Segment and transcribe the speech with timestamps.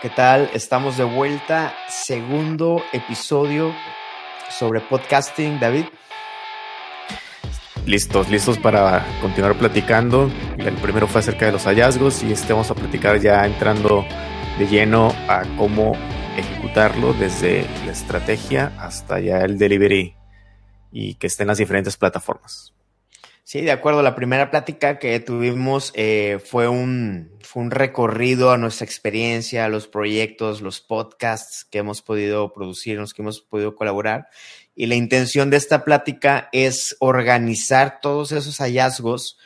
[0.00, 0.48] ¿Qué tal?
[0.54, 3.74] Estamos de vuelta, segundo episodio
[4.48, 5.86] sobre podcasting, David.
[7.84, 10.30] Listos, listos para continuar platicando.
[10.56, 14.04] El primero fue acerca de los hallazgos y este vamos a platicar ya entrando
[14.56, 15.94] de lleno a cómo
[16.36, 20.14] ejecutarlo desde la estrategia hasta ya el delivery
[20.92, 22.72] y que esté en las diferentes plataformas.
[23.50, 24.02] Sí, de acuerdo.
[24.02, 29.70] La primera plática que tuvimos eh, fue, un, fue un recorrido a nuestra experiencia, a
[29.70, 34.28] los proyectos, los podcasts que hemos podido producir, los que hemos podido colaborar.
[34.74, 39.38] Y la intención de esta plática es organizar todos esos hallazgos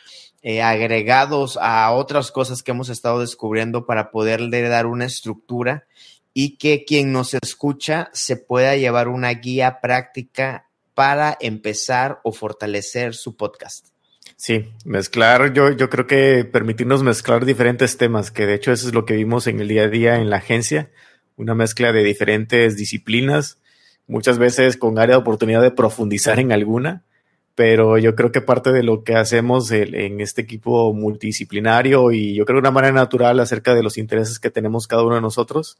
[0.42, 5.86] eh, agregados a otras cosas que hemos estado descubriendo para poderle dar una estructura
[6.34, 13.14] y que quien nos escucha se pueda llevar una guía práctica para empezar o fortalecer
[13.14, 13.88] su podcast.
[14.36, 18.94] Sí, mezclar, yo, yo creo que permitirnos mezclar diferentes temas, que de hecho eso es
[18.94, 20.90] lo que vimos en el día a día en la agencia,
[21.36, 23.58] una mezcla de diferentes disciplinas,
[24.06, 27.04] muchas veces con área de oportunidad de profundizar en alguna,
[27.54, 32.44] pero yo creo que parte de lo que hacemos en este equipo multidisciplinario y yo
[32.44, 35.78] creo de una manera natural acerca de los intereses que tenemos cada uno de nosotros,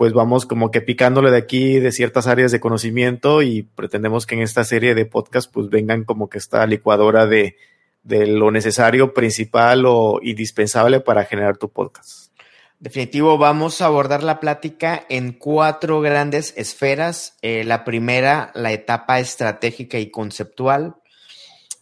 [0.00, 4.34] pues vamos como que picándole de aquí de ciertas áreas de conocimiento y pretendemos que
[4.34, 7.56] en esta serie de podcast pues vengan como que esta licuadora de
[8.02, 12.32] de lo necesario, principal o indispensable para generar tu podcast.
[12.78, 17.36] Definitivo, vamos a abordar la plática en cuatro grandes esferas.
[17.42, 20.94] Eh, la primera, la etapa estratégica y conceptual.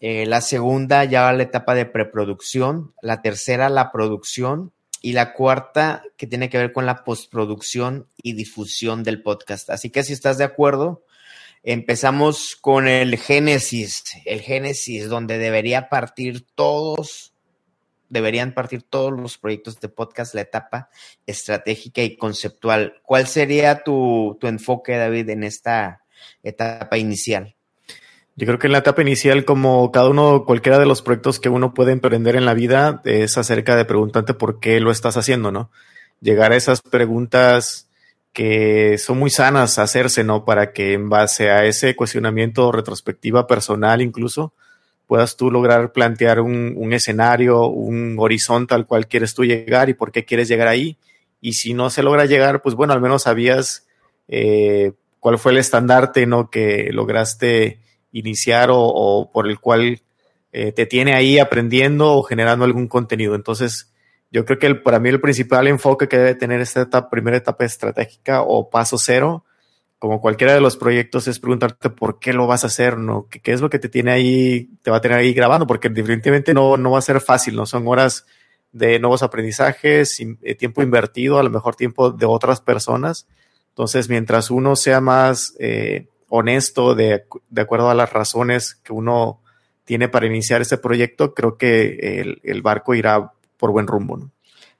[0.01, 2.95] Eh, la segunda, ya la etapa de preproducción.
[3.01, 4.73] La tercera, la producción.
[5.01, 9.71] Y la cuarta, que tiene que ver con la postproducción y difusión del podcast.
[9.71, 11.05] Así que si estás de acuerdo,
[11.65, 17.35] Empezamos con el génesis, el génesis donde debería partir todos,
[18.09, 20.89] deberían partir todos los proyectos de podcast, la etapa
[21.27, 23.03] estratégica y conceptual.
[23.03, 26.05] ¿Cuál sería tu, tu enfoque, David, en esta
[26.43, 27.58] etapa inicial?
[28.39, 31.49] Yo creo que en la etapa inicial, como cada uno, cualquiera de los proyectos que
[31.49, 35.51] uno puede emprender en la vida, es acerca de preguntarte por qué lo estás haciendo,
[35.51, 35.73] ¿no?
[36.21, 37.89] Llegar a esas preguntas
[38.33, 40.45] que son muy sanas hacerse, ¿no?
[40.45, 44.53] Para que en base a ese cuestionamiento, retrospectiva personal incluso,
[45.09, 50.13] puedas tú lograr plantear un, escenario, un horizonte al cual quieres tú llegar y por
[50.13, 50.97] qué quieres llegar ahí.
[51.41, 53.89] Y si no se logra llegar, pues bueno, al menos sabías
[54.29, 56.51] eh, cuál fue el estandarte, ¿no?
[56.51, 57.81] Que lograste
[58.19, 60.01] iniciar o, por el cual
[60.53, 63.35] eh, te tiene ahí aprendiendo o generando algún contenido.
[63.35, 63.93] Entonces,
[64.31, 68.43] yo creo que para mí el principal enfoque que debe tener esta primera etapa estratégica
[68.43, 69.45] o paso cero,
[69.99, 73.27] como cualquiera de los proyectos, es preguntarte por qué lo vas a hacer, ¿no?
[73.29, 75.67] ¿Qué, qué es lo que te tiene ahí, te va a tener ahí grabando?
[75.67, 77.67] Porque definitivamente no, no va a ser fácil, ¿no?
[77.67, 78.25] Son horas
[78.73, 83.27] de nuevos aprendizajes, eh, tiempo invertido, a lo mejor tiempo de otras personas.
[83.71, 89.41] Entonces, mientras uno sea más eh, honesto de, de, acuerdo a las razones que uno
[89.85, 94.17] tiene para iniciar este proyecto, creo que el, el barco irá por buen rumbo.
[94.17, 94.31] ¿no?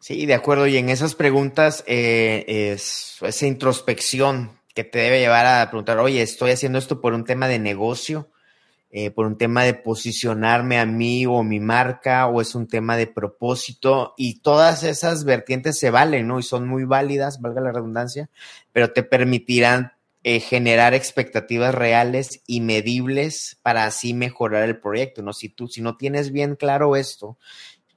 [0.01, 0.67] Sí, de acuerdo.
[0.67, 6.23] Y en esas preguntas, eh, es esa introspección que te debe llevar a preguntar, oye,
[6.23, 8.31] estoy haciendo esto por un tema de negocio,
[8.91, 12.97] eh, por un tema de posicionarme a mí o mi marca, o es un tema
[12.97, 16.39] de propósito, y todas esas vertientes se valen, ¿no?
[16.39, 18.31] Y son muy válidas, valga la redundancia,
[18.73, 19.93] pero te permitirán
[20.31, 25.33] eh, generar expectativas reales y medibles para así mejorar el proyecto, ¿no?
[25.33, 27.39] Si tú, si no tienes bien claro esto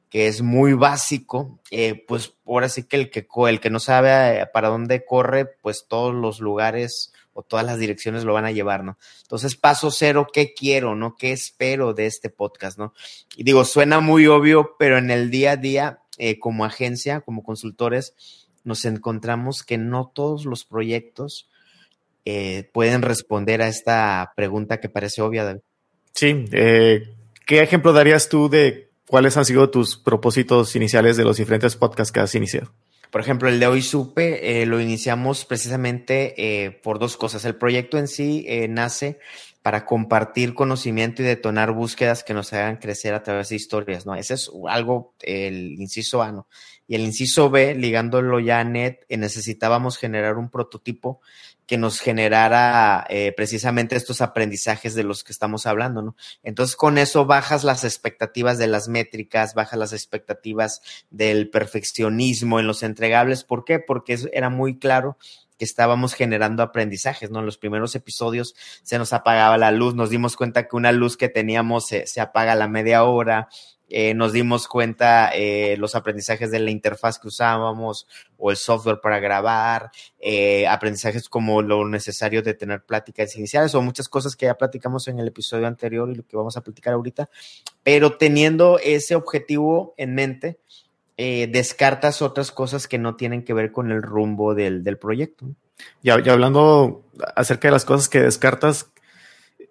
[0.09, 4.39] que es muy básico, eh, pues ahora sí que el que, el que no sabe
[4.39, 8.51] eh, para dónde corre, pues todos los lugares o todas las direcciones lo van a
[8.51, 8.97] llevar, ¿no?
[9.23, 11.17] Entonces, paso cero, ¿qué quiero, no?
[11.17, 12.93] ¿Qué espero de este podcast, no?
[13.35, 17.43] Y digo, suena muy obvio, pero en el día a día, eh, como agencia, como
[17.43, 18.15] consultores,
[18.63, 21.49] nos encontramos que no todos los proyectos
[22.73, 25.61] pueden responder a esta pregunta que parece obvia, David.
[26.13, 31.75] Sí, ¿qué ejemplo darías tú de ¿cuáles han sido tus propósitos iniciales de los diferentes
[31.75, 32.71] podcasts que has iniciado?
[33.11, 37.43] Por ejemplo, el de hoy supe, eh, lo iniciamos precisamente eh, por dos cosas.
[37.43, 39.19] El proyecto en sí eh, nace
[39.61, 44.15] para compartir conocimiento y detonar búsquedas que nos hagan crecer a través de historias, ¿no?
[44.15, 46.47] Ese es algo, el inciso A, ¿no?
[46.87, 51.19] Y el inciso B, ligándolo ya a NET, necesitábamos generar un prototipo
[51.71, 56.17] que nos generara eh, precisamente estos aprendizajes de los que estamos hablando, ¿no?
[56.43, 60.81] Entonces, con eso bajas las expectativas de las métricas, bajas las expectativas
[61.11, 63.45] del perfeccionismo en los entregables.
[63.45, 63.79] ¿Por qué?
[63.79, 65.17] Porque era muy claro
[65.57, 67.39] que estábamos generando aprendizajes, ¿no?
[67.39, 68.53] En los primeros episodios
[68.83, 72.19] se nos apagaba la luz, nos dimos cuenta que una luz que teníamos se, se
[72.19, 73.47] apaga a la media hora,
[73.93, 78.07] eh, nos dimos cuenta eh, los aprendizajes de la interfaz que usábamos
[78.37, 83.81] o el software para grabar, eh, aprendizajes como lo necesario de tener pláticas iniciales o
[83.81, 86.93] muchas cosas que ya platicamos en el episodio anterior y lo que vamos a platicar
[86.93, 87.29] ahorita,
[87.83, 90.59] pero teniendo ese objetivo en mente,
[91.17, 95.45] descartas otras cosas que no tienen que ver con el rumbo del, del proyecto.
[96.01, 97.03] Ya, ya hablando
[97.35, 98.89] acerca de las cosas que descartas,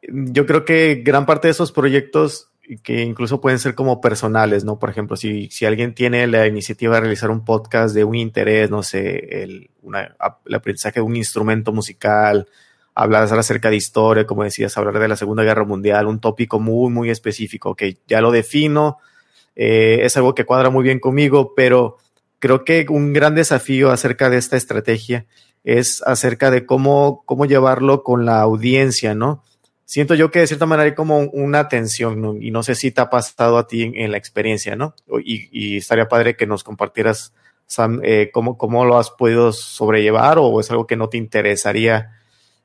[0.03, 4.79] yo creo que gran parte de esos proyectos que incluso pueden ser como personales, ¿no?
[4.79, 8.71] Por ejemplo, si, si alguien tiene la iniciativa de realizar un podcast de un interés,
[8.71, 9.71] no sé, el,
[10.47, 12.49] el aprendizaje de un instrumento musical,
[12.95, 16.91] hablar acerca de historia, como decías, hablar de la Segunda Guerra Mundial, un tópico muy,
[16.91, 18.99] muy específico, que ya lo defino,
[19.57, 21.97] eh, es algo que cuadra muy bien conmigo, pero
[22.39, 25.27] creo que un gran desafío acerca de esta estrategia
[25.65, 29.43] es acerca de cómo, cómo llevarlo con la audiencia, ¿no?
[29.91, 33.01] Siento yo que de cierta manera hay como una tensión, y no sé si te
[33.01, 34.95] ha pasado a ti en, la experiencia, ¿no?
[35.25, 37.35] Y, estaría padre que nos compartieras,
[38.05, 42.21] eh, cómo, cómo, lo has podido sobrellevar o es algo que no te interesaría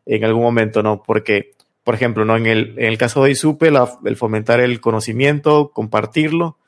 [0.06, 1.01] en algún momento, ¿no?
[1.01, 2.38] Porque, por ejemplo, ¿no?
[2.38, 3.72] En el, en el caso de ISUPE,
[4.06, 6.60] el fomentar el conocimiento, compartirlo,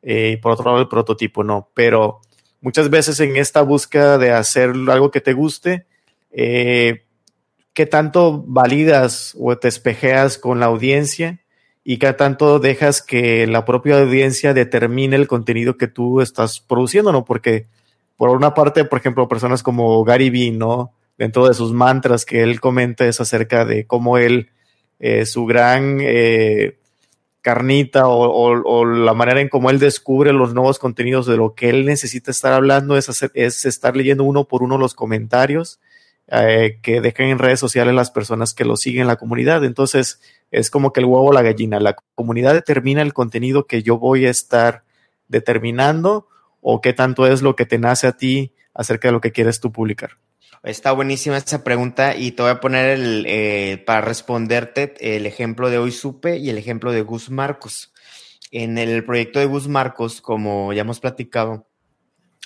[0.00, 1.68] eh, y por otro lado el prototipo, ¿no?
[1.74, 2.22] Pero
[2.62, 5.84] muchas veces en esta búsqueda de hacer algo que te guste,
[6.30, 7.05] eh,
[7.76, 11.40] qué tanto validas o te espejeas con la audiencia
[11.84, 17.12] y qué tanto dejas que la propia audiencia determine el contenido que tú estás produciendo,
[17.12, 17.26] ¿no?
[17.26, 17.66] Porque
[18.16, 20.94] por una parte, por ejemplo, personas como Gary Vee, ¿no?
[21.18, 24.48] Dentro de sus mantras que él comenta es acerca de cómo él,
[24.98, 26.78] eh, su gran eh,
[27.42, 31.84] carnita o, la manera en cómo él descubre los nuevos contenidos de lo que él
[31.84, 35.78] necesita estar hablando es, hacer, es estar leyendo uno por uno los comentarios
[36.28, 39.64] eh, que dejan en redes sociales las personas que lo siguen en la comunidad.
[39.64, 40.20] Entonces,
[40.50, 41.80] es como que el huevo o la gallina.
[41.80, 44.84] La comunidad determina el contenido que yo voy a estar
[45.28, 46.28] determinando
[46.60, 49.60] o qué tanto es lo que te nace a ti acerca de lo que quieres
[49.60, 50.18] tú publicar.
[50.62, 55.78] Está buenísima esta pregunta y te voy a poner eh, para responderte el ejemplo de
[55.78, 57.92] Hoy Supe y el ejemplo de Gus Marcos.
[58.50, 61.68] En el proyecto de Gus Marcos, como ya hemos platicado,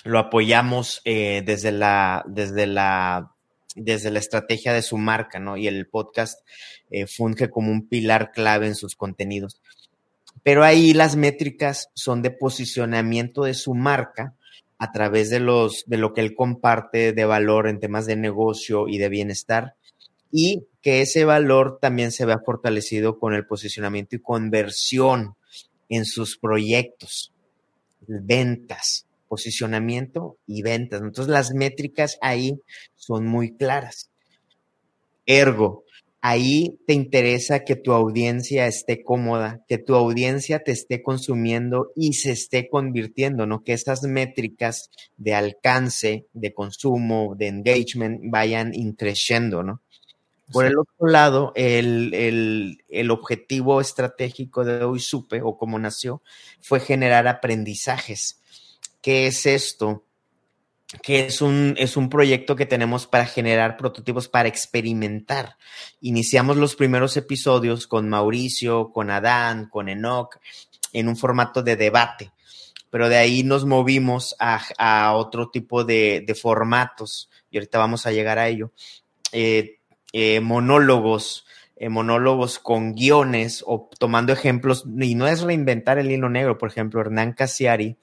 [0.03, 3.31] lo apoyamos eh, desde, la, desde la
[3.75, 5.57] desde la estrategia de su marca, ¿no?
[5.57, 6.45] Y el podcast
[6.89, 9.61] eh, funge como un pilar clave en sus contenidos.
[10.43, 14.35] Pero ahí las métricas son de posicionamiento de su marca
[14.77, 18.87] a través de, los, de lo que él comparte de valor en temas de negocio
[18.87, 19.75] y de bienestar
[20.31, 25.35] y que ese valor también se vea fortalecido con el posicionamiento y conversión
[25.89, 27.33] en sus proyectos,
[28.07, 31.01] ventas, posicionamiento y ventas.
[31.01, 32.59] Entonces las métricas ahí
[32.95, 34.09] son muy claras.
[35.25, 35.85] Ergo,
[36.19, 42.15] ahí te interesa que tu audiencia esté cómoda, que tu audiencia te esté consumiendo y
[42.15, 43.63] se esté convirtiendo, ¿no?
[43.63, 49.79] Que esas métricas de alcance, de consumo, de engagement vayan increciendo, ¿no?
[50.51, 56.21] Por el otro lado, el, el, el, objetivo estratégico de Hoy Supe, o como nació,
[56.59, 58.40] fue generar aprendizajes
[59.01, 60.05] ¿Qué es esto?
[61.01, 65.57] que es un, es un proyecto que tenemos para generar prototipos para experimentar.
[66.01, 70.37] Iniciamos los primeros episodios con Mauricio, con Adán, con Enoch,
[70.91, 72.31] en un formato de debate,
[72.89, 78.37] pero de ahí nos movimos a, otro tipo de, formatos, y ahorita vamos a llegar
[78.37, 78.71] a ello.
[79.31, 79.79] Eh,
[80.11, 81.45] eh, monólogos,
[81.77, 86.69] eh, monólogos con guiones o tomando ejemplos, y no es reinventar el hilo negro, por
[86.69, 87.97] ejemplo, Hernán Casiari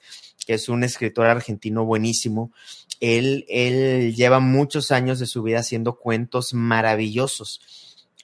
[0.45, 2.51] que es un escritor argentino buenísimo.
[2.99, 7.61] Él, él lleva muchos años de su vida haciendo cuentos maravillosos.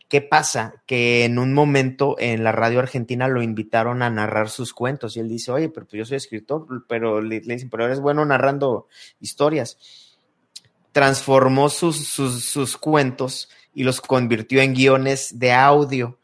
[0.08, 0.84] ¿Qué pasa?
[0.86, 5.20] Que en un momento en la radio argentina lo invitaron a narrar sus cuentos y
[5.20, 8.88] él dice, oye, pero pues yo soy escritor, pero le, dicen, pero eres bueno narrando
[9.20, 9.78] historias.
[10.92, 16.20] Transformó sus, sus, cuentos y los convirtió en guiones de audio,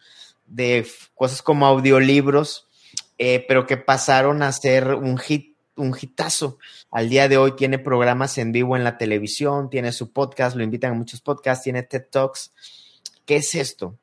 [0.46, 2.68] de cosas como audiolibros,
[3.18, 6.58] eh, pero que pasaron a ser un hit un hitazo.
[6.92, 10.64] Al día de hoy tiene programas en vivo en la televisión, tiene su podcast, lo
[10.64, 12.54] invitan a muchos podcasts, tiene TED Talks.
[13.26, 13.98] ¿Qué es esto?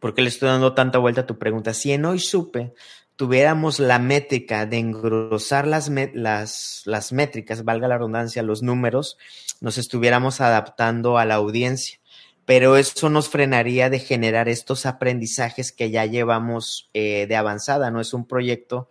[0.00, 1.74] Porque le estoy dando tanta vuelta a tu pregunta.
[1.74, 2.74] Si en hoy supe
[3.16, 9.18] tuviéramos la métrica de engrosar las, las, las métricas, valga la redundancia, los números,
[9.60, 12.00] nos estuviéramos adaptando a la audiencia
[12.46, 18.00] pero eso nos frenaría de generar estos aprendizajes que ya llevamos eh, de avanzada, no
[18.00, 18.88] es un proyecto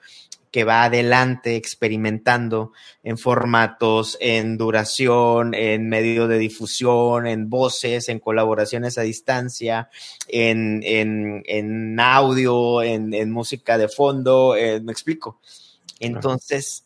[0.54, 8.20] que va adelante experimentando en formatos, en duración, en medio de difusión, en voces, en
[8.20, 9.90] colaboraciones a distancia,
[10.28, 15.42] en, en, en audio, en, en, música de fondo, eh, me explico.
[16.00, 16.86] Entonces,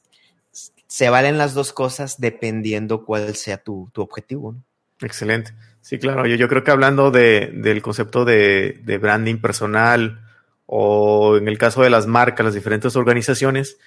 [0.87, 4.55] se valen las dos cosas dependiendo cuál sea tu, objetivo.
[5.01, 5.51] Excelente.
[5.81, 6.25] Sí, claro.
[6.25, 10.21] Yo, yo creo que hablando de, del concepto de, de, branding personal
[10.67, 13.77] o en el caso de las marcas, las diferentes organizaciones,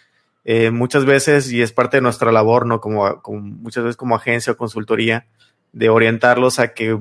[0.45, 2.81] eh, muchas veces, y es parte de nuestra labor, ¿no?
[2.81, 5.27] Como, como, muchas veces como agencia o consultoría,
[5.73, 6.99] de orientarlos a que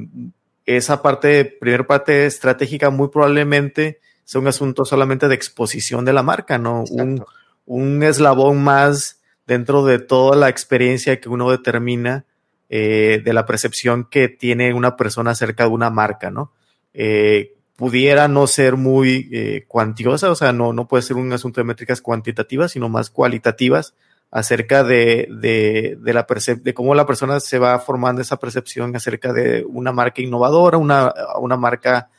[0.65, 6.21] esa parte, primera parte estratégica, muy probablemente sea un asunto solamente de exposición de la
[6.21, 6.83] marca, ¿no?
[6.91, 7.25] Un,
[7.65, 12.25] un, eslabón más dentro de toda la experiencia que uno determina
[12.69, 16.51] eh, de la percepción que tiene una persona acerca de una marca, ¿no?
[16.93, 21.61] Eh, pudiera no ser muy eh, cuantiosa, o sea, no, no puede ser un asunto
[21.61, 23.93] de métricas cuantitativas, sino más cualitativas
[24.31, 26.27] acerca de, de, de la
[26.61, 31.13] de cómo la persona se va formando esa percepción acerca de una marca innovadora, una,
[31.39, 32.09] una marca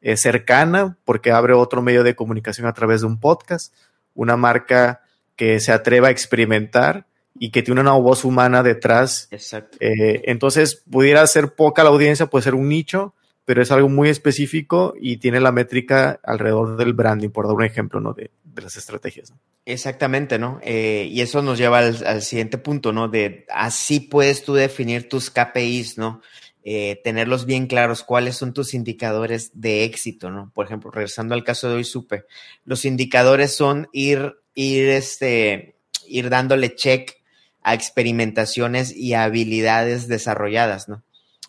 [0.00, 3.74] eh, cercana, porque abre otro medio de comunicación a través de un podcast,
[4.14, 5.02] una marca
[5.36, 7.04] que se atreva a experimentar
[7.38, 9.28] y que tiene una voz humana detrás.
[9.30, 9.76] Exacto.
[9.78, 14.08] Eh, entonces, pudiera ser poca la audiencia, puede ser un nicho, pero es algo muy
[14.08, 18.12] específico y tiene la métrica alrededor del branding, por dar un ejemplo, ¿no?
[18.14, 19.32] De, las estrategias.
[19.64, 20.60] Exactamente, ¿no?
[20.62, 23.08] Eh, y eso nos lleva al, siguiente punto, ¿no?
[23.08, 26.20] De así puedes tú definir tus KPIs, ¿no?
[26.64, 30.52] Eh, tenerlos bien claros, cuáles son tus indicadores de éxito, ¿no?
[30.54, 32.24] Por ejemplo, regresando al caso de hoy supe,
[32.64, 37.22] los indicadores son ir, ir, este, ir dándole check
[37.62, 41.02] a experimentaciones y habilidades desarrolladas, ¿no?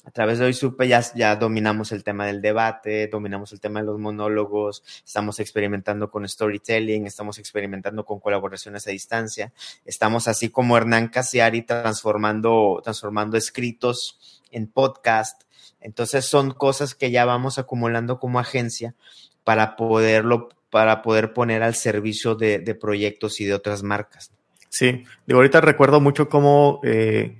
[0.05, 3.79] A través de hoy supe ya, ya dominamos el tema del debate, dominamos el tema
[3.79, 9.53] de los monólogos, estamos experimentando con storytelling, estamos experimentando con colaboraciones a distancia,
[9.86, 15.43] estamos así como Hernán Casiari transformando, transformando escritos en podcast.
[15.79, 18.95] Entonces son cosas que ya vamos acumulando como agencia
[19.43, 24.31] para poderlo, para poder poner al servicio de, proyectos y de otras marcas.
[24.69, 27.38] Sí, de ahorita recuerdo mucho cómo eh,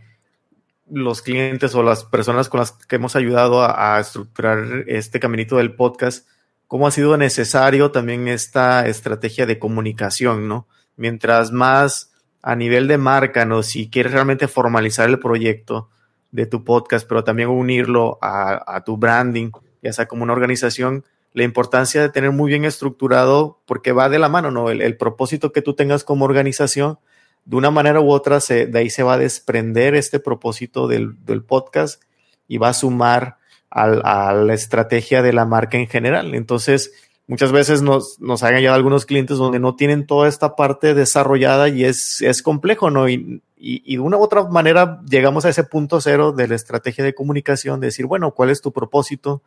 [0.93, 5.73] los clientes o las personas con las que hemos ayudado a, estructurar este caminito del
[5.73, 6.27] podcast,
[6.67, 10.67] cómo ha sido necesario también esta estrategia de comunicación, ¿no?
[10.95, 13.63] Mientras más a nivel de marca, ¿no?
[13.63, 15.89] Si quieres realmente formalizar el proyecto
[16.31, 19.50] de tu podcast, pero también unirlo a, tu branding,
[19.81, 24.19] ya sea como una organización, la importancia de tener muy bien estructurado, porque va de
[24.19, 24.69] la mano, ¿no?
[24.69, 27.00] el propósito que tú tengas como organización
[27.45, 31.15] de una manera u otra se, de ahí se va a desprender este propósito del,
[31.47, 32.01] podcast
[32.47, 33.38] y va a sumar
[33.69, 36.35] a la estrategia de la marca en general.
[36.35, 36.91] Entonces,
[37.27, 41.69] muchas veces nos, nos han llegado algunos clientes donde no tienen toda esta parte desarrollada
[41.69, 43.09] y es, es complejo, ¿no?
[43.09, 47.03] Y, y, de una u otra manera llegamos a ese punto cero de la estrategia
[47.03, 49.41] de comunicación, de decir, bueno, ¿cuál es tu propósito?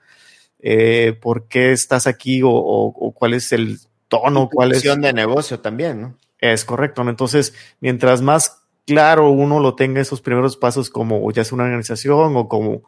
[0.58, 2.42] Eh, ¿Por qué estás aquí?
[2.42, 4.48] O, o, cuál es el tono?
[4.50, 4.82] ¿Cuál es?
[4.82, 6.14] de negocio también, ¿no?
[6.40, 7.02] Es correcto.
[7.08, 12.36] Entonces, mientras más claro uno lo tenga esos primeros pasos como ya es una organización
[12.36, 12.82] o como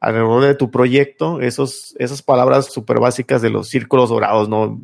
[0.00, 4.78] alrededor de tu proyecto, esos, esas palabras súper básicas de los círculos dorados, ¿no?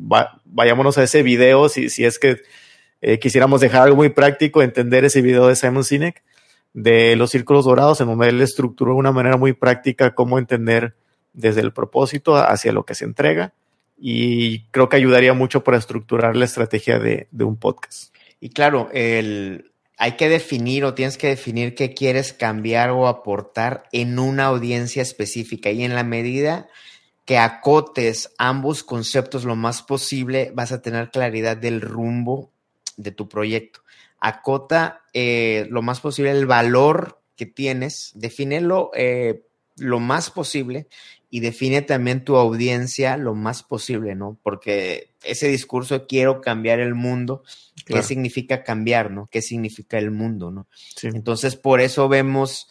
[0.45, 2.37] vayámonos a ese video, si, si es que
[3.01, 6.23] eh, quisiéramos dejar algo muy práctico, entender ese video de Simon Sinek,
[6.73, 10.95] de los círculos dorados, en donde él estructuró de una manera muy práctica cómo entender
[11.33, 13.53] desde el propósito hacia lo que se entrega
[14.03, 18.13] y creo que ayudaría mucho para estructurar la estrategia de, un podcast.
[18.39, 23.83] Y claro, el, hay que definir o tienes que definir qué quieres cambiar o aportar
[23.91, 26.67] en una audiencia específica y en la medida
[27.25, 32.51] que acotes ambos conceptos lo más posible, vas a tener claridad del rumbo
[32.97, 33.81] de tu proyecto.
[34.19, 39.43] Acota eh, lo más posible el valor que tienes, defínelo eh,
[39.77, 40.87] lo más posible
[41.33, 44.37] y define también tu audiencia lo más posible, ¿no?
[44.43, 47.43] Porque ese discurso quiero cambiar el mundo,
[47.85, 49.29] ¿qué significa cambiar, ¿no?
[49.31, 50.67] ¿Qué significa el mundo, ¿no?
[51.01, 52.67] Entonces, por eso vemos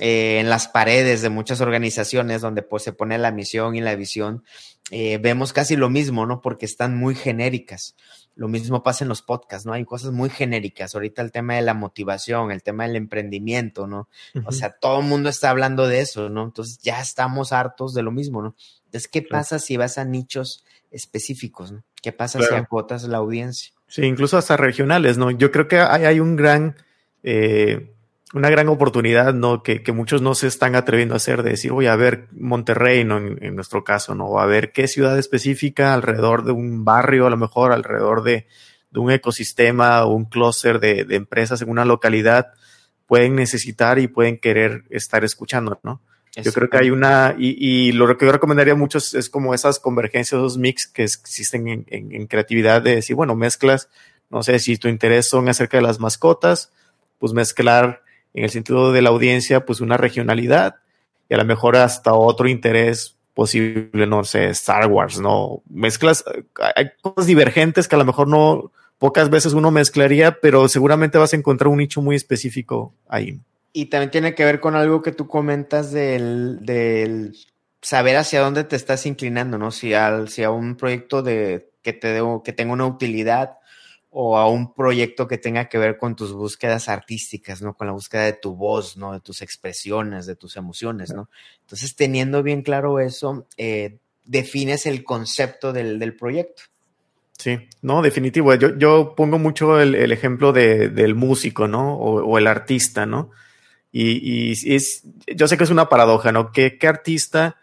[0.00, 3.94] eh, en las paredes de muchas organizaciones donde pues se pone la misión y la
[3.94, 4.42] visión,
[4.90, 6.40] eh, vemos casi lo mismo, ¿no?
[6.40, 7.94] Porque están muy genéricas.
[8.34, 9.74] Lo mismo pasa en los podcasts, ¿no?
[9.74, 10.94] Hay cosas muy genéricas.
[10.94, 14.08] Ahorita el tema de la motivación, el tema del emprendimiento, ¿no?
[14.44, 16.44] O sea, todo el mundo está hablando de eso, ¿no?
[16.44, 18.56] Entonces ya estamos hartos de lo mismo, ¿no?
[18.86, 21.84] Entonces, ¿qué pasa si vas a nichos específicos, ¿no?
[22.00, 23.72] ¿Qué pasa si acotas la audiencia?
[23.86, 25.30] Sí, incluso hasta regionales, ¿no?
[25.30, 26.76] Yo creo que hay, hay un gran...
[27.22, 27.94] Eh,
[28.32, 29.62] una gran oportunidad, ¿no?
[29.62, 33.04] Que, que, muchos no se están atreviendo a hacer, de decir, voy a ver Monterrey,
[33.04, 33.18] ¿no?
[33.18, 34.38] En, nuestro caso, ¿no?
[34.38, 38.46] A ver qué ciudad específica alrededor de un barrio, a lo mejor alrededor de,
[38.90, 42.52] de un ecosistema o un clúster de, de, empresas en una localidad
[43.06, 46.00] pueden necesitar y pueden querer estar escuchando, ¿no?
[46.34, 49.78] Yo creo que hay una, y, y, lo que yo recomendaría mucho es, como esas
[49.78, 53.90] convergencias, esos mix que existen en, en, en creatividad de decir, bueno, mezclas
[54.30, 56.72] No sé si tu interés son acerca de las mascotas,
[57.18, 58.01] pues mezclar
[58.34, 60.76] en el sentido de la audiencia, pues una regionalidad
[61.28, 65.62] y a lo mejor hasta otro interés posible, no sé, Star Wars, ¿no?
[65.70, 66.24] Mezclas,
[66.76, 71.32] hay cosas divergentes que a lo mejor no, pocas veces uno mezclaría, pero seguramente vas
[71.32, 73.40] a encontrar un nicho muy específico ahí.
[73.72, 77.34] Y también tiene que ver con algo que tú comentas del, del
[77.80, 79.70] saber hacia dónde te estás inclinando, ¿no?
[79.70, 83.58] Si, al, si a un proyecto de, que, te debo, que tenga una utilidad
[84.14, 87.74] o a un proyecto que tenga que ver con tus búsquedas artísticas, ¿no?
[87.74, 89.14] Con la búsqueda de tu voz, ¿no?
[89.14, 91.30] De tus expresiones, de tus emociones, ¿no?
[91.62, 96.64] Entonces, teniendo bien claro eso, eh, defines el concepto del, del, proyecto.
[97.38, 98.54] Sí, no, definitivo.
[98.54, 101.96] Yo, yo pongo mucho el, el ejemplo de, del músico, ¿no?
[101.96, 103.30] O, o, el artista, ¿no?
[103.90, 105.04] Y, y es,
[105.34, 106.52] yo sé que es una paradoja, ¿no?
[106.52, 107.61] ¿Qué, qué artista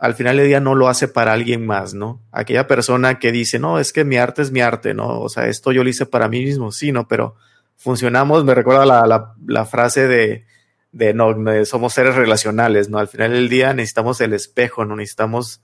[0.00, 2.22] al final del día no lo hace para alguien más, ¿no?
[2.32, 5.20] Aquella persona que dice, no, es que mi arte es mi arte, ¿no?
[5.20, 7.06] O sea, esto yo lo hice para mí mismo, sí, ¿no?
[7.06, 7.36] Pero
[7.76, 10.46] funcionamos, me recuerda la, la, la frase de,
[10.92, 11.34] de, no,
[11.66, 12.98] somos seres relacionales, ¿no?
[12.98, 14.96] Al final del día necesitamos el espejo, ¿no?
[14.96, 15.60] Necesitamos,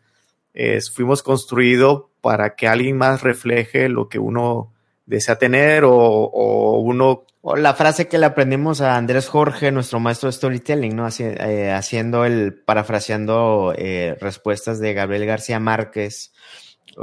[0.93, 4.75] fuimos construidos para que alguien más refleje lo que uno
[5.07, 10.01] desea tener o, o uno o la frase que le aprendimos a Andrés Jorge, nuestro
[10.01, 11.07] maestro de storytelling, ¿no?
[11.07, 16.33] Haci eh, haciendo el, parafraseando eh, respuestas de Gabriel García Márquez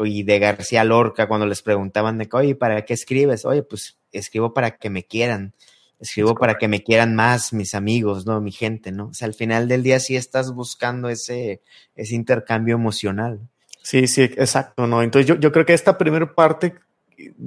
[0.03, 3.45] y de García Lorca cuando les preguntaban de, oye, ¿para qué escribes?
[3.45, 5.53] Oye, pues escribo para que me quieran.
[5.97, 8.41] Escribo para que me quieran más mis amigos, ¿no?
[8.41, 9.07] Mi gente, ¿no?
[9.07, 11.61] O sea, al final del día sí estás buscando ese,
[11.95, 13.39] ese intercambio emocional.
[13.81, 15.03] Sí, sí, exacto, ¿no?
[15.03, 16.75] Entonces yo, yo creo que esta primera parte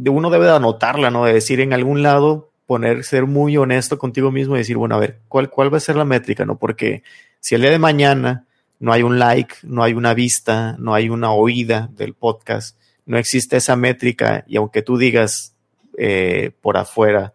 [0.09, 1.25] uno debe de anotarla, ¿no?
[1.25, 4.99] De decir en algún lado, poner, ser muy honesto contigo mismo y decir, bueno, a
[4.99, 6.45] ver, ¿cuál, cuál va a ser la métrica?
[6.45, 6.59] ¿No?
[6.59, 7.03] Porque
[7.41, 8.45] si el día de mañana
[8.79, 13.19] no hay un like, no hay una vista, no hay una oída del podcast, no
[13.19, 15.55] existe esa métrica y aunque tú digas
[15.97, 17.33] eh, por afuera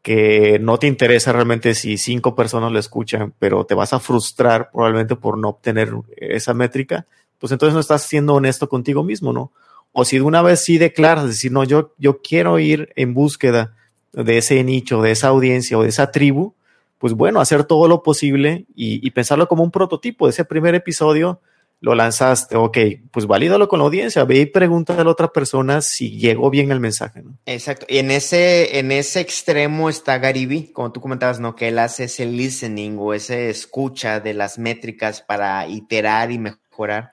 [0.00, 4.70] que no te interesa realmente si cinco personas lo escuchan, pero te vas a frustrar
[4.70, 7.06] probablemente por no obtener esa métrica,
[7.38, 9.52] pues entonces no estás siendo honesto contigo mismo, ¿no?
[9.92, 13.74] O si de una vez sí declaras, decir, no, yo, yo quiero ir en búsqueda
[14.12, 16.54] de ese nicho, de esa audiencia o de esa tribu,
[16.98, 20.28] pues bueno, hacer todo lo posible y, y, pensarlo como un prototipo.
[20.28, 21.40] Ese primer episodio
[21.80, 22.78] lo lanzaste, ok,
[23.12, 26.72] pues valídalo con la audiencia, ve y pregunta a la otra persona si llegó bien
[26.72, 27.22] el mensaje.
[27.46, 27.86] Exacto.
[27.88, 31.54] Y en ese, en ese extremo está Gariby, como tú comentabas, ¿no?
[31.54, 37.12] Que él hace ese listening o ese escucha de las métricas para iterar y mejorar.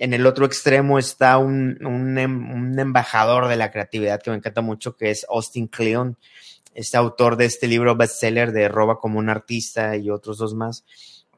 [0.00, 4.62] En el otro extremo está un, un, un, embajador de la creatividad que me encanta
[4.62, 6.16] mucho, que es Austin Kleon,
[6.74, 10.86] este autor de este libro bestseller de Roba como un artista y otros dos más,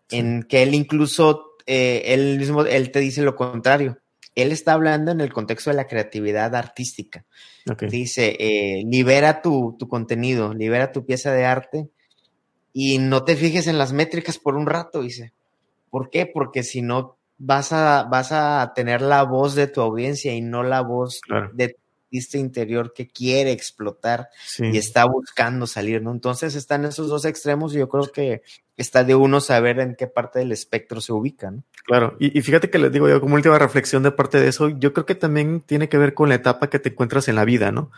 [0.07, 0.19] sí.
[0.19, 3.99] en que él incluso, eh, él mismo, él te dice lo contrario.
[4.37, 7.27] Él está hablando en el contexto de la creatividad artística.
[7.69, 7.89] Okay.
[7.89, 11.89] Dice, eh, libera tu, tu contenido, libera tu pieza de arte
[12.73, 15.33] y no te fijes en las métricas por un rato, dice.
[15.91, 16.27] ¿Por qué?
[16.27, 20.63] Porque si no vas a, vas a tener la voz de tu audiencia y no
[20.63, 21.51] la voz claro.
[21.53, 24.67] de tu artista interior que quiere explotar sí.
[24.73, 26.13] y está buscando salir, ¿no?
[26.13, 28.43] Entonces están esos dos extremos y yo creo que
[28.77, 31.65] está de uno saber en qué parte del espectro se ubica, ¿no?
[31.85, 34.69] Claro, y, y fíjate que les digo yo como última reflexión de parte de eso,
[34.69, 37.45] yo creo que también tiene que ver con la etapa que te encuentras en la
[37.45, 37.91] vida, ¿no?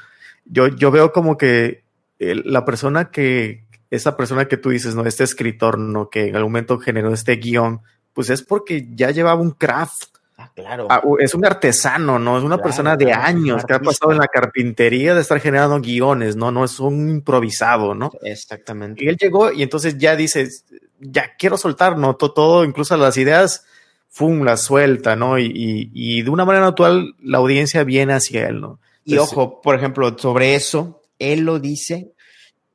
[0.46, 1.84] Yo, yo veo como que
[2.18, 5.04] el, la persona que, esa persona que tú dices, ¿no?
[5.04, 6.08] Este escritor, ¿no?
[6.08, 7.82] Que en algún momento generó este guion,
[8.14, 10.04] pues es porque ya llevaba un craft.
[10.36, 10.86] Ah, claro.
[10.90, 12.38] Ah, es un artesano, ¿no?
[12.38, 15.38] Es una claro, persona de claro, años que ha pasado en la carpintería de estar
[15.40, 16.50] generando guiones, ¿no?
[16.50, 18.10] No es un improvisado, ¿no?
[18.22, 19.04] Exactamente.
[19.04, 20.48] Y él llegó y entonces ya dice,
[21.00, 22.16] ya quiero soltar, ¿no?
[22.16, 23.64] Todo, todo incluso las ideas,
[24.08, 24.42] ¡fum!
[24.42, 25.38] las suelta, ¿no?
[25.38, 28.80] Y, y, y, de una manera natural la audiencia viene hacia él, ¿no?
[29.04, 32.12] Entonces, y ojo, por ejemplo, sobre eso, él lo dice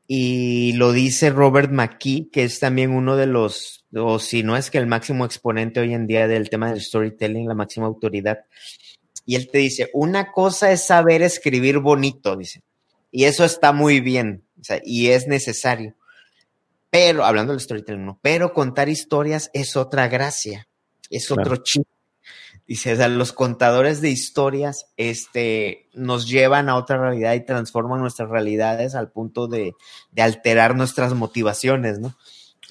[0.08, 4.70] y lo dice Robert McKee, que es también uno de los, o si no es
[4.70, 8.46] que el máximo exponente hoy en día del tema del storytelling, la máxima autoridad.
[9.26, 12.64] Y él te dice, una cosa es saber escribir bonito, dice,
[13.12, 15.96] y eso está muy bien, o sea, y es necesario.
[16.90, 20.68] Pero, hablando del storytelling, no, pero contar historias es otra gracia,
[21.10, 21.42] es claro.
[21.42, 21.88] otro chip.
[22.66, 28.00] Dice, o sea, los contadores de historias este, nos llevan a otra realidad y transforman
[28.00, 29.74] nuestras realidades al punto de,
[30.12, 32.16] de alterar nuestras motivaciones, ¿no?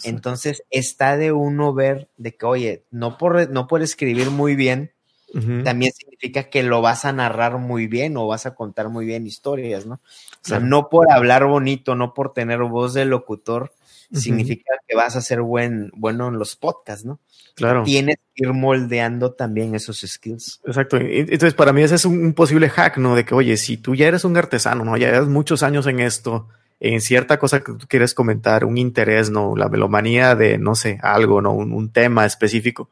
[0.05, 4.93] Entonces, está de uno ver de que, oye, no por, no por escribir muy bien,
[5.35, 5.65] uh -huh.
[5.65, 9.27] también significa que lo vas a narrar muy bien o vas a contar muy bien
[9.27, 9.95] historias, ¿no?
[9.95, 13.73] O sea, no por hablar bonito, no por tener voz de locutor,
[14.13, 17.21] significa que vas a ser buen, bueno en los podcasts, ¿no?
[17.55, 17.83] Claro.
[17.85, 20.61] Tienes que ir moldeando también esos skills.
[20.65, 20.97] Exacto.
[20.97, 23.15] Entonces, para mí ese es un, posible hack, ¿no?
[23.15, 24.97] De que, oye, si tú ya eres un artesano, ¿no?
[24.97, 26.49] Ya llevas muchos años en esto,
[26.81, 29.57] en cierta cosa que tú quieres comentar, un interés, ¿no?
[29.57, 31.53] La melomanía de, no sé, algo, ¿no?
[31.53, 32.91] Un, un tema específico.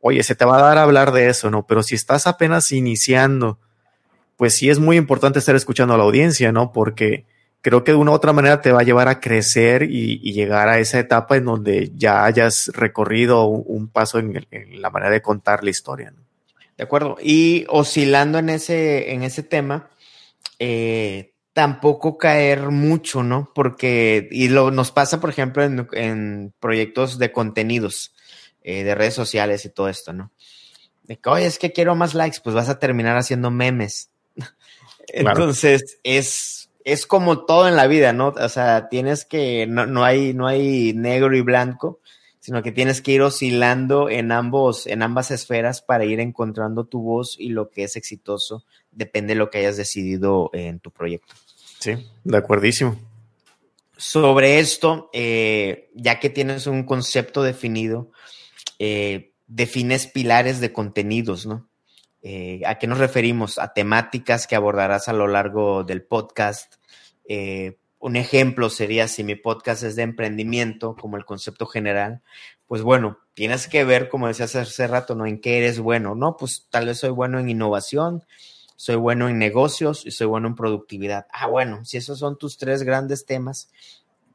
[0.00, 1.66] Oye, se te va a dar a hablar de eso, ¿no?
[1.66, 3.58] Pero si estás apenas iniciando,
[4.36, 6.72] pues sí es muy importante estar escuchando a la audiencia, ¿no?
[6.72, 7.24] Porque
[7.64, 10.68] creo que de una u otra manera te va a llevar a crecer y, llegar
[10.68, 14.46] a esa etapa en donde ya hayas recorrido un, paso en,
[14.82, 16.12] la manera de contar la historia.
[16.76, 17.16] De acuerdo.
[17.22, 19.88] Y oscilando en ese, en ese tema,
[20.58, 23.50] eh, tampoco caer mucho, ¿no?
[23.54, 28.14] Porque, y lo nos pasa, por ejemplo, en, proyectos de contenidos,
[28.62, 30.32] eh, de redes sociales y todo esto, ¿no?
[31.04, 34.10] De que, oye, es que quiero más likes, pues vas a terminar haciendo memes.
[35.08, 38.28] Entonces, es es como todo en la vida, ¿no?
[38.28, 42.00] O sea, tienes que, no, no, hay, no hay negro y blanco,
[42.40, 47.00] sino que tienes que ir oscilando en ambos, en ambas esferas para ir encontrando tu
[47.00, 51.34] voz y lo que es exitoso, depende de lo que hayas decidido en tu proyecto.
[51.84, 52.96] Sí, de acuerdísimo.
[53.98, 58.10] Sobre esto, eh, ya que tienes un concepto definido,
[58.78, 61.68] eh, defines pilares de contenidos, ¿no?
[62.22, 63.58] Eh, ¿A qué nos referimos?
[63.58, 66.76] A temáticas que abordarás a lo largo del podcast.
[67.28, 72.22] Eh, un ejemplo sería si mi podcast es de emprendimiento, como el concepto general,
[72.66, 75.26] pues bueno, tienes que ver, como decías hace rato, ¿no?
[75.26, 76.38] En qué eres bueno, ¿no?
[76.38, 78.24] Pues tal vez soy bueno en innovación,
[78.76, 81.26] soy bueno en negocios y soy bueno en productividad.
[81.32, 83.70] Ah, bueno, si esos son tus tres grandes temas,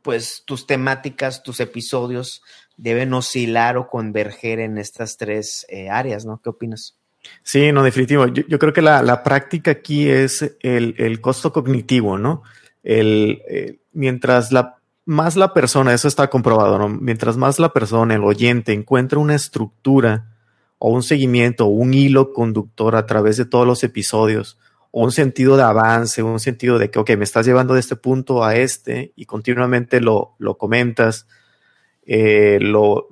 [0.02, 2.42] pues tus temáticas, tus episodios
[2.78, 6.40] deben oscilar o converger en estas tres eh, áreas, ¿no?
[6.42, 6.96] ¿Qué opinas?
[7.44, 8.28] Sí, no, definitivo.
[8.28, 12.44] Yo, creo que la, práctica aquí es el, costo cognitivo, ¿no?
[12.82, 16.88] El, eh, mientras la, más la persona, eso está comprobado, ¿no?
[16.88, 20.39] Mientras más la persona, el oyente, encuentra una estructura
[20.80, 24.58] o un seguimiento un hilo conductor a través de todos los episodios,
[24.92, 27.96] o un sentido de avance, un sentido de que, ok, me estás llevando de este
[27.96, 31.28] punto a este y continuamente lo, lo comentas,
[32.08, 33.08] eh, lo,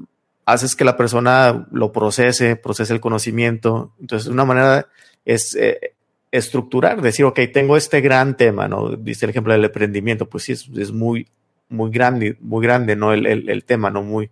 [0.48, 3.94] haces que la persona lo procese, procese el conocimiento.
[4.00, 4.88] Entonces, una manera
[5.26, 5.94] es eh,
[6.32, 8.96] estructurar, decir, ok, tengo este gran tema, ¿no?
[8.96, 11.28] Dice el ejemplo del emprendimiento, pues sí, es, muy,
[11.68, 13.12] muy grande, muy grande, ¿no?
[13.12, 14.04] El, tema, ¿no?
[14.04, 14.32] Muy.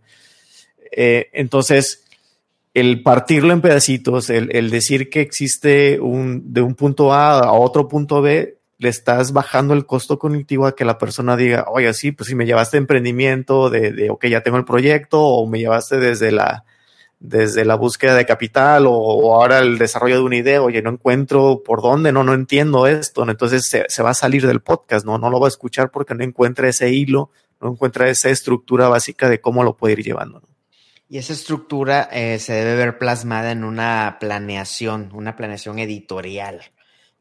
[0.89, 2.04] Eh, entonces,
[2.75, 7.53] el partirlo en pedacitos, el, el, decir que existe un, de un punto A a
[7.53, 11.91] otro punto B, le estás bajando el costo cognitivo a que la persona diga, oye,
[11.93, 15.59] sí, pues si me llevaste emprendimiento de, de, ok, ya tengo el proyecto, o me
[15.59, 16.65] llevaste desde la,
[17.21, 21.63] desde la búsqueda de capital, o, ahora el desarrollo de una idea, oye, no encuentro
[21.63, 25.29] por dónde, no, no entiendo esto, entonces se, va a salir del podcast, no, no
[25.29, 29.39] lo va a escuchar porque no encuentra ese hilo, no encuentra esa estructura básica de
[29.39, 30.41] cómo lo puede ir llevando.
[31.07, 36.61] Y esa estructura eh, se debe ver plasmada en una planeación, una planeación editorial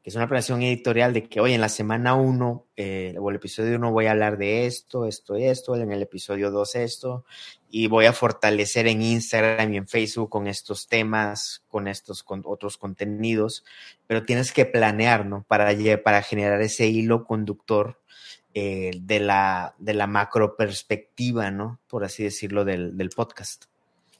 [0.05, 3.37] que es una planeación editorial de que, oye, en la semana 1 eh, o el
[3.37, 7.25] episodio 1 voy a hablar de esto, esto, esto, en el episodio 2 esto,
[7.70, 12.42] y voy a fortalecer en Instagram y en Facebook con estos temas, con estos con
[12.44, 13.64] otros contenidos,
[14.07, 15.47] pero tienes que planear, ¿no?
[15.49, 15.70] Para,
[16.05, 17.99] para generar ese hilo conductor
[18.53, 21.81] eh, de, la, de la macro perspectiva, ¿no?
[21.88, 23.64] Por así decirlo, del podcast.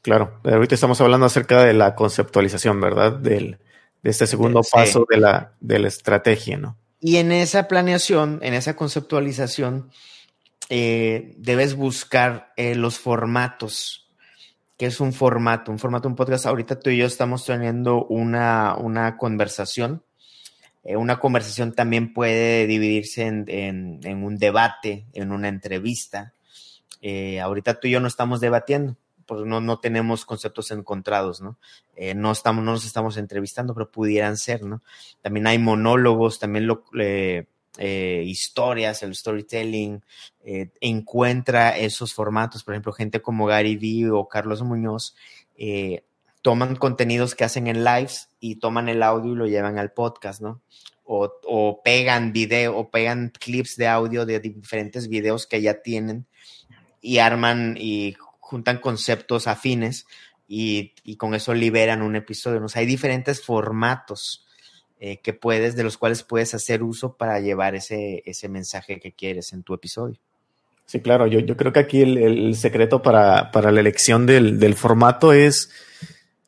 [0.04, 3.12] Claro, ahorita estamos hablando acerca de la conceptualización, ¿verdad?
[3.12, 3.56] Del,
[4.02, 6.76] de este segundo paso de la, de la estrategia, ¿no?
[7.00, 9.90] Y en esa planeación, en esa conceptualización,
[10.68, 14.06] eh, debes buscar eh, los formatos.
[14.76, 15.72] ¿Qué es un formato?
[15.72, 16.44] Un formato, un podcast.
[16.44, 20.04] Ahorita tú y yo estamos teniendo una, una conversación.
[20.84, 26.34] Eh, una conversación también puede dividirse en, en, un debate, en una entrevista.
[27.42, 31.56] ahorita tú y yo no estamos debatiendo pues no, no tenemos conceptos encontrados, ¿no?
[31.96, 34.82] Eh, no, estamos, no nos estamos entrevistando, pero pudieran ser, ¿no?
[35.22, 37.46] También hay monólogos, también lo, eh,
[38.26, 40.02] historias, el storytelling,
[40.44, 45.14] eh, encuentra esos formatos, por ejemplo, gente como Gary Vee o Carlos Muñoz,
[46.42, 50.42] toman contenidos que hacen en lives y toman el audio y lo llevan al podcast,
[50.42, 50.60] ¿no?
[51.04, 56.26] O, o pegan video o pegan clips de audio de diferentes videos que ya tienen
[57.04, 60.07] y arman y juntan conceptos afines
[60.46, 62.61] y, con eso liberan un episodio.
[62.61, 62.66] ¿no?
[62.74, 64.46] hay diferentes formatos
[65.00, 69.12] eh, que puedes, de los cuales puedes hacer uso para llevar ese, ese mensaje que
[69.12, 70.18] quieres en tu episodio.
[70.85, 75.70] Sí, claro, yo, yo creo que aquí el, secreto para, la elección del, formato es,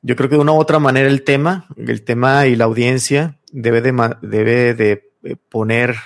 [0.03, 3.39] yo creo que de una u otra manera el tema, el tema y la audiencia
[3.51, 5.97] debe de, debe de eh, poner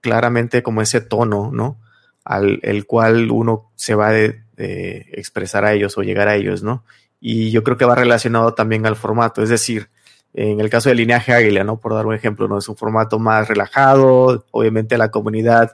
[0.00, 1.80] claramente como ese tono, ¿no?
[2.24, 4.12] al el cual uno se va
[4.60, 6.84] a expresar a ellos o llegar a ellos, ¿no?
[7.20, 9.88] Y yo creo que va relacionado también al formato, es decir,
[10.32, 11.78] en el caso del lineaje águila, ¿no?
[11.78, 12.58] Por dar un ejemplo, ¿no?
[12.58, 15.72] Es un formato más relajado, obviamente la comunidad,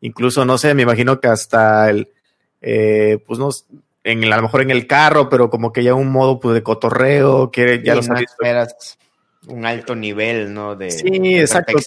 [0.00, 2.08] incluso, no sé, me imagino que hasta el,
[2.60, 3.50] eh, pues no,
[4.04, 6.62] en a lo mejor en el carro, pero como que ya un modo pues, de
[6.62, 8.98] cotorreo, que ya sí, esperas
[9.46, 10.76] un alto nivel, ¿no?
[10.76, 11.78] De, sí, exacto.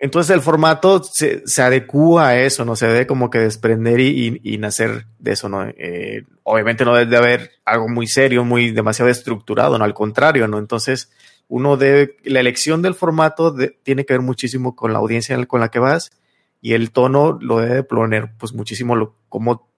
[0.00, 2.76] Entonces el formato se, se, adecúa a eso, ¿no?
[2.76, 5.64] Se debe como que desprender y, y, nacer de eso, ¿no?
[5.64, 9.84] Eh, obviamente no debe haber algo muy serio, muy demasiado estructurado, ¿no?
[9.84, 10.58] Al contrario, ¿no?
[10.58, 11.10] Entonces
[11.48, 15.70] uno debe, la elección del formato tiene que ver muchísimo con la audiencia con la
[15.70, 16.10] que vas
[16.60, 19.68] y el tono lo debe poner pues muchísimo lo, como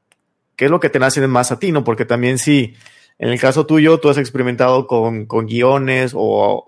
[0.57, 1.83] qué es lo que te nace más a ti, ¿no?
[1.83, 2.75] Porque también si
[3.19, 6.67] en el caso tuyo tú has experimentado con, con guiones o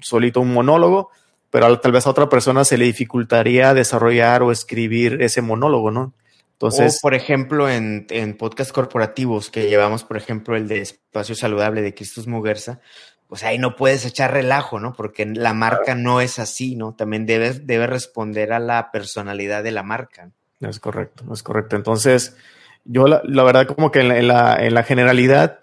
[0.00, 1.10] solito un monólogo,
[1.50, 6.14] pero tal vez a otra persona se le dificultaría desarrollar o escribir ese monólogo, ¿no?
[6.52, 11.34] Entonces, o, por ejemplo, en, en podcast corporativos que llevamos, por ejemplo, el de Espacio
[11.34, 12.80] Saludable de Cristus Muguerza,
[13.28, 14.92] pues ahí no puedes echar relajo, ¿no?
[14.92, 16.94] Porque la marca no es así, ¿no?
[16.94, 20.30] También debes debe responder a la personalidad de la marca.
[20.60, 21.76] Es correcto, es correcto.
[21.76, 22.36] Entonces,
[22.84, 25.58] yo la, la verdad como que en la, en la, generalidad,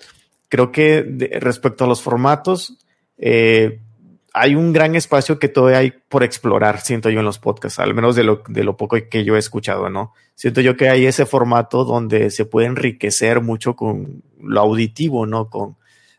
[0.49, 2.77] creo que respecto a los formatos,
[3.17, 3.79] eh,
[4.33, 7.93] hay un gran espacio que todavía hay por explorar, siento yo en los podcasts, al
[7.93, 10.13] menos de lo, de lo poco que yo he escuchado, ¿no?
[10.33, 15.51] Siento yo que hay ese formato donde se puede enriquecer mucho con lo auditivo, ¿no?
[15.51, 15.77] Con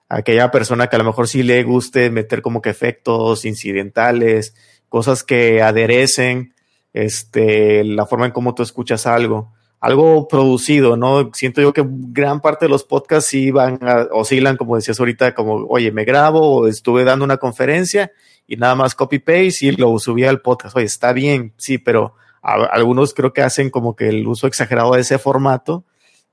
[0.08, 4.54] aquella persona que a lo mejor sí le guste meter como que efectos incidentales,
[4.88, 6.54] cosas que aderecen,
[6.92, 9.52] este, la forma en cómo tú escuchas algo
[9.84, 11.30] algo producido, ¿no?
[11.34, 15.34] Siento yo que gran parte de los podcasts sí van, a, oscilan, como decías ahorita,
[15.34, 18.10] como, oye, me grabo o estuve dando una conferencia
[18.46, 20.74] y nada más copy-paste y lo subí al podcast.
[20.74, 25.02] Oye, está bien, sí, pero algunos creo que hacen como que el uso exagerado de
[25.02, 25.84] ese formato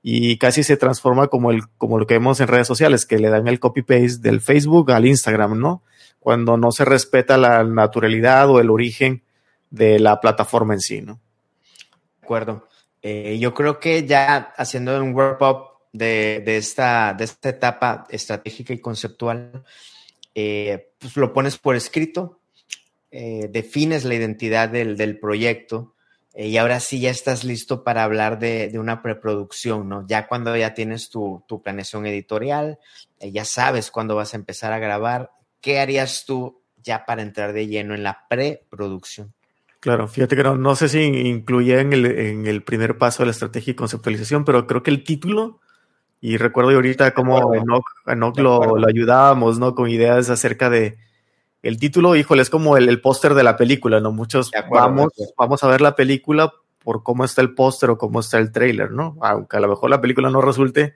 [0.02, 3.28] y casi se transforma como, el, como lo que vemos en redes sociales, que le
[3.28, 5.82] dan el copy-paste del Facebook al Instagram, ¿no?
[6.20, 9.24] Cuando no se respeta la naturalidad o el origen
[9.68, 11.20] de la plataforma en sí, ¿no?
[12.18, 12.71] De acuerdo.
[13.02, 18.72] Eh, yo creo que ya haciendo un wrap-up de, de, esta, de esta etapa estratégica
[18.72, 19.64] y conceptual,
[20.34, 22.38] eh, pues lo pones por escrito,
[23.10, 25.94] eh, defines la identidad del, del proyecto
[26.34, 30.06] y ahora sí ya estás listo para hablar de, de una preproducción, ¿no?
[30.06, 32.78] Ya cuando ya tienes tu, tu planeación editorial,
[33.20, 37.66] ya sabes cuándo vas a empezar a grabar, ¿qué harías tú ya para entrar de
[37.66, 39.34] lleno en la preproducción?
[39.82, 43.26] Claro, fíjate que no, no sé si incluía en el, en el, primer paso de
[43.26, 45.58] la estrategia y conceptualización, pero creo que el título,
[46.20, 49.74] y recuerdo ahorita cómo Enoch, Enoch lo, lo, ayudábamos, ¿no?
[49.74, 50.98] Con ideas acerca de
[51.64, 54.12] el título, híjole, es como el, el póster de la película, ¿no?
[54.12, 58.38] Muchos vamos, vamos a ver la película por cómo está el póster o cómo está
[58.38, 59.16] el trailer, ¿no?
[59.20, 60.94] Aunque a lo mejor la película no resulte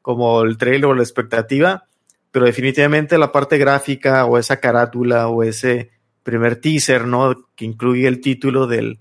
[0.00, 1.88] como el trailer o la expectativa,
[2.30, 5.97] pero definitivamente la parte gráfica o esa carátula o ese
[6.28, 7.48] primer teaser, ¿no?
[7.56, 8.98] Que incluye el título del,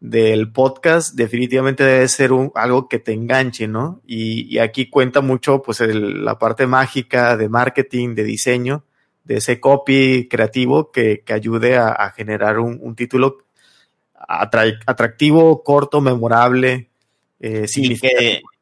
[0.00, 4.02] del podcast, definitivamente debe ser un, algo que te enganche, ¿no?
[4.04, 8.84] Y, aquí cuenta mucho, pues, la parte mágica de marketing, de diseño,
[9.22, 13.38] de ese copy creativo que, que ayude a, generar un, un título
[14.16, 16.88] atractivo, corto, memorable,
[17.38, 17.96] eh, y,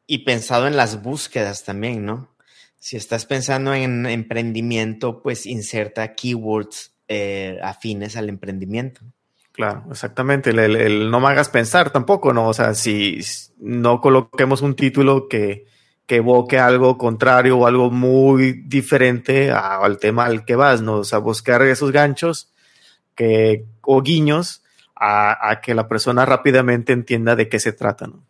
[0.05, 2.29] y pensado en las búsquedas también, ¿no?
[2.77, 9.01] Si estás pensando en emprendimiento, pues inserta keywords eh, afines al emprendimiento.
[9.51, 10.51] Claro, exactamente.
[10.51, 12.47] El, no me hagas pensar tampoco, ¿no?
[12.47, 13.19] O sea, si
[13.57, 15.65] no coloquemos un título que,
[16.05, 20.97] que evoque algo contrario o algo muy diferente al tema al que vas, ¿no?
[20.97, 22.53] O sea, buscar esos ganchos
[23.15, 24.63] que, o guiños
[24.95, 28.23] a, que la persona rápidamente entienda de qué se trata, ¿no?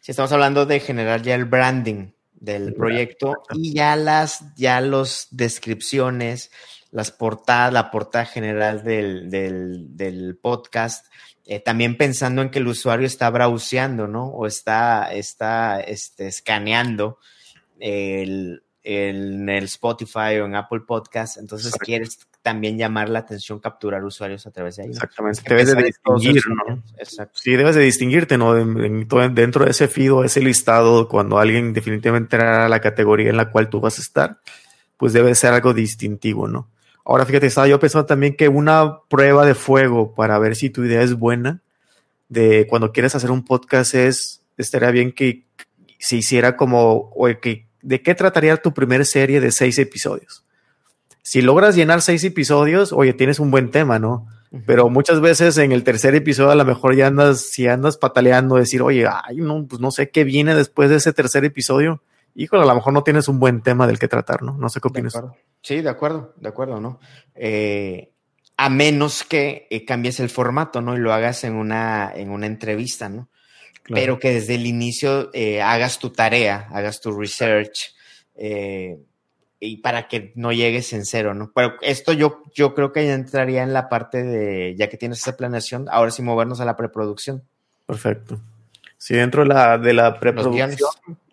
[0.00, 5.28] Si estamos hablando de generar ya el branding del proyecto y ya las, ya los
[5.30, 6.50] descripciones,
[6.90, 11.06] las portadas, la portada general del, del, del podcast,
[11.46, 14.26] eh, también pensando en que el usuario está browseando, ¿no?
[14.26, 17.18] O está, está este, escaneando
[17.78, 24.02] el, el, el Spotify o en Apple Podcast, entonces quieres también llamar la atención, capturar
[24.02, 24.88] usuarios a través de ahí.
[24.90, 26.82] Exactamente, debes de distinguir, ¿no?
[26.96, 27.38] Exacto.
[27.38, 28.54] Sí, debes de distinguirte, ¿no?
[28.54, 33.36] Dentro de ese feed o ese listado, cuando alguien definitivamente entra a la categoría en
[33.36, 34.40] la cual tú vas a estar,
[34.96, 36.70] pues debe ser algo distintivo, ¿no?
[37.10, 40.84] Ahora fíjate, estaba yo pensando también que una prueba de fuego para ver si tu
[40.84, 41.60] idea es buena,
[42.28, 45.42] de cuando quieres hacer un podcast es, estaría bien que
[45.98, 50.44] se hiciera como, o que, ¿de qué trataría tu primera serie de seis episodios?
[51.22, 54.28] Si logras llenar seis episodios, oye, tienes un buen tema, ¿no?
[54.64, 58.54] Pero muchas veces en el tercer episodio a lo mejor ya andas, si andas pataleando,
[58.54, 62.02] decir, oye, ay, no, pues no sé qué viene después de ese tercer episodio.
[62.34, 64.56] Híjole, a lo mejor no tienes un buen tema del que tratar, ¿no?
[64.56, 65.14] No sé qué opinas.
[65.62, 67.00] Sí, de acuerdo, de acuerdo, ¿no?
[67.34, 68.12] Eh,
[68.56, 70.96] a menos que eh, cambies el formato, ¿no?
[70.96, 73.28] Y lo hagas en una, en una entrevista, ¿no?
[73.88, 77.94] Pero que desde el inicio eh, hagas tu tarea, hagas tu research,
[79.62, 81.52] y para que no llegues en cero, ¿no?
[81.54, 85.18] Pero esto yo, yo creo que ya entraría en la parte de, ya que tienes
[85.18, 87.42] esa planeación, ahora sí movernos a la preproducción.
[87.86, 88.40] Perfecto.
[88.96, 90.76] Sí, dentro de la, de la preproducción,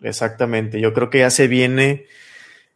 [0.02, 0.80] exactamente.
[0.80, 2.06] Yo creo que ya se viene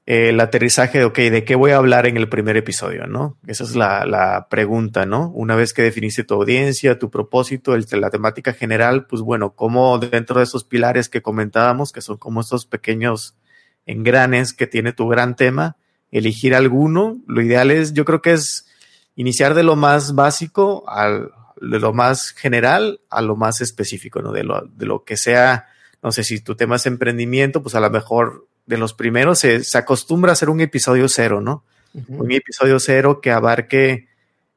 [0.06, 3.38] eh, el aterrizaje de, ok, ¿de qué voy a hablar en el primer episodio, no?
[3.46, 5.28] Esa es la, la pregunta, ¿no?
[5.30, 9.98] Una vez que definiste tu audiencia, tu propósito, el, la temática general, pues bueno, ¿cómo
[9.98, 13.36] dentro de esos pilares que comentábamos, que son como estos pequeños
[13.86, 15.76] engranes que tiene tu gran tema,
[16.10, 17.20] elegir alguno.
[17.26, 18.66] Lo ideal es, yo creo que es
[19.16, 21.30] iniciar de lo más básico al,
[21.60, 24.32] de lo más general a lo más específico, ¿no?
[24.32, 25.66] De lo, de lo que sea,
[26.02, 29.62] no sé si tu tema es emprendimiento, pues a lo mejor de los primeros se,
[29.74, 31.64] acostumbra a hacer un episodio cero, ¿no?
[32.08, 34.08] Un episodio cero que abarque,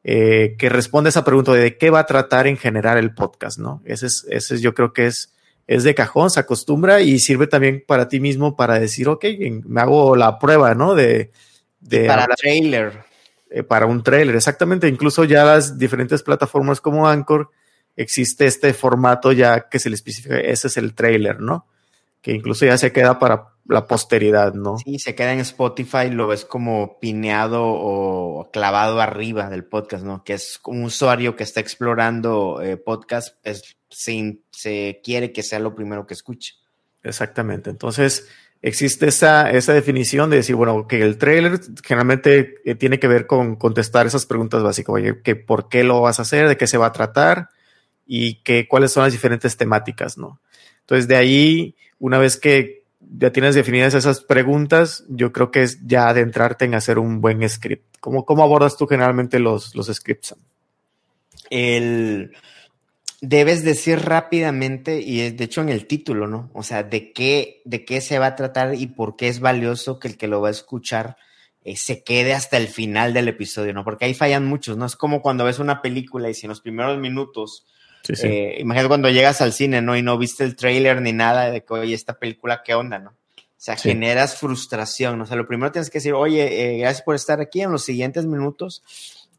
[0.04, 3.60] eh, que responda a esa pregunta de, qué va a tratar en general el podcast,
[3.60, 3.82] ¿no?
[3.86, 5.36] Ese es, ese yo creo que es
[5.68, 9.26] es de cajón, se acostumbra y sirve también para ti mismo para decir, ok,
[9.66, 10.94] me hago la prueba, ¿no?
[10.94, 11.32] De,
[11.80, 13.04] de para trailer.
[13.50, 14.88] Eh, para un trailer, exactamente.
[14.88, 17.50] Incluso ya las diferentes plataformas como Anchor,
[17.96, 21.68] existe este formato ya que se le especifica, ese es el trailer, ¿no?
[22.22, 24.78] Que incluso ya se queda para la posteridad, ¿no?
[24.78, 30.24] Sí, se queda en Spotify, lo ves como pineado o clavado arriba del podcast, ¿no?
[30.24, 35.60] Que es un usuario que está explorando eh, podcast, es, se, se, quiere que sea
[35.60, 36.56] lo primero que escuche.
[37.04, 37.70] Exactamente.
[37.70, 38.28] Entonces,
[38.62, 43.26] existe esa, esa definición de decir, bueno, que el trailer generalmente eh, tiene que ver
[43.26, 46.68] con contestar esas preguntas básicas, oye, que por qué lo vas a hacer, de qué
[46.68, 47.50] se va a tratar
[48.06, 50.40] y que, cuáles son las diferentes temáticas, ¿no?
[50.82, 55.86] Entonces, de ahí, una vez que ya tienes definidas esas preguntas, yo creo que es
[55.86, 57.98] ya adentrarte en hacer un buen script.
[58.00, 60.36] ¿Cómo, cómo abordas tú generalmente los, los scripts?
[61.50, 62.32] El,
[63.22, 66.50] debes decir rápidamente, y de hecho en el título, ¿no?
[66.54, 70.00] O sea, de qué, de qué se va a tratar y por qué es valioso
[70.00, 71.18] que el que lo va a escuchar
[71.64, 73.84] eh, se quede hasta el final del episodio, ¿no?
[73.84, 74.86] Porque ahí fallan muchos, ¿no?
[74.86, 77.66] Es como cuando ves una película y si en los primeros minutos
[78.24, 79.96] eh, imagínate cuando llegas al cine, ¿no?
[79.96, 83.12] Y no viste el trailer ni nada de que, oye, esta película, ¿qué onda, no?
[83.12, 85.24] O sea, generas frustración, ¿no?
[85.24, 87.84] O sea, lo primero tienes que decir, oye, eh, gracias por estar aquí en los
[87.84, 88.84] siguientes minutos.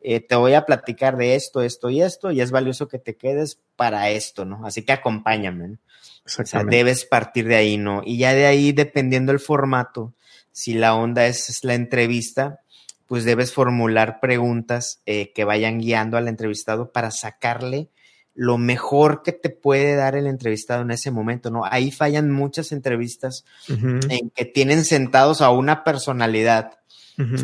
[0.00, 3.16] Eh, te voy a platicar de esto, esto y esto, y es valioso que te
[3.16, 4.66] quedes para esto, ¿no?
[4.66, 5.78] Así que acompáñame, ¿no?
[6.24, 8.02] O sea, debes partir de ahí, ¿no?
[8.04, 10.12] Y ya de ahí, dependiendo el formato,
[10.50, 12.60] si la onda es, la entrevista,
[13.06, 17.90] pues debes formular preguntas que vayan guiando al entrevistado para sacarle
[18.36, 21.64] lo mejor que te puede dar el entrevistado en ese momento, ¿no?
[21.64, 26.78] Ahí fallan muchas entrevistas en que tienen sentados a una personalidad.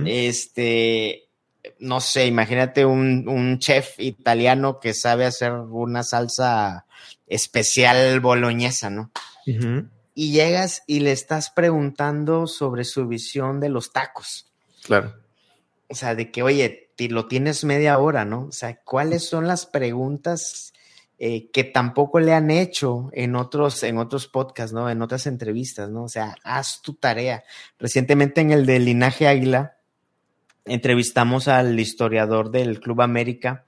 [0.04, 1.28] Este,
[1.78, 6.84] no sé, imagínate un, chef italiano que sabe hacer una salsa
[7.26, 9.10] especial boloñesa, ¿no?
[10.14, 14.46] Y llegas y le estás preguntando sobre su visión de los tacos.
[14.84, 15.14] Claro.
[15.88, 18.46] O sea, de que, oye, lo tienes media hora, ¿no?
[18.46, 20.72] O sea, ¿cuáles son las preguntas
[21.24, 24.90] eh, que tampoco le han hecho en otros, en otros podcasts, ¿no?
[24.90, 26.02] En otras entrevistas, ¿no?
[26.02, 27.44] O sea, haz tu tarea.
[27.78, 29.76] Recientemente en el de Linaje Águila,
[30.64, 33.64] entrevistamos al historiador del Club América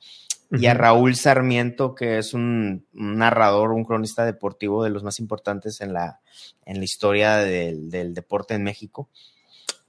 [0.51, 5.81] y a Raúl Sarmiento, que es un, narrador, un cronista deportivo de los más importantes
[5.81, 6.19] en la,
[6.67, 9.09] en la historia del, deporte en México.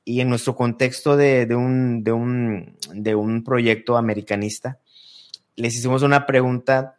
[0.03, 4.77] Y en nuestro contexto de, un, de, un, de un proyecto americanista,
[5.55, 6.97] les hicimos una pregunta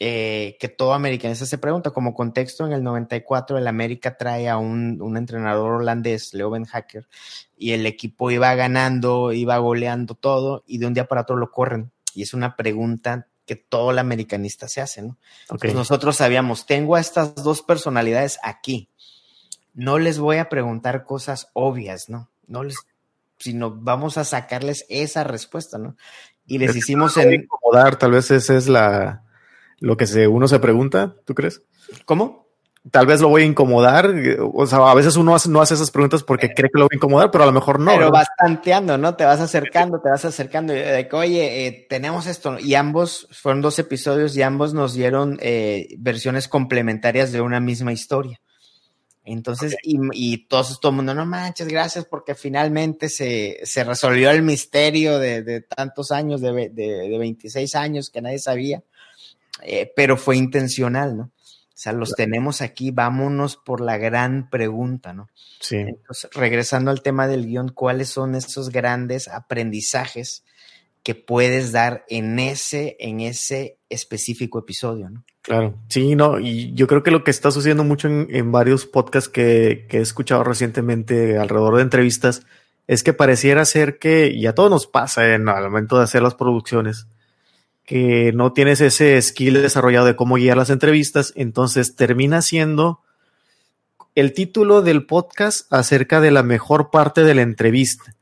[0.00, 1.90] eh, que todo americanista se pregunta.
[1.90, 7.08] Como contexto, en el 94 el América trae a un, entrenador holandés, Leuven Hacker,
[7.56, 11.50] y el equipo iba ganando, iba goleando todo, y de un día para otro lo
[11.50, 11.90] corren.
[12.14, 15.16] Y es una pregunta que todo el americanista se hace, ¿no?
[15.58, 18.88] Pues nosotros sabíamos, tengo a estas dos personalidades aquí.
[19.74, 22.30] No les voy a preguntar cosas obvias, ¿no?
[22.46, 22.76] No les,
[23.38, 25.96] sino vamos a sacarles esa respuesta, ¿no?
[26.46, 27.32] Y les hicimos en...
[27.32, 29.24] incomodar, tal vez esa es la,
[29.80, 31.62] lo que se, uno se pregunta, ¿tú crees?
[32.04, 32.48] ¿Cómo?
[32.90, 34.14] Tal vez lo voy a incomodar.
[34.54, 36.96] O sea, a veces uno no hace esas preguntas porque cree que lo voy a
[36.96, 37.92] incomodar, pero a lo mejor no.
[37.92, 39.14] Pero vas tanteando, ¿no?
[39.14, 40.72] Te vas acercando, te vas acercando.
[40.72, 42.58] De que, oye, eh, tenemos esto.
[42.58, 47.92] Y ambos, fueron dos episodios y ambos nos dieron eh, versiones complementarias de una misma
[47.92, 48.40] historia.
[49.30, 54.30] Entonces, y, y todos, todo el mundo, no manches, gracias porque finalmente se, se resolvió
[54.30, 58.82] el misterio de, de tantos años, de, de, de, 26 años que nadie sabía,
[59.62, 61.22] eh, pero fue intencional, ¿no?
[61.24, 65.28] O sea, los tenemos aquí, vámonos por la gran pregunta, ¿no?
[65.60, 65.76] Sí.
[65.76, 70.42] Entonces, regresando al tema del guion, ¿cuáles son esos grandes aprendizajes
[71.04, 75.24] que puedes dar en ese, en ese específico episodio, ¿no?
[75.40, 78.84] Claro, sí, no, y yo creo que lo que está sucediendo mucho en, en varios
[78.84, 82.42] podcasts que, que, he escuchado recientemente alrededor de entrevistas
[82.86, 86.22] es que pareciera ser que, y a todos nos pasa en, al momento de hacer
[86.22, 87.06] las producciones,
[87.88, 93.00] que no tienes ese skill desarrollado de cómo guiar las entrevistas, entonces termina siendo
[94.14, 98.14] el título del podcast acerca de la mejor parte de la entrevista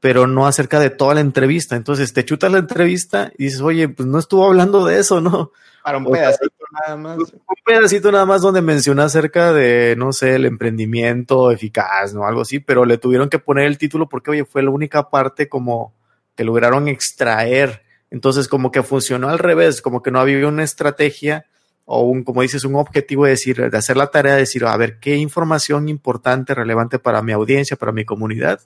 [0.00, 1.76] pero no acerca de toda la entrevista.
[1.76, 5.52] Entonces te chutas la entrevista y dices, oye, pues no estuvo hablando de eso, ¿no?
[5.82, 7.18] Para un pedacito nada más.
[7.18, 12.26] Un pedacito nada más donde menciona acerca de, no sé, el emprendimiento eficaz, ¿no?
[12.26, 15.48] Algo así, pero le tuvieron que poner el título porque, oye, fue la única parte
[15.48, 15.94] como
[16.36, 17.82] que lograron extraer.
[18.10, 21.46] Entonces, como que funcionó al revés, como que no había una estrategia
[21.84, 24.76] o un, como dices, un objetivo de decir, de hacer la tarea de decir, a
[24.76, 28.60] ver, qué información importante, relevante para mi audiencia, para mi comunidad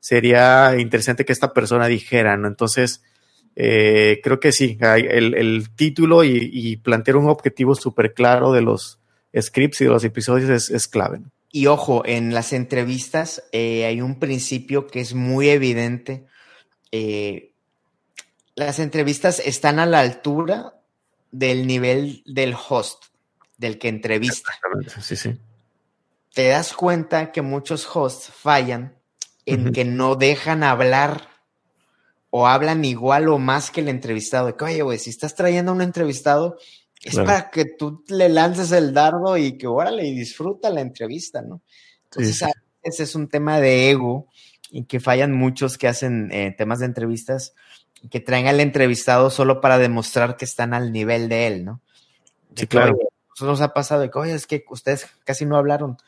[0.00, 2.46] sería interesante que esta persona dijera, ¿no?
[2.46, 3.02] Entonces,
[3.56, 9.00] eh, creo que sí, el, título y, plantear un objetivo súper claro de los
[9.36, 11.22] scripts y de los episodios es, clave.
[11.50, 16.26] Y ojo, en las entrevistas eh, hay un principio que es muy evidente.
[16.92, 17.54] Eh,
[18.56, 20.80] las entrevistas están a la altura
[21.30, 23.04] del nivel del host,
[23.58, 24.52] del que entrevista.
[25.00, 25.38] Sí, sí.
[26.34, 28.96] Te das cuenta que muchos hosts fallan
[29.44, 31.28] en que no dejan hablar
[32.30, 34.48] o hablan igual o más que el entrevistado.
[34.48, 36.58] De que, oye, güey, si estás trayendo a un entrevistado,
[37.02, 37.26] es claro.
[37.26, 41.60] para que tú le lances el dardo y que órale y disfruta la entrevista, ¿no?
[42.04, 43.02] Entonces, sí.
[43.02, 44.28] es un tema de ego
[44.70, 47.54] y que fallan muchos que hacen eh, temas de entrevistas
[48.10, 51.80] que traen al entrevistado solo para demostrar que están al nivel de él, ¿no?
[52.50, 52.98] De sí, claro.
[53.34, 55.98] Eso nos ha pasado de que, oye, es que ustedes casi no hablaron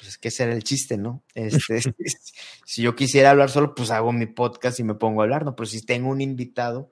[0.00, 1.22] pues es que ese era el chiste, ¿no?
[1.34, 1.80] Este,
[2.64, 5.54] si yo quisiera hablar solo, pues hago mi podcast y me pongo a hablar, ¿no?
[5.54, 6.90] Pero si tengo un invitado,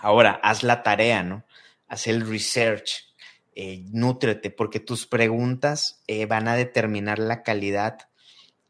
[0.00, 1.44] ahora haz la tarea, ¿no?
[1.86, 3.14] Haz el research,
[3.54, 8.08] eh, nútrete, porque tus preguntas eh, van a determinar la calidad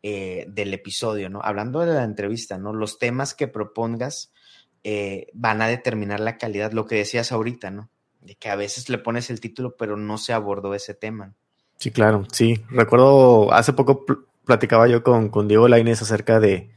[0.03, 1.41] eh, del episodio, ¿no?
[1.43, 2.75] Hablando de la entrevista, ¿no?
[2.75, 4.31] Los temas que propongas
[4.89, 7.91] eh, van a determinar la calidad, lo que decías ahorita, ¿no?
[8.21, 11.35] De que a veces le pones el título, pero no se abordó ese tema.
[11.77, 12.63] Sí, claro, sí.
[12.71, 16.71] Recuerdo, hace poco pl platicaba yo con, con Diego Lainez acerca de,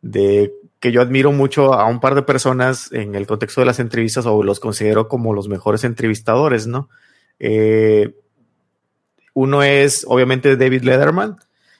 [0.00, 3.80] de que yo admiro mucho a un par de personas en el contexto de las
[3.80, 6.88] entrevistas o los considero como los mejores entrevistadores, ¿no?
[7.38, 8.14] Eh,
[9.34, 11.36] uno es obviamente David Letterman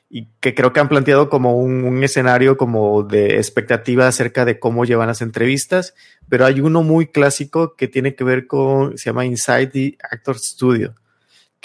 [0.08, 4.84] y que creo que han planteado como un, escenario como de expectativa acerca de cómo
[4.84, 5.94] llevan las entrevistas,
[6.28, 10.38] pero hay uno muy clásico que tiene que ver con, se llama Inside the Actor
[10.38, 10.94] Studio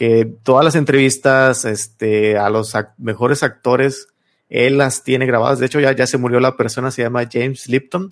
[0.02, 4.08] que todas las entrevistas este, a los mejores actores,
[4.50, 5.60] él las tiene grabadas.
[5.60, 8.12] De hecho, ya, ya se murió la persona, se llama James Lipton.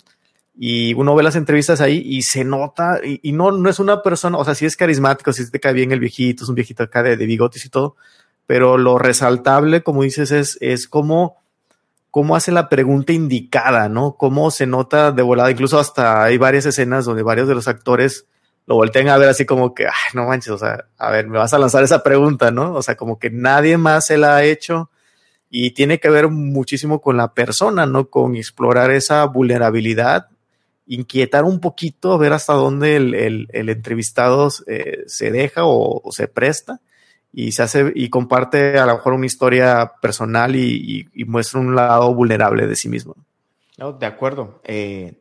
[0.56, 4.38] Y uno ve las entrevistas ahí y se nota, y, no, no es una persona,
[4.38, 7.02] o sea, sí es carismático, sí te cae bien el viejito, es un viejito acá
[7.02, 7.96] de bigotes y todo,
[8.50, 11.40] pero lo resaltable, como dices, es, es cómo,
[12.10, 14.16] cómo hace la pregunta indicada, ¿no?
[14.16, 18.26] Cómo se nota de volada, incluso hasta hay varias escenas donde varios de los actores
[18.66, 21.38] lo volteen a ver así como que, ay, no manches, o sea, a ver, me
[21.38, 22.74] vas a lanzar esa pregunta, ¿no?
[22.74, 24.90] O sea, como que nadie más se la ha hecho
[25.48, 28.10] y tiene que ver muchísimo con la persona, ¿no?
[28.10, 30.26] Con explorar esa vulnerabilidad,
[30.86, 36.26] inquietar un poquito, ver hasta dónde el, el, el entrevistado eh, se deja o, se
[36.26, 36.80] presta
[37.32, 41.60] y se hace y comparte a lo mejor una historia personal y, y, y muestra
[41.60, 43.16] un lado vulnerable de sí mismo.
[43.78, 44.60] No, de acuerdo.
[44.64, 45.20] Eh,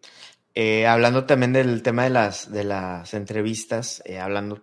[0.56, 4.62] eh, hablando también del tema de las, de las entrevistas, eh, hablando,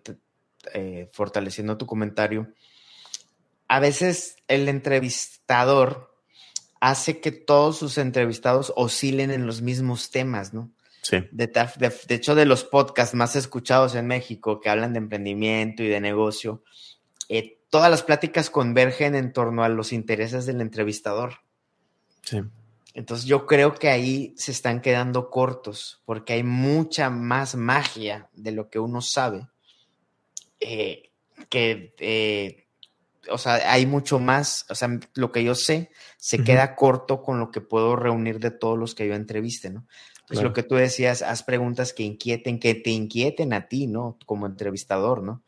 [0.75, 2.53] eh, fortaleciendo tu comentario,
[3.69, 6.15] a veces el entrevistador
[6.81, 10.71] hace que todos sus entrevistados oscilen en los mismos temas, ¿no?
[11.01, 11.19] Sí.
[11.31, 15.83] De, de, de, hecho, de los podcasts más escuchados en México que hablan de emprendimiento
[15.83, 16.63] y de negocio,
[17.29, 21.41] eh, todas las pláticas convergen en torno a los intereses del entrevistador.
[22.23, 22.41] Sí.
[22.95, 28.53] Entonces yo creo que ahí se están quedando cortos porque hay mucha más magia de
[28.53, 29.49] lo que uno sabe.
[30.61, 31.11] Eh,
[31.51, 32.67] que, eh,
[33.31, 36.45] o sea, hay mucho más, o sea, lo que yo sé se uh -huh.
[36.47, 39.87] queda corto con lo que puedo reunir de todos los que yo entreviste, ¿no?
[40.21, 44.19] Entonces, lo que tú decías, haz preguntas que inquieten, que te inquieten a ti, ¿no?
[44.27, 45.45] Como entrevistador, ¿no?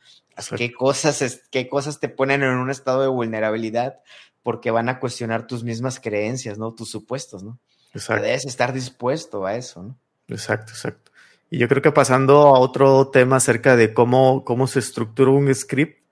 [0.57, 4.01] ¿Qué cosas, ¿Qué cosas te ponen en un estado de vulnerabilidad?
[4.43, 6.75] Porque van a cuestionar tus mismas creencias, ¿no?
[6.75, 7.59] Tus supuestos, ¿no?
[7.95, 8.25] Exacto.
[8.25, 9.99] Debes estar dispuesto a eso, ¿no?
[10.29, 11.11] Exacto, exacto.
[11.51, 15.53] Y yo creo que pasando a otro tema acerca de cómo, cómo se estructura un
[15.55, 16.03] script,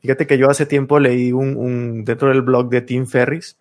[0.00, 3.58] fíjate que yo hace tiempo leí un, dentro del blog de Tim Ferris,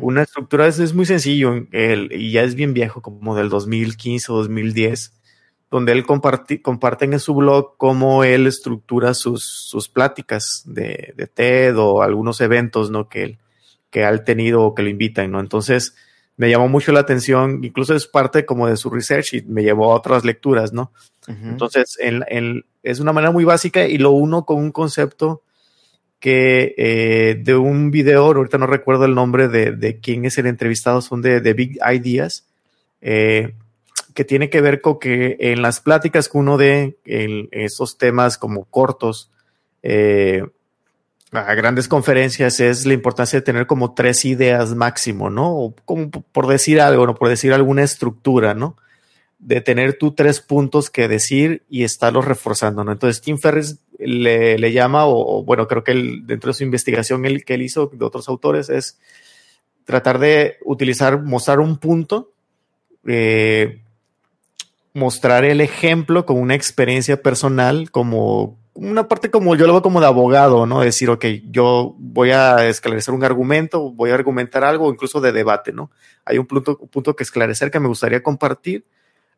[0.00, 4.32] una estructura, es, es muy sencillo el, y ya es bien viejo, como del 2015
[4.32, 5.12] o 2010,
[5.70, 11.26] donde él comparte, comparten en su blog cómo él estructura sus, sus pláticas de, de
[11.26, 13.08] TED o algunos eventos, ¿no?
[13.08, 13.38] Que él,
[13.90, 15.40] que ha tenido o que lo invitan, ¿no?
[15.40, 15.94] Entonces,
[16.36, 19.92] me llamó mucho la atención, incluso es parte como de su research y me llevó
[19.92, 20.92] a otras lecturas, ¿no?
[21.26, 21.98] Entonces,
[22.82, 25.42] es una manera muy básica y lo uno con un concepto
[26.20, 31.00] que eh, de un video, ahorita no recuerdo el nombre de, quién es el entrevistado,
[31.00, 32.46] son de, de Big Ideas,
[33.00, 33.54] eh,
[34.16, 38.38] que tiene que ver con que en las pláticas que uno de en esos temas
[38.38, 39.30] como cortos,
[39.84, 40.42] eh,
[41.30, 45.54] a grandes conferencias es la importancia de tener como tres ideas máximo, ¿no?
[45.54, 47.14] O como por decir algo, ¿no?
[47.14, 48.76] Por decir alguna estructura, ¿no?
[49.38, 52.92] De tener tú tres puntos que decir y estarlos reforzando, ¿no?
[52.92, 57.44] Entonces, Tim Ferris le, llama, o, bueno, creo que él, dentro de su investigación el,
[57.44, 58.98] que él hizo de otros autores es
[59.84, 62.32] tratar de utilizar, mostrar un punto,
[63.06, 63.82] eh,
[64.96, 70.00] mostrar el ejemplo con una experiencia personal como una parte como yo lo veo como
[70.00, 70.80] de abogado, ¿no?
[70.80, 75.72] Decir, ok, yo voy a esclarecer un argumento, voy a argumentar algo, incluso de debate,
[75.72, 75.90] ¿no?
[76.24, 78.86] Hay un punto, punto que esclarecer que me gustaría compartir,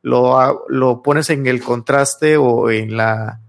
[0.01, 3.41] lo, lo pones en el contraste o en la,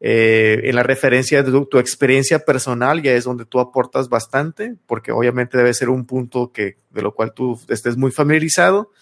[0.00, 5.10] eh, en la referencia de tu, experiencia personal, ya es donde tú aportas bastante, porque
[5.10, 8.92] obviamente debe ser un punto que, de lo cual tú estés muy familiarizado,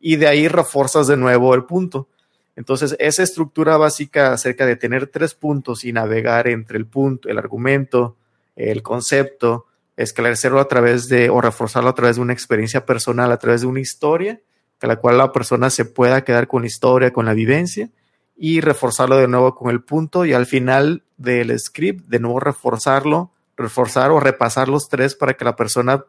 [0.00, 2.08] y de ahí reforzas de nuevo el punto.
[2.56, 7.38] Entonces, esa estructura básica acerca de tener tres puntos y navegar entre el punto, el
[7.38, 8.16] argumento,
[8.56, 13.38] el concepto, esclarecerlo a través de o reforzarlo a través de una experiencia personal, a
[13.38, 14.40] través de una historia,
[14.80, 17.90] que la cual la persona se pueda quedar con la historia, con la vivencia
[18.36, 23.32] y reforzarlo de nuevo con el punto y al final del script de nuevo reforzarlo,
[23.56, 26.04] reforzar o repasar los tres para que la persona,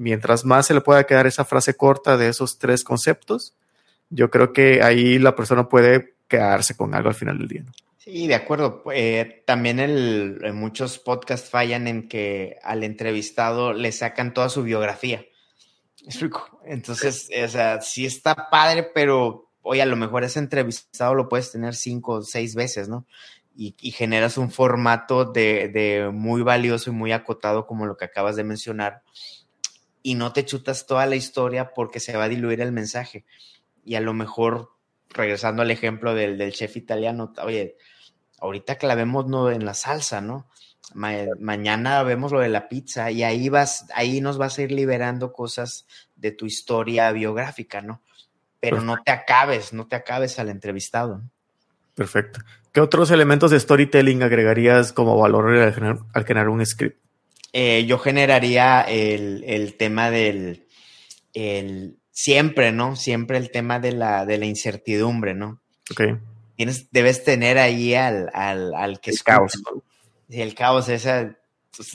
[0.00, 3.54] mientras más se le pueda quedar esa frase corta de esos tres conceptos,
[4.08, 7.64] yo creo que ahí la persona puede quedarse con algo al final del día.
[7.98, 8.82] Sí, de acuerdo.
[8.94, 15.26] Eh, también el, muchos podcasts fallan en que al entrevistado le sacan toda su biografía.
[16.64, 21.52] Entonces, o sea, sí está padre, pero oye, a lo mejor ese entrevistado lo puedes
[21.52, 23.06] tener cinco o seis veces, ¿no?
[23.54, 28.34] Y, y generas un formato de, muy valioso y muy acotado como lo que acabas
[28.34, 29.02] de mencionar.
[30.02, 33.24] Y no te chutas toda la historia porque se va a diluir el mensaje
[33.84, 34.70] y a lo mejor,
[35.08, 37.76] regresando al ejemplo del, del chef italiano, oye,
[38.38, 40.48] ahorita que la vemos no en la salsa, ¿no?
[40.94, 45.32] mañana vemos lo de la pizza y ahí vas, ahí nos vas a ir liberando
[45.32, 45.86] cosas
[46.16, 48.02] de tu historia biográfica, ¿no?
[48.58, 51.22] Pero no te acabes, no te acabes al entrevistado.
[51.94, 52.40] Perfecto.
[52.72, 56.99] ¿Qué otros elementos de storytelling agregarías como valor al generar, un script?
[57.52, 60.66] Eh, yo generaría el, el tema del
[61.34, 62.96] el, siempre, ¿no?
[62.96, 65.60] Siempre el tema de la, de la incertidumbre, ¿no?
[65.90, 66.18] Ok.
[66.56, 69.52] Tienes, debes tener ahí al, al, al que el caos.
[70.28, 71.36] El caos, esa,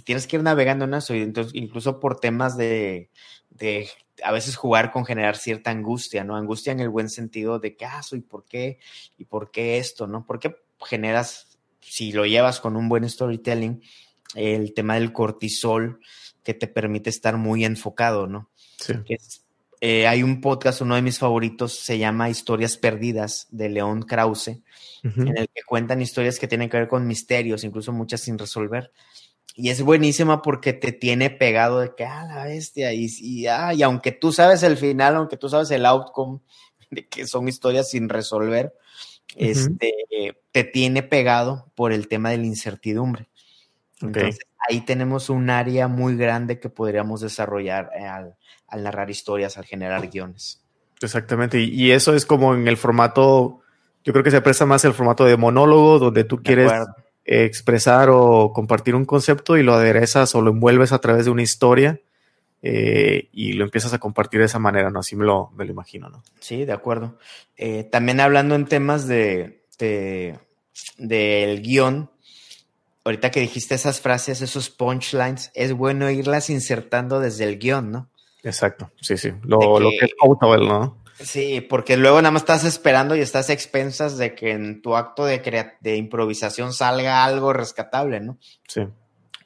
[0.04, 3.10] tienes que ir navegando en eso, entonces, incluso por temas de,
[3.50, 3.88] de
[4.24, 6.36] a veces jugar con generar cierta angustia, ¿no?
[6.36, 8.80] Angustia en el buen sentido de qué hago y por qué,
[9.18, 10.26] y por qué esto, ¿no?
[10.26, 13.82] Porque generas, si lo llevas con un buen storytelling,
[14.36, 16.00] el tema del cortisol
[16.44, 18.50] que te permite estar muy enfocado, ¿no?
[18.78, 18.94] Sí.
[19.08, 19.46] Es
[19.82, 24.64] eh, hay un podcast, uno de mis favoritos, se llama Historias Perdidas, de León Krause,
[25.04, 28.92] en el que cuentan historias que tienen que ver con misterios, incluso muchas sin resolver.
[29.56, 33.76] Y es buenísima porque te tiene pegado de que, ah, la bestia, y, y, ah,
[33.76, 36.40] y aunque tú sabes el final, aunque tú sabes el outcome,
[36.90, 38.74] de que son historias sin resolver,
[39.36, 39.94] este,
[40.52, 43.30] te tiene pegado por el tema de la incertidumbre.
[44.02, 48.36] Entonces, ahí tenemos un área muy grande que podríamos desarrollar al,
[48.68, 50.62] al narrar historias, al generar guiones.
[51.02, 53.62] Exactamente, y, eso es como en el formato,
[54.04, 56.72] yo creo que se presta más el formato de monólogo, donde tú quieres
[57.26, 61.42] expresar o compartir un concepto y lo aderezas o lo envuelves a través de una
[61.42, 62.00] historia
[62.62, 65.00] eh, y lo empiezas a compartir de esa manera, ¿no?
[65.00, 66.24] Así me lo, me lo imagino, ¿no?
[66.40, 67.18] Sí, de acuerdo.
[67.58, 69.64] Eh, también hablando en temas de,
[70.98, 72.10] del guion,
[73.06, 78.10] ahorita que dijiste esas frases, esos punchlines, es bueno irlas insertando desde el guion, ¿no?
[78.44, 79.32] Exacto, sí, sí.
[79.44, 80.98] Lo que, es Audible, ¿no?
[81.20, 84.96] Sí, porque luego nada más estás esperando y estás a expensas de que en tu
[84.96, 88.38] acto de, de improvisación salga algo rescatable, ¿no?
[88.68, 88.82] Sí.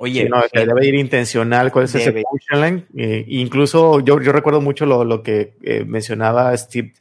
[0.02, 2.88] Oye, no, debe ir intencional, cuál es ese punchline.
[2.96, 6.94] Eh, incluso yo, yo recuerdo mucho lo, lo que eh, mencionaba Steve,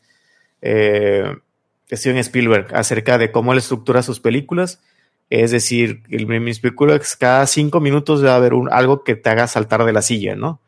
[0.60, 1.36] eh,
[1.90, 4.82] Steven Spielberg acerca de cómo él estructura sus películas.
[5.30, 9.84] Es decir, mis películas cada cinco minutos debe haber un, algo que te haga saltar
[9.84, 10.60] de la silla, ¿no?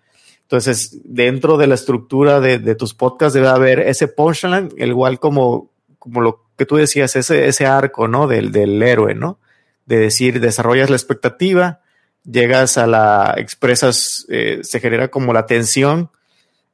[0.42, 5.70] Entonces, dentro de la estructura de, de tus podcasts debe haber ese punchline, igual como,
[5.98, 8.26] como lo que tú decías, ese, ese arco, ¿no?
[8.26, 9.38] Del, del héroe, ¿no?
[9.86, 11.80] De decir, desarrollas la expectativa,
[12.24, 16.11] llegas a la, expresas, eh, se genera como la tensión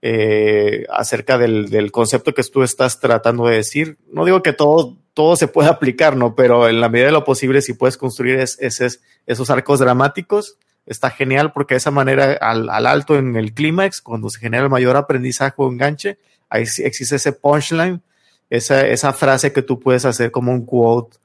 [0.02, 3.98] eh, acerca del, concepto que tú estás tratando de decir.
[4.12, 6.34] No digo que todo, todo se pueda aplicar, ¿no?
[6.34, 11.54] Pero en la medida de lo posible, si puedes construir esos arcos dramáticos, está genial
[11.54, 15.54] porque de esa manera, al, alto en el clímax, cuando se genera el mayor aprendizaje
[15.56, 16.18] o enganche,
[16.50, 18.02] ahí existe ese punchline,
[18.50, 21.16] esa, esa frase que tú puedes hacer como un quote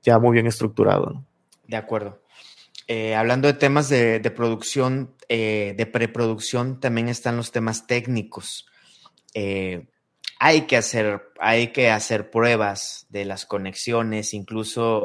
[0.00, 1.10] ya muy bien estructurado.
[1.10, 1.24] ¿no?
[1.66, 2.22] De acuerdo.
[2.86, 8.68] Eh, hablando de temas de, producción, eh, de preproducción, también están los temas técnicos.
[9.34, 9.86] Eh,
[10.40, 15.04] hay, que hacer, hay que hacer pruebas de las conexiones, incluso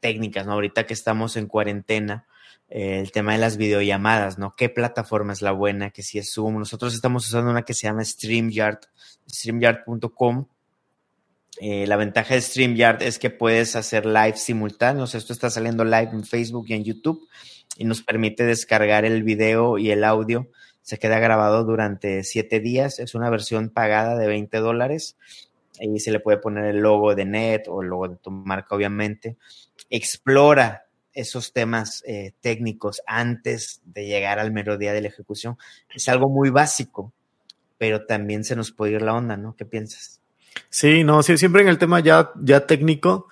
[0.00, 0.52] técnicas, ¿no?
[0.52, 2.26] Ahorita que estamos en cuarentena,
[2.70, 4.54] el tema de las videollamadas, ¿no?
[4.56, 5.90] ¿Qué plataforma es la buena?
[5.90, 6.58] Que si es Zoom.
[6.58, 8.78] Nosotros estamos usando una que se llama StreamYard,
[9.28, 10.46] streamyard.com
[11.62, 15.14] eh, la ventaja de StreamYard es que puedes hacer live simultáneos.
[15.14, 17.28] Esto está saliendo live en Facebook y en YouTube
[17.76, 20.48] y nos permite descargar el video y el audio.
[20.90, 22.98] Se queda grabado durante siete días.
[22.98, 25.16] Es una versión pagada de 20 dólares
[25.78, 28.74] y se le puede poner el logo de Net o el logo de tu marca,
[28.74, 29.36] obviamente.
[29.88, 35.56] Explora esos temas eh, técnicos antes de llegar al mero día de la ejecución.
[35.94, 37.12] Es algo muy básico,
[37.78, 39.54] pero también se nos puede ir la onda, ¿no?
[39.54, 40.20] ¿Qué piensas?
[40.70, 43.28] Sí, no, sí, siempre en el tema ya, ya técnico,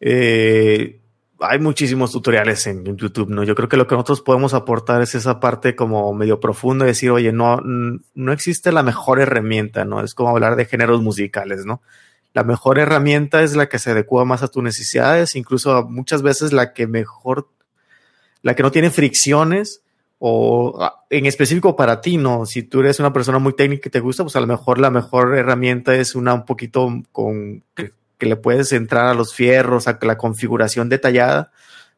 [0.00, 0.99] eh,
[1.40, 3.44] hay muchísimos tutoriales en, YouTube, ¿no?
[3.44, 7.10] Yo creo que lo que nosotros podemos aportar es esa parte como medio profunda, decir,
[7.10, 10.02] oye, no, no existe la mejor herramienta, ¿no?
[10.02, 11.82] Es como hablar de géneros musicales, ¿no?
[12.32, 16.52] La mejor herramienta es la que se adecua más a tus necesidades, incluso muchas veces
[16.52, 17.48] la que mejor,
[18.42, 19.82] la que no tiene fricciones,
[20.22, 22.44] o ah, en específico para ti, ¿no?
[22.44, 24.90] Si tú eres una persona muy técnica y te gusta, pues a lo mejor la
[24.90, 27.64] mejor herramienta es una un poquito con
[28.20, 31.50] que, le puedes entrar a los fierros, a la configuración detallada,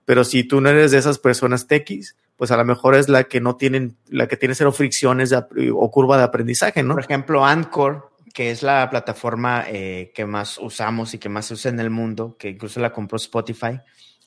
[0.05, 3.25] pero si tú no eres de esas personas techies, pues a lo mejor es la
[3.25, 6.95] que no tienen, la que tiene cero fricciones o curva de aprendizaje, ¿no?
[6.95, 11.55] Por ejemplo, Anchor, que es la plataforma eh, que más usamos y que más se
[11.55, 13.79] usa en el mundo, que incluso la compró Spotify,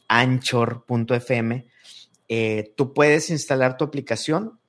[0.08, 1.66] anchor.fm,
[2.28, 4.60] eh, tú puedes instalar tu aplicación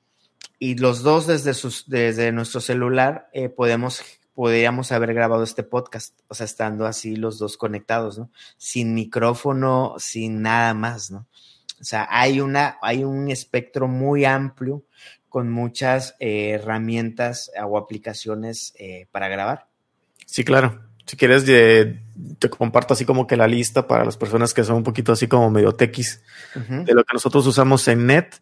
[0.59, 4.03] y los dos desde, sus, desde nuestro celular eh, podemos,
[4.37, 8.30] podríamos haber grabado este podcast, o sea, estando así los dos conectados, ¿no?
[8.59, 11.26] Sin micrófono, sin nada más, ¿no?
[11.80, 14.84] O sea, hay, una, hay un espectro muy amplio
[15.30, 18.74] con muchas eh, herramientas o aplicaciones
[19.11, 19.68] para grabar.
[20.26, 20.82] Sí, claro.
[21.07, 24.82] Si quieres, te comparto así como que la lista para las personas que son un
[24.82, 26.20] poquito así como medio tequis
[26.55, 28.34] de lo que nosotros usamos en Net.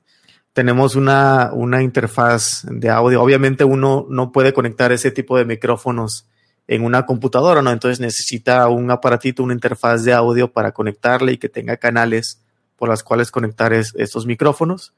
[0.55, 3.21] Tenemos una, una interfaz de audio.
[3.23, 6.27] Obviamente uno no puede conectar ese tipo de micrófonos
[6.67, 7.71] en una computadora, ¿no?
[7.71, 12.41] Entonces necesita un aparatito, una interfaz de audio para conectarle y que tenga canales
[12.77, 14.95] por las cuales conectar estos micrófonos,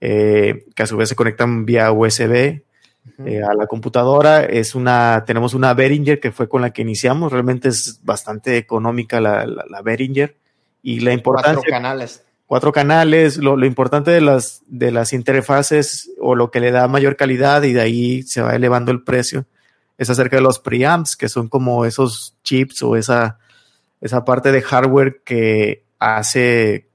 [0.00, 2.62] eh, que a su vez se conectan vía USB
[3.24, 4.44] eh, a la computadora.
[4.44, 7.32] Es una, tenemos una Behringer que fue con la que iniciamos.
[7.32, 10.36] Realmente es bastante económica la, la, Behringer.
[10.82, 11.54] Y la importancia.
[11.54, 12.22] Cuatro canales.
[12.46, 13.38] Cuatro canales.
[13.38, 17.62] Lo, lo, importante de las, de las interfaces o lo que le da mayor calidad
[17.64, 19.46] y de ahí se va elevando el precio
[19.98, 23.38] es acerca de los preamps, que son como esos chips o esa,
[24.00, 26.88] esa parte de hardware que hace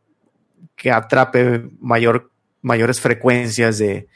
[0.75, 2.31] que atrape mayor,
[2.61, 4.07] mayores frecuencias de,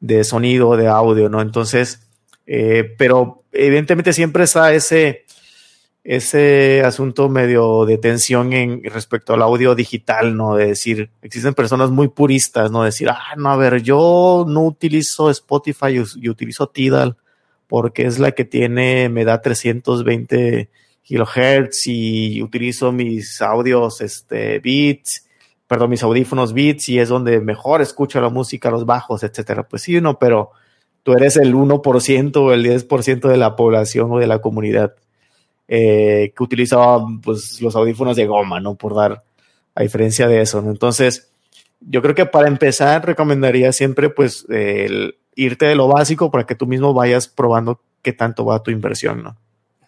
[0.00, 1.40] de sonido, de audio, ¿no?
[1.40, 2.02] Entonces,
[2.46, 5.24] eh, pero evidentemente siempre está ese,
[6.04, 10.54] ese asunto medio de tensión en respecto al audio digital, ¿no?
[10.54, 12.84] De decir, existen personas muy puristas, ¿no?
[12.84, 17.16] decir, ah, no, a ver, yo no utilizo Spotify, y utilizo Tidal
[17.66, 20.68] porque es la que tiene, me da 320
[21.02, 25.24] kilohertz y utilizo mis audios, este, beats
[25.66, 29.66] perdón, mis audífonos Beats y es donde mejor escucho la música, los bajos, etcétera.
[29.66, 30.50] Pues sí, no, pero
[31.02, 34.94] tú eres el 1% o el 10% de la población o de la comunidad
[35.68, 38.74] eh, que utiliza pues, los audífonos de goma, ¿no?
[38.74, 39.22] Por dar
[39.74, 40.70] a diferencia de eso, ¿no?
[40.70, 41.30] Entonces,
[41.80, 46.54] yo creo que para empezar recomendaría siempre pues el irte de lo básico para que
[46.54, 49.36] tú mismo vayas probando qué tanto va tu inversión, ¿no?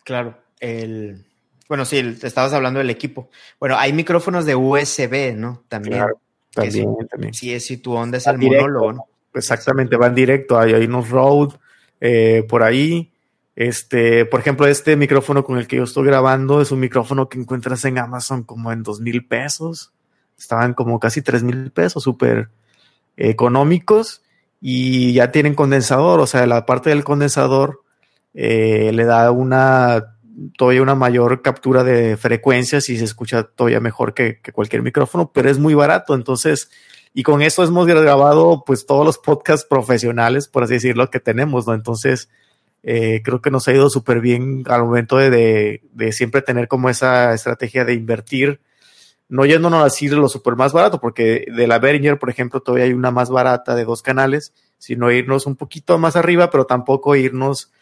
[0.04, 1.24] Claro, el,
[1.68, 3.28] bueno, sí, estabas hablando del equipo.
[3.58, 5.64] Bueno, hay micrófonos de USB, ¿no?
[5.68, 5.98] También.
[5.98, 6.20] Claro,
[6.52, 7.34] también, también.
[7.34, 9.04] Sí, es si tu onda es el monólogo, ¿no?
[9.34, 11.56] Exactamente, van directo, hay, hay unos Rode
[12.00, 13.12] eh, por ahí.
[13.57, 17.38] Este, por ejemplo, este micrófono con el que yo estoy grabando es un micrófono que
[17.40, 19.92] encuentras en Amazon como en dos mil pesos.
[20.38, 22.50] Estaban como casi tres mil pesos, súper
[23.16, 24.22] económicos
[24.61, 27.82] y ya tienen condensador, o sea, la parte del condensador
[28.34, 30.16] eh, le da una
[30.59, 35.48] todavía una mayor captura de frecuencias y se escucha todavía mejor que, cualquier micrófono, pero
[35.48, 36.14] es muy barato.
[36.14, 36.70] Entonces,
[37.14, 41.66] y con eso hemos grabado pues todos los podcasts profesionales, por así decirlo, que tenemos,
[41.66, 41.72] ¿no?
[41.72, 42.28] Entonces,
[42.89, 46.89] eh, creo que nos ha ido súper bien al momento de, de, siempre tener como
[46.89, 48.61] esa estrategia de invertir,
[49.28, 52.84] no yéndonos a decir lo súper más barato, porque de la Behringer, por ejemplo, todavía
[52.84, 57.16] hay una más barata de dos canales, sino irnos un poquito más arriba, pero tampoco
[57.16, 57.72] irnos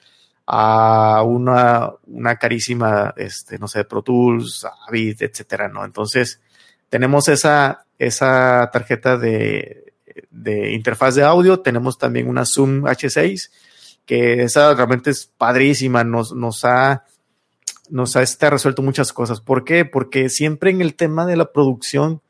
[0.46, 5.84] a una, una carísima, este, no sé, Pro Tools, Avid, etcétera, ¿no?
[5.84, 6.40] Entonces,
[6.88, 9.92] tenemos esa, esa tarjeta de,
[10.30, 13.50] de interfaz de audio, tenemos también una Zoom H6,
[14.06, 17.04] que esa realmente es padrísima, nos, nos ha,
[17.90, 19.40] nos ha este, resuelto muchas cosas.
[19.40, 19.84] ¿Por qué?
[19.84, 22.20] Porque siempre en el tema de la producción,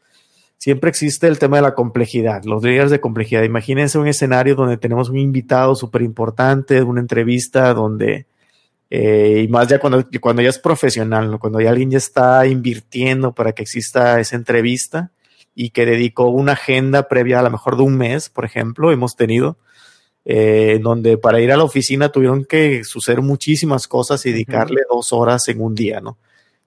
[0.58, 3.42] siempre existe el tema de la complejidad, los layers de complejidad.
[3.42, 8.26] Imagínense un escenario donde tenemos un invitado súper importante, una entrevista donde,
[8.88, 13.32] eh, y más ya cuando, cuando ya es profesional, cuando ya alguien ya está invirtiendo
[13.32, 15.10] para que exista esa entrevista
[15.54, 19.16] y que dedicó una agenda previa a lo mejor de un mes, por ejemplo, hemos
[19.16, 19.58] tenido,
[20.24, 25.12] eh, donde para ir a la oficina tuvieron que suceder muchísimas cosas y dedicarle dos
[25.12, 26.18] horas en un día, ¿no?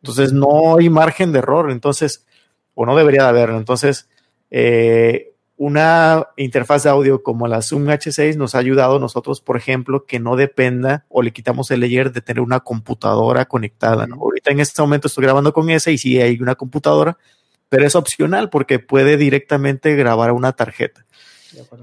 [0.02, 1.72] Entonces no hay margen de error.
[1.72, 2.26] Entonces,
[2.74, 3.58] o no debería de haberlo.
[3.58, 4.08] Entonces,
[4.52, 9.58] eh, una interfaz de audio como la Zoom H6 nos ha ayudado a nosotros, por
[9.58, 14.06] ejemplo, que no dependa o le quitamos el layer de tener una computadora conectada.
[14.06, 14.18] ¿no?
[14.18, 17.18] Ahorita en este momento estoy grabando con esa y sí hay una computadora,
[17.70, 21.04] pero es opcional porque puede directamente grabar a una tarjeta.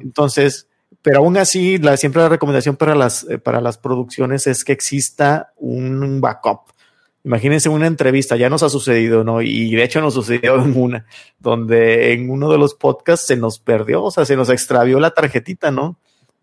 [0.01, 0.68] Entonces,
[1.05, 4.72] pero aún así, la, siempre la recomendación para las, eh, para las producciones es que
[4.72, 6.72] exista un backup.
[7.24, 9.42] Imagínense una entrevista, ya nos ha sucedido, ¿no?
[9.42, 11.05] Y de hecho nos sucedió en una,
[11.38, 15.11] donde en uno de los podcasts se nos perdió, o sea, se nos extravió la
[15.11, 15.98] tarjetita, ¿no?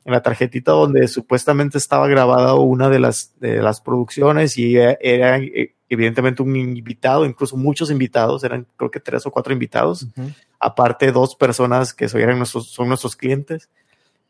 [0.06, 5.40] En la tarjetita donde supuestamente estaba grabada una de las, de las producciones y era,
[5.40, 10.06] eh, evidentemente un invitado, incluso muchos invitados, eran creo que tres o cuatro invitados,
[10.60, 13.68] aparte dos personas que son, nuestros, son nuestros clientes.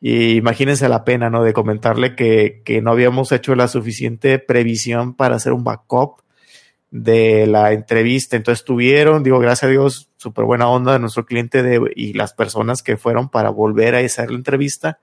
[0.01, 1.43] Y imagínense la pena, ¿no?
[1.43, 6.21] De comentarle que, que no habíamos hecho la suficiente previsión para hacer un backup
[6.89, 8.35] de la entrevista.
[8.35, 12.33] Entonces tuvieron, digo, gracias a Dios, súper buena onda de nuestro cliente de, y las
[12.33, 14.99] personas que fueron para volver a hacer la entrevista.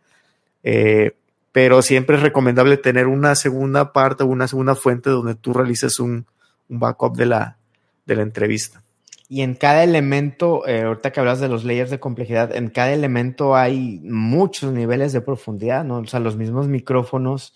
[0.63, 1.13] Eh,
[1.53, 5.99] pero siempre es recomendable tener una segunda parte o una segunda fuente donde tú realices
[5.99, 6.27] un,
[6.69, 7.57] un backup de la,
[8.05, 8.83] de la entrevista.
[9.31, 12.93] Y en cada elemento, eh, ahorita que hablas de los layers de complejidad, en cada
[12.95, 15.99] elemento hay muchos niveles de profundidad, ¿no?
[15.99, 17.55] O sea, los mismos micrófonos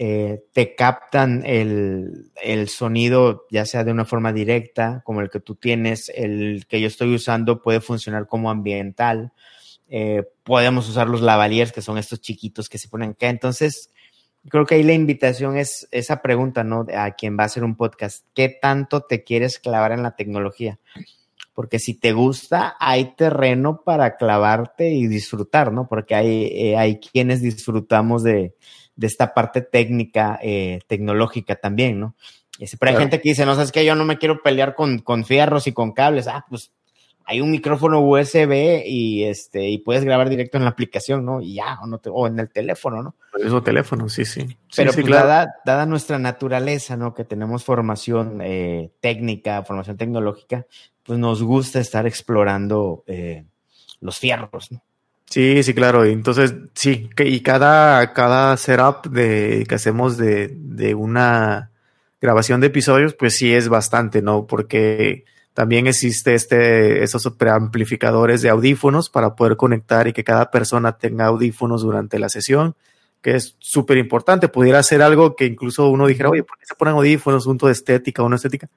[0.00, 2.30] eh, te captan el,
[2.68, 6.86] sonido, ya sea de una forma directa, como el que tú tienes, el que yo
[6.86, 9.32] estoy usando puede funcionar como ambiental.
[9.88, 13.28] Eh, podemos usar los lavaliers, que son estos chiquitos que se ponen acá.
[13.28, 13.90] Entonces,
[14.48, 16.86] creo que ahí la invitación es esa pregunta, ¿no?
[16.96, 20.78] A quien va a hacer un podcast, ¿qué tanto te quieres clavar en la tecnología?
[21.54, 25.88] Porque si te gusta, hay terreno para clavarte y disfrutar, ¿no?
[25.88, 28.54] Porque hay, eh, hay quienes disfrutamos de,
[28.94, 32.14] de esta parte técnica, eh, tecnológica también, ¿no?
[32.58, 34.98] Y siempre hay gente que dice, no, sabes que yo no me quiero pelear con,
[34.98, 36.26] con fierros y con cables.
[36.26, 36.72] Ah, pues
[37.30, 41.42] hay un micrófono USB y este y puedes grabar directo en la aplicación, ¿no?
[41.42, 43.16] Y ya, o, no o en el teléfono, ¿no?
[43.38, 44.56] El teléfono, sí, sí.
[44.74, 47.12] Pero sí, pues, dada, dada, nuestra naturaleza, ¿no?
[47.12, 50.64] Que tenemos formación eh, técnica, formación tecnológica,
[51.02, 53.44] pues nos gusta estar explorando eh,
[54.00, 54.82] los fierros, ¿no?
[55.26, 56.06] Sí, sí, claro.
[56.06, 61.72] Entonces, sí, y cada, cada setup de, que hacemos de, de una
[62.22, 64.46] grabación de episodios, pues sí es bastante, ¿no?
[64.46, 65.26] Porque
[65.58, 71.26] también existe este, esos preamplificadores de audífonos para poder conectar y que cada persona tenga
[71.26, 72.76] audífonos durante la sesión,
[73.22, 74.46] que es súper importante.
[74.46, 77.72] Pudiera ser algo que incluso uno dijera, oye, ¿por qué se ponen audífonos junto de
[77.72, 78.68] estética o no estética?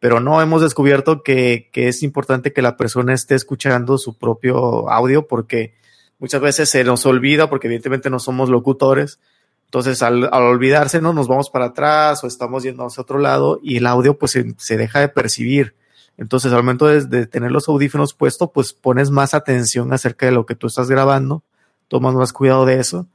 [0.00, 4.90] Pero no, hemos descubierto que, que es importante que la persona esté escuchando su propio
[4.90, 5.74] audio porque
[6.18, 9.20] muchas veces se nos olvida porque evidentemente no somos locutores.
[9.66, 11.12] Entonces, al, olvidarse, ¿no?
[11.12, 14.76] nos vamos para atrás o estamos yendo hacia otro lado y el audio pues se,
[14.76, 15.76] deja de percibir.
[16.16, 20.46] Entonces, al momento de, tener los audífonos puestos, pues pones más atención acerca de lo
[20.46, 21.42] que tú estás grabando,
[21.88, 23.06] tomas más cuidado de eso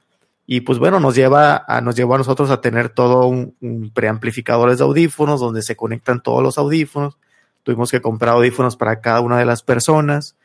[0.45, 3.91] Y pues bueno, nos lleva a, nos llevó a nosotros a tener todo un, un
[3.91, 7.17] preamplificadores de audífonos donde se conectan todos los audífonos.
[7.63, 10.35] Tuvimos que comprar audífonos para cada una de las personas.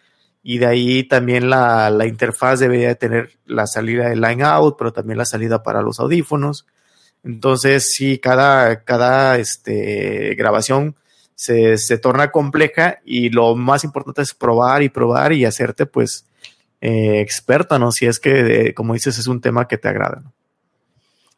[0.46, 4.92] Y de ahí también la, interfaz debería de tener la salida de line out, pero
[4.92, 6.66] también la salida para los audífonos.
[7.24, 10.96] Entonces, sí, cada, cada este, grabación
[11.34, 16.26] se, torna compleja y lo más importante es probar y probar y hacerte, pues,
[16.80, 17.92] eh, experta, ¿no?
[17.92, 20.32] Si es que, eh, como dices, es un tema que te agrada, ¿no?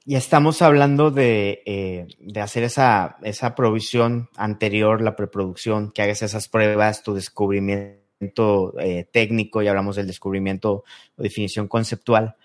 [0.08, 6.22] Y estamos hablando de, eh, de hacer esa, esa provisión anterior, la preproducción, que hagas
[6.22, 10.84] esas pruebas, tu descubrimiento eh, técnico, y hablamos del descubrimiento
[11.16, 12.36] o definición conceptual.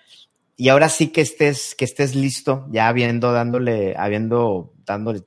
[0.58, 5.22] Y ahora sí que estés, que estés listo, ya habiendo, dándole, habiendo, dándole,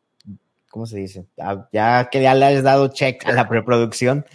[0.74, 1.28] ¿cómo se dice?
[1.36, 4.26] Ya, ya que ya le has dado check a la preproducción,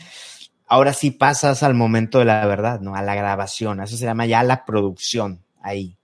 [0.67, 2.95] ahora sí pasas al momento de la verdad, ¿no?
[2.95, 3.81] A la grabación.
[3.81, 5.97] Eso se llama ya la producción ahí.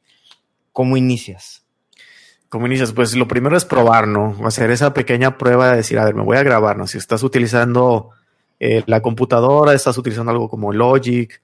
[0.74, 1.64] ¿Cómo inicias?
[2.50, 2.92] ¿Cómo inicias?
[2.92, 4.36] Pues lo primero es probar, ¿no?
[4.46, 6.86] Hacer esa pequeña prueba de decir, a ver, me voy a grabar, ¿no?
[6.86, 8.10] Si estás utilizando
[8.60, 11.42] eh, la computadora, estás utilizando algo como Logic,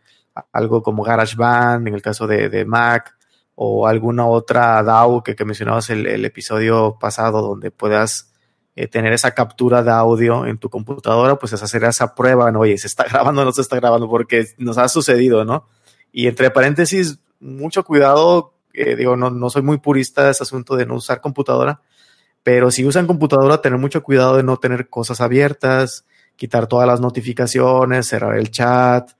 [0.51, 3.15] algo como GarageBand, en el caso de, de Mac,
[3.55, 8.30] o alguna otra DAW que, que mencionabas el, el episodio pasado, donde puedas
[8.75, 12.61] eh, tener esa captura de audio en tu computadora, pues es hacer esa prueba, ¿no?
[12.61, 14.09] Oye, ¿se está grabando o no se está grabando?
[14.09, 15.67] Porque nos ha sucedido, ¿no?
[16.11, 20.75] Y entre paréntesis, mucho cuidado, eh, digo, no, no soy muy purista de ese asunto
[20.75, 21.81] de no usar computadora,
[22.43, 26.05] pero si usan computadora, tener mucho cuidado de no tener cosas abiertas,
[26.35, 29.11] quitar todas las notificaciones, cerrar el chat,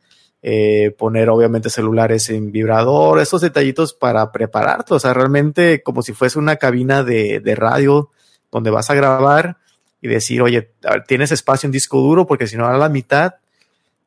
[0.42, 6.14] eh, poner obviamente celulares en vibrador, esos detallitos para prepararte, o sea, realmente como si
[6.14, 8.10] fuese una cabina de, de radio
[8.52, 9.58] donde vas a grabar
[10.02, 10.72] y decir, oye,
[11.08, 13.36] tienes espacio en disco duro porque si no a la mitad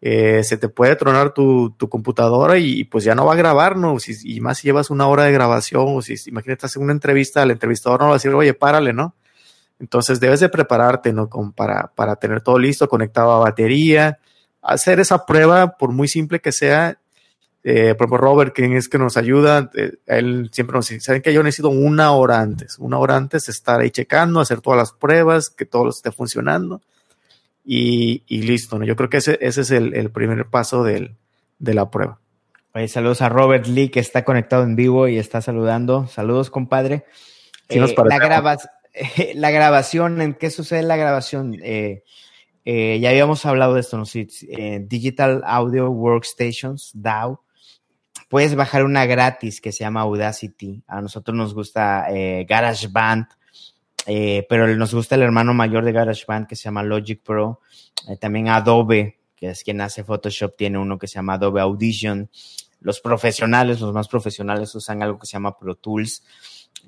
[0.01, 3.77] eh, se te puede tronar tu, tu computadora y, pues ya no va a grabar,
[3.77, 3.99] ¿no?
[3.99, 7.43] Si, y más si llevas una hora de grabación o si imagínate hacer una entrevista,
[7.43, 9.15] el entrevistador no va a decir, oye, párale, ¿no?
[9.81, 11.31] Entonces debes de prepararte, ¿no?
[11.31, 14.19] Como para, para tener todo listo, conectado a batería,
[14.61, 16.99] hacer esa prueba, por muy simple que sea,
[17.67, 21.33] eh, por Robert, quien es que nos ayuda, eh, él siempre nos dice, ¿saben que
[21.33, 22.79] yo necesito una hora antes?
[22.79, 26.83] Una hora antes estar ahí checando, hacer todas las pruebas, que todo esté funcionando
[27.65, 28.85] y, y listo, ¿no?
[28.85, 31.17] Yo creo que ese, ese es el, el primer paso del,
[31.59, 32.21] de la prueba.
[32.75, 36.07] Oye, saludos a Robert Lee, que está conectado en vivo y está saludando.
[36.07, 37.07] Saludos, compadre.
[37.71, 38.59] Sí, eh, la,
[39.37, 41.57] la, grabación, ¿en qué sucede la grabación?
[41.63, 42.03] Eh,
[42.67, 44.05] ya habíamos hablado de esto, ¿no?
[44.05, 44.29] Sí,
[44.83, 47.39] Digital Audio Workstations, DAW,
[48.35, 50.83] puedes bajar una gratis que se llama Audacity.
[50.89, 53.29] A nosotros nos gusta eh, GarageBand,
[54.07, 57.61] eh, pero nos gusta el hermano mayor de GarageBand que se llama Logic Pro.
[58.09, 62.29] Eh, también Adobe, que es quien hace Photoshop, tiene uno que se llama Adobe Audition.
[62.81, 66.25] Los profesionales, los más profesionales usan algo que se llama Pro Tools.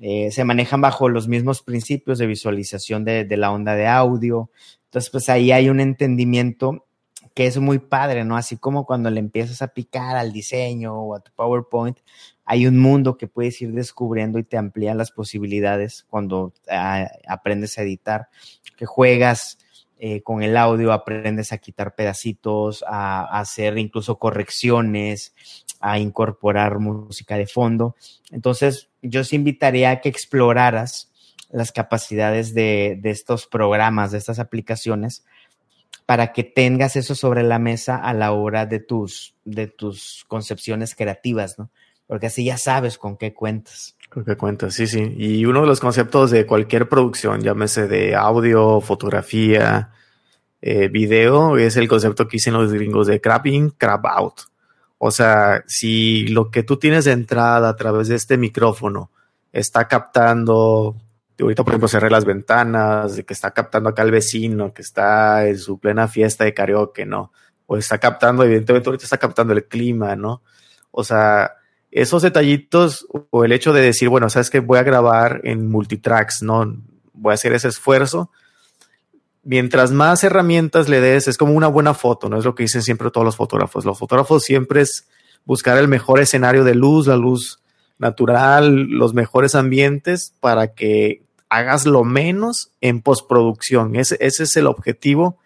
[0.01, 4.51] Eh, se manejan bajo los mismos principios de visualización de, de la onda de audio.
[4.83, 6.86] Entonces, pues ahí hay un entendimiento
[7.37, 8.35] que es muy padre, ¿no?
[8.35, 11.99] Así como cuando le empiezas a picar al diseño o a tu PowerPoint,
[12.45, 17.77] hay un mundo que puedes ir descubriendo y te amplía las posibilidades cuando uh, aprendes
[17.77, 18.29] a editar,
[18.75, 19.59] que juegas
[19.99, 25.35] eh, con el audio, aprendes a quitar pedacitos, a, hacer incluso correcciones,
[25.79, 27.95] a incorporar música de fondo.
[28.31, 31.11] Entonces, yo os invitaría a que exploraras
[31.51, 35.23] las capacidades de, de estos programas, de estas aplicaciones,
[36.07, 40.95] para que tengas eso sobre la mesa a la hora de tus, de tus concepciones
[40.95, 41.69] creativas, ¿no?
[42.07, 43.97] Porque así ya sabes con qué cuentas.
[44.09, 45.13] Con qué cuentas, sí, sí.
[45.17, 49.91] Y uno de los conceptos de cualquier producción, llámese de audio, fotografía,
[50.61, 54.35] eh, video, es el concepto que dicen los gringos de crap in, crap out.
[54.99, 59.11] O sea, si lo que tú tienes de entrada a través de este micrófono
[59.51, 60.95] está captando
[61.39, 65.47] ahorita, por ejemplo, cerré las ventanas, de que está captando acá el vecino, que está
[65.47, 67.31] en su plena fiesta de karaoke, ¿no?
[67.65, 70.41] O está captando, evidentemente ahorita está captando el clima, ¿no?
[70.91, 71.51] O sea,
[71.91, 76.41] esos detallitos o el hecho de decir, bueno, sabes que voy a grabar en multitracks,
[76.41, 76.75] ¿no?
[77.13, 78.31] Voy a hacer ese esfuerzo.
[79.43, 82.37] Mientras más herramientas le des, es como una buena foto, ¿no?
[82.37, 83.85] Es lo que dicen siempre todos los fotógrafos.
[83.85, 85.07] Los fotógrafos siempre es
[85.45, 87.61] buscar el mejor escenario de luz, la luz
[87.97, 93.95] natural, los mejores ambientes para que hagas lo menos en postproducción.
[93.95, 95.37] Ese, ese es el objetivo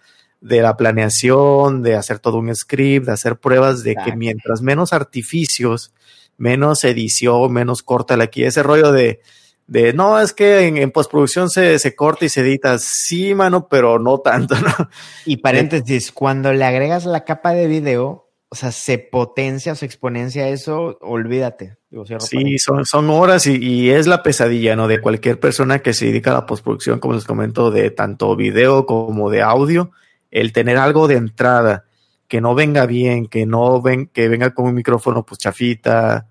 [0.41, 4.11] de la planeación, de hacer todo un script, de hacer pruebas de Exacto.
[4.11, 5.93] que mientras menos artificios,
[6.37, 9.21] menos edición, menos corta aquí, ese rollo de,
[9.67, 13.67] de no, es que en, en postproducción se, se, corta y se edita, sí, mano,
[13.69, 14.89] pero no tanto, ¿no?
[15.25, 18.20] Y paréntesis, cuando le agregas la capa de video,
[18.53, 21.77] o sea, se potencia o se exponencia eso, olvídate.
[22.19, 24.89] sí, son, son horas y, y, es la pesadilla, ¿no?
[24.89, 28.85] De cualquier persona que se dedica a la postproducción, como les comento, de tanto video
[28.85, 29.91] como de audio,
[30.31, 31.85] el tener algo de entrada
[32.27, 36.27] que no venga bien, que no ven, que venga con un micrófono pues chafita,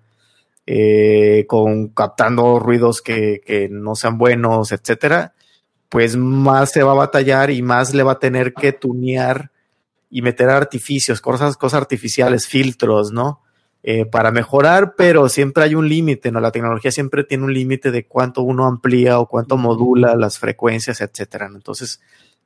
[0.67, 5.33] eh, con captando ruidos que, que no sean buenos, etcétera,
[5.89, 9.49] pues más se va a batallar y más le va a tener que tunear
[10.11, 13.41] y meter artificios, cosas, cosas artificiales, filtros, ¿no?
[13.81, 16.39] Eh, para mejorar, pero siempre hay un límite, ¿no?
[16.39, 21.01] La tecnología siempre tiene un límite de cuánto uno amplía o cuánto modula las frecuencias,
[21.01, 21.47] etcétera.
[21.51, 22.01] Entonces,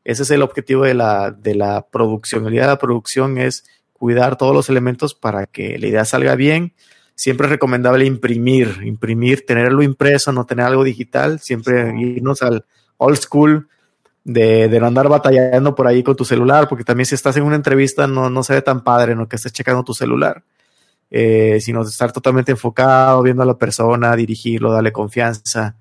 [0.06, 2.46] ese es el objetivo de la, de la producción.
[2.46, 6.36] La idea de la producción es cuidar todos los elementos para que la idea salga
[6.36, 6.74] bien.
[7.16, 12.66] Siempre es recomendable imprimir, imprimir, tenerlo impreso, no tener algo digital, siempre irnos al
[12.98, 13.68] old school,
[14.26, 17.56] de, no andar batallando por ahí con tu celular, porque también si estás en una
[17.56, 19.30] entrevista no, no se ve tan padre, ¿no?
[19.30, 20.44] Que estés checando tu celular,
[21.12, 25.78] eh, sino estar totalmente enfocado, viendo a la persona, dirigirlo, darle confianza.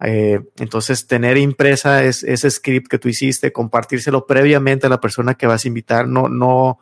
[0.00, 5.34] Eh, entonces, tener impresa es, ese script que tú hiciste, compartírselo previamente a la persona
[5.34, 6.80] que vas a invitar, no, no,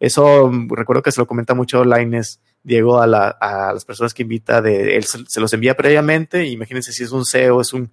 [0.00, 4.22] eso recuerdo que se lo comenta mucho Laines, Diego, a, la, a las personas que
[4.22, 7.90] invita, de, él se, los envía previamente, imagínense si es un CEO, es un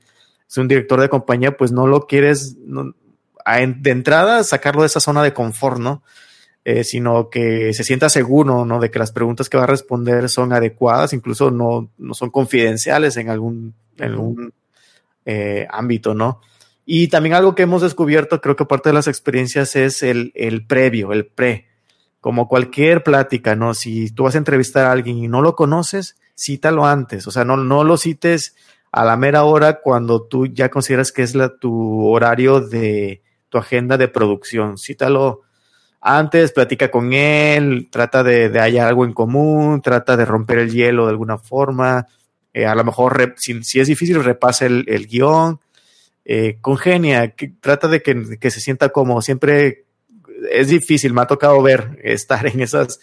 [0.50, 5.24] es un director de compañía, pues no lo quieres de entrada sacarlo de esa zona
[5.24, 6.04] de confort, ¿no?
[6.66, 8.80] Eh, sino que se sienta seguro, ¿no?
[8.80, 13.18] De que las preguntas que va a responder son adecuadas, incluso no, no son confidenciales
[13.18, 14.54] en algún, en
[15.26, 16.40] eh, ámbito, ¿no?
[16.86, 20.66] Y también algo que hemos descubierto, creo que parte de las experiencias es el, el
[20.66, 21.68] previo, el pre.
[22.22, 23.74] Como cualquier plática, ¿no?
[23.74, 27.28] Si tú vas a entrevistar a alguien y no lo conoces, cítalo antes.
[27.28, 28.56] O sea, no, no lo cites
[28.94, 33.98] a la mera hora cuando tú ya consideras que es tu horario de tu agenda
[33.98, 34.78] de producción.
[34.78, 35.42] Cítalo
[36.00, 40.72] antes, platica con él, trata de, de hallar algo en común, trata de romper el
[40.72, 42.06] hielo de alguna forma.
[42.54, 45.60] Eh, a lo mejor, si, es difícil, repasa el, el guion.
[46.24, 49.86] Eh, congenia, trata de que, que se sienta como siempre
[50.52, 53.00] es difícil, me ha tocado ver estar en esas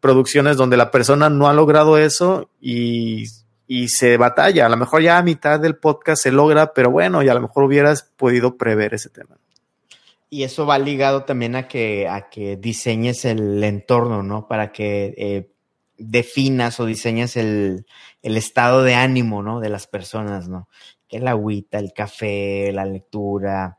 [0.00, 3.26] producciones donde la persona no ha logrado eso y
[3.68, 4.66] y se batalla.
[4.66, 7.42] A lo mejor ya a mitad del podcast se logra, pero bueno, y a lo
[7.42, 9.36] mejor hubieras podido prever ese tema.
[10.30, 14.48] Y eso va ligado también a que, a que diseñes el entorno, ¿no?
[14.48, 15.50] Para que eh,
[15.98, 17.86] definas o diseñes el,
[18.22, 19.60] estado de ánimo, ¿no?
[19.60, 20.68] De las personas, ¿no?
[21.06, 23.78] Que el agüita, el café, la lectura,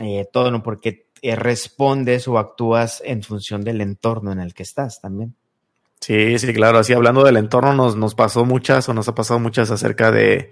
[0.00, 0.62] eh, todo, ¿no?
[0.62, 5.34] Porque eh, respondes o actúas en función del entorno en el que estás también.
[6.00, 6.78] Sí, sí, claro.
[6.78, 10.50] Así hablando del entorno, nos, nos pasó muchas o nos ha pasado muchas acerca de,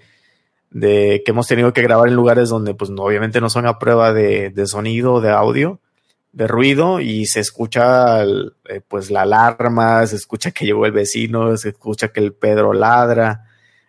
[0.70, 4.12] de que hemos tenido que grabar en lugares donde, pues, obviamente no son a prueba
[4.12, 5.80] de, de sonido, de audio,
[6.32, 11.57] de ruido, y se escucha, eh, pues, la alarma, se escucha que llegó el vecino,
[11.57, 13.46] se escucha que el Pedro ladra.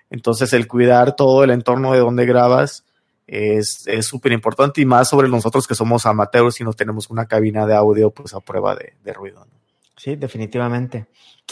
[0.09, 2.85] Entonces, el cuidar todo el entorno de donde grabas
[3.27, 7.67] es súper importante y más sobre nosotros que somos amateurs y no tenemos una cabina
[7.67, 9.45] de audio, pues, a prueba de, de ruido.
[9.45, 9.58] ¿no?
[9.99, 11.07] Sí, definitivamente.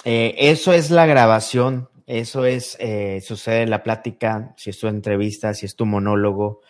[0.05, 4.87] Eh, eso es la grabación, eso es, eh, sucede en la plática, si es tu
[4.87, 6.61] entrevista, si es tu monólogo,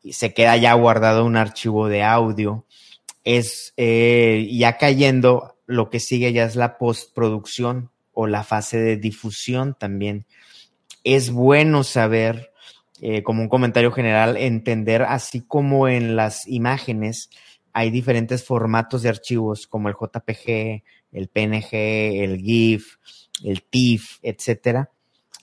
[0.00, 2.66] y se queda ya guardado un archivo de audio.
[3.24, 8.96] Es eh, ya cayendo, lo que sigue ya es la postproducción o la fase de
[8.96, 10.24] difusión también.
[11.02, 12.52] Es bueno saber,
[13.24, 17.28] como un comentario general, entender así como en las imágenes
[17.72, 20.82] hay diferentes formatos de archivos como el JPG,
[21.12, 21.72] el PNG,
[22.22, 22.96] el GIF,
[23.44, 24.90] el TIFF, etcétera.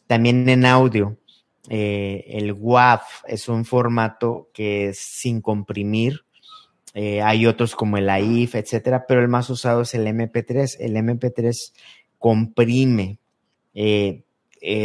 [0.08, 1.18] También en audio,
[1.70, 6.22] eh, el WAV es un formato que es sin comprimir.
[6.94, 10.78] Eh, hay otros como el AIF, etcétera, pero el más usado es el MP3.
[10.80, 11.74] El MP3
[12.18, 13.20] comprime,
[13.74, 14.22] eh,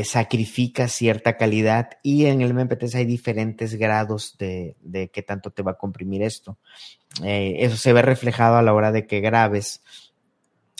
[0.04, 5.62] sacrifica cierta calidad y en el MP3 hay diferentes grados de, de qué tanto te
[5.62, 6.58] va a comprimir esto.
[7.22, 9.82] eso se ve reflejado a la hora de que grabes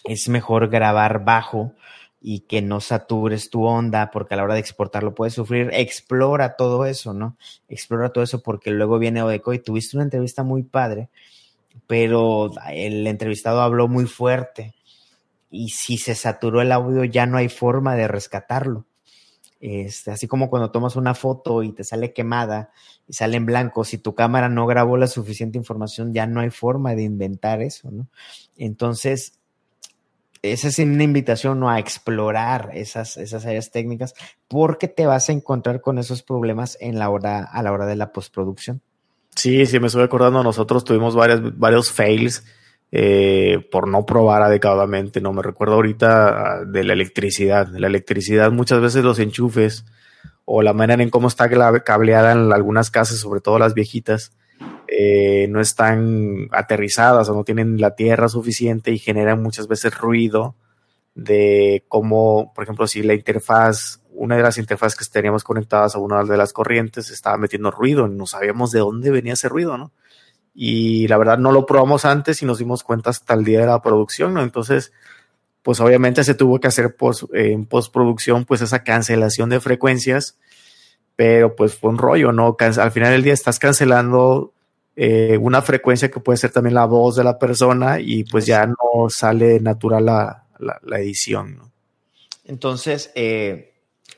[0.05, 1.75] es mejor grabar bajo
[2.21, 5.71] y que no satures tu onda, porque a la hora de exportarlo puedes sufrir.
[5.73, 7.37] Explora todo eso, ¿no?
[7.69, 11.09] Explora todo eso porque luego viene Odeco y tuviste una entrevista muy padre,
[11.87, 14.75] pero el entrevistado habló muy fuerte
[15.51, 18.85] y si se saturó el audio ya no hay forma de rescatarlo.
[19.61, 22.71] Este, así como cuando tomas una foto y te sale quemada
[23.07, 26.51] y sale en blanco, si tu cámara no grabó la suficiente información, ya no hay
[26.51, 28.09] forma de inventar eso, ¿no?
[28.57, 29.40] Entonces,
[30.43, 34.15] esa es una invitación a explorar esas, esas áreas técnicas
[34.49, 37.97] porque te vas a encontrar con esos problemas en la hora, a la hora de
[37.97, 38.81] la postproducción.
[39.37, 42.45] Sí, sí, me estoy acordando, nosotros tuvimos varias, varios fails
[42.93, 45.21] eh, por no probar adecuadamente.
[45.21, 47.69] No me recuerdo ahorita ah, de la electricidad.
[47.69, 49.85] La electricidad, muchas veces los enchufes
[50.45, 51.49] o la manera en cómo está
[51.85, 54.33] cableada en algunas casas, sobre todo las viejitas,
[54.93, 60.57] eh, no están aterrizadas o no tienen la tierra suficiente y generan muchas veces ruido
[61.15, 66.01] de cómo, por ejemplo, si la interfaz, una de las interfaces que teníamos conectadas a
[66.01, 69.93] una de las corrientes estaba metiendo ruido, no sabíamos de dónde venía ese ruido, ¿no?
[70.55, 73.67] Y la verdad no lo probamos antes y nos dimos cuenta hasta el día de
[73.67, 74.43] la producción, ¿no?
[74.43, 74.93] Entonces,
[75.63, 76.97] pues obviamente se tuvo que hacer
[77.33, 80.37] en postproducción, pues esa cancelación de frecuencias,
[81.15, 82.57] pero pues fue un rollo, ¿no?
[82.59, 84.53] Al final del día estás cancelando
[84.97, 88.67] eh, una frecuencia que puede ser también la voz de la persona y pues ya
[88.67, 91.57] no sale natural la, edición.
[91.57, 91.73] ¿no?
[92.45, 93.73] Entonces, eh,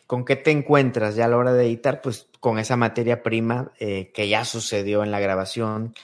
[0.07, 2.01] ¿con qué te encuentras ya a la hora de editar?
[2.01, 5.95] Pues con esa materia prima eh, que ya sucedió en la grabación.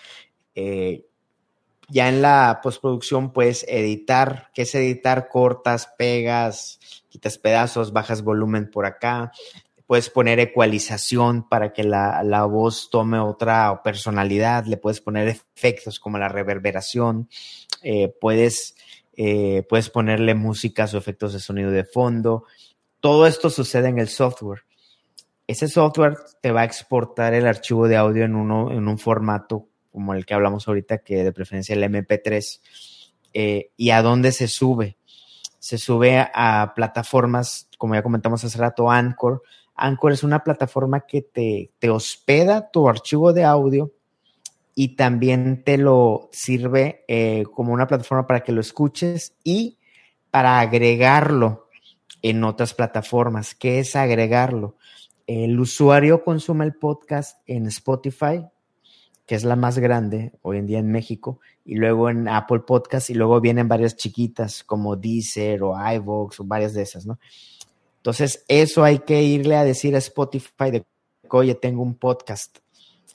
[0.55, 5.29] ya en la postproducción puedes editar, ¿qué es editar?
[5.29, 9.33] Cortas, pegas, quitas pedazos, bajas volumen por acá,
[9.89, 16.19] puedes poner ecualización para que la, voz tome otra personalidad, le puedes poner efectos como
[16.19, 17.31] la reverberación,
[17.83, 18.77] eh, puedes,
[19.17, 22.45] eh, puedes ponerle músicas o efectos de sonido de fondo.
[23.01, 24.65] Todo esto sucede en el software.
[25.47, 29.69] Ese software te va a exportar el archivo de audio en, uno, en un formato
[29.91, 32.61] como el que hablamos ahorita, que de preferencia el MP3.
[33.33, 34.99] Eh, ¿Y a dónde se sube?
[35.59, 39.43] Se sube a plataformas, como ya comentamos hace rato, Anchor,
[39.79, 43.93] Anchor es una plataforma que te, te hospeda tu archivo de audio
[44.75, 49.79] y también te lo sirve eh, como una plataforma para que lo escuches y
[50.31, 51.69] para agregarlo
[52.23, 53.57] en otras plataformas.
[53.57, 54.77] ¿Qué es agregarlo?
[55.27, 58.47] El usuario consume el podcast en Spotify,
[59.27, 63.11] que es la más grande hoy en día en México, y luego en Apple Podcast,
[63.11, 67.19] y luego vienen varias chiquitas como Deezer o iVoox o varias de esas, ¿no?
[67.99, 70.85] Entonces, eso hay que irle a decir a Spotify de,
[71.31, 72.59] oye, tengo un podcast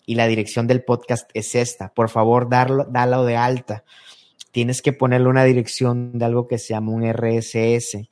[0.06, 1.94] y la dirección del podcast es esta.
[1.94, 3.84] Por favor, darlo, dalo de alta.
[4.52, 8.08] Tienes que ponerle una dirección de algo que se llama un RSS,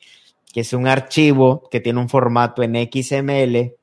[0.54, 3.76] que es un archivo que tiene un formato en XML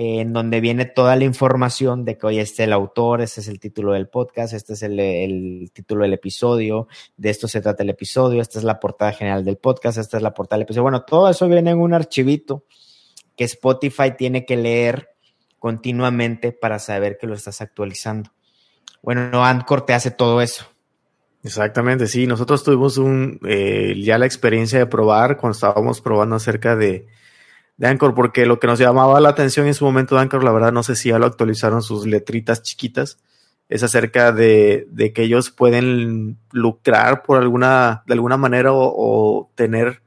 [0.00, 3.58] en donde viene toda la información de que hoy este el autor, este es el
[3.58, 6.86] título del podcast, este es el, título del episodio,
[7.16, 10.22] de esto se trata el episodio, esta es la portada general del podcast, esta es
[10.22, 10.84] la portada del episodio.
[10.84, 12.62] Bueno, todo eso viene en un archivito
[13.34, 15.08] que Spotify tiene que leer
[15.58, 18.30] continuamente para saber que lo estás actualizando.
[19.02, 20.64] Bueno, Anchor te hace todo eso.
[21.42, 22.28] Exactamente, sí.
[22.28, 27.08] Nosotros tuvimos un, eh, ya la experiencia de probar cuando estábamos probando acerca de,
[27.78, 30.52] de Anchor, porque lo que nos llamaba la atención en su momento de Anchor, la
[30.52, 33.18] verdad no sé si ya lo actualizaron sus letritas chiquitas,
[33.68, 40.02] es acerca de, que ellos pueden lucrar por alguna, de alguna manera o, tener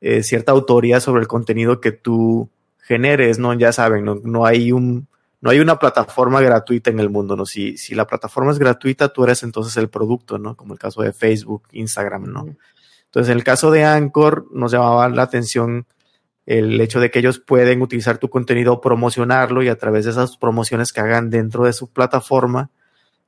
[0.00, 2.48] eh, cierta autoría sobre el contenido que tú
[2.78, 3.52] generes, ¿no?
[3.54, 5.08] Ya saben, no, hay un,
[5.40, 7.46] no hay una plataforma gratuita en el mundo, ¿no?
[7.46, 10.54] Si, si la plataforma es gratuita, tú eres entonces el producto, ¿no?
[10.56, 12.46] Como el caso de Facebook, Instagram, ¿no?
[13.06, 15.86] Entonces, en el caso de Anchor, nos llamaba la atención
[16.58, 20.36] el hecho de que ellos pueden utilizar tu contenido, promocionarlo y a través de esas
[20.36, 22.70] promociones que hagan dentro de su plataforma,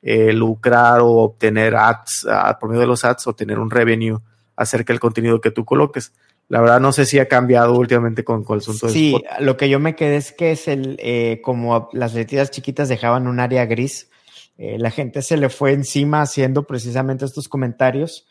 [0.02, 2.26] eh, lucrar o obtener ads,
[2.60, 4.18] por medio de los ads, o tener un revenue
[4.56, 6.12] acerca del contenido que tú coloques.
[6.48, 9.70] La verdad no sé si ha cambiado últimamente con, con el asunto Sí, lo que
[9.70, 13.64] yo me quedé es que es el, eh, como las letritas chiquitas dejaban un área
[13.64, 14.10] gris,
[14.58, 18.26] eh, la gente se le fue encima haciendo precisamente estos comentarios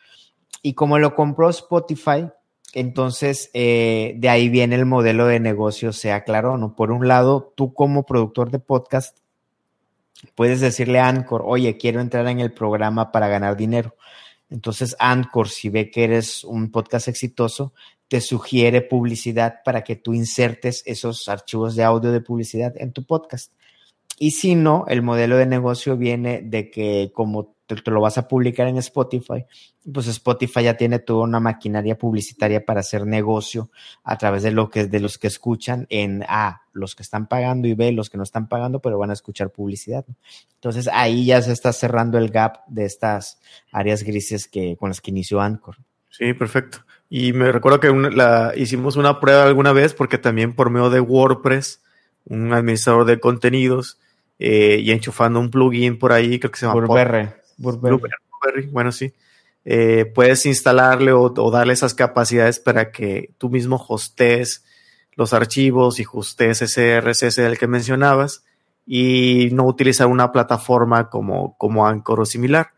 [0.61, 2.29] y como lo compró Spotify,
[2.73, 6.75] entonces, eh, de ahí viene el modelo de negocio, sea claro no.
[6.75, 9.17] Por un lado, tú como productor de podcast,
[10.33, 13.95] puedes decirle a Anchor, oye, quiero entrar en el programa para ganar dinero.
[14.49, 17.73] Entonces, Anchor, si ve que eres un podcast exitoso,
[18.07, 23.03] te sugiere publicidad para que tú insertes esos archivos de audio de publicidad en tu
[23.05, 23.51] podcast.
[24.17, 28.27] Y si no, el modelo de negocio viene de que como te, lo vas a
[28.27, 29.45] publicar en Spotify,
[29.91, 33.69] pues Spotify ya tiene toda una maquinaria publicitaria para hacer negocio
[34.03, 37.67] a través de lo que de los que escuchan en A, los que están pagando
[37.67, 40.05] y B, los que no están pagando, pero van a escuchar publicidad.
[40.55, 43.39] Entonces ahí ya se está cerrando el gap de estas
[43.71, 45.77] áreas grises que con las que inició Anchor.
[46.09, 46.79] Sí, perfecto.
[47.09, 50.99] Y me recuerdo que la, hicimos una prueba alguna vez porque también por medio de
[50.99, 51.81] WordPress,
[52.25, 53.99] un administrador de contenidos,
[54.39, 56.85] eh, y enchufando un plugin por ahí, creo que se llama
[57.57, 57.99] Burberry.
[58.71, 59.13] Bueno, sí.
[59.65, 64.65] Eh, puedes instalarle o, darle esas capacidades para que tú mismo hostes
[65.15, 68.43] los archivos y hostes ese RSS del que mencionabas
[68.85, 72.71] y no utilizar una plataforma como, como Anchor o similar.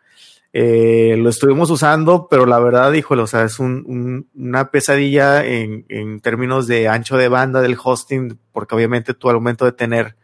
[0.53, 6.21] Eh, lo estuvimos usando, pero la verdad, híjole, o sea, es una pesadilla en, en,
[6.21, 10.15] términos de ancho de banda del hosting, porque obviamente tú al momento de tener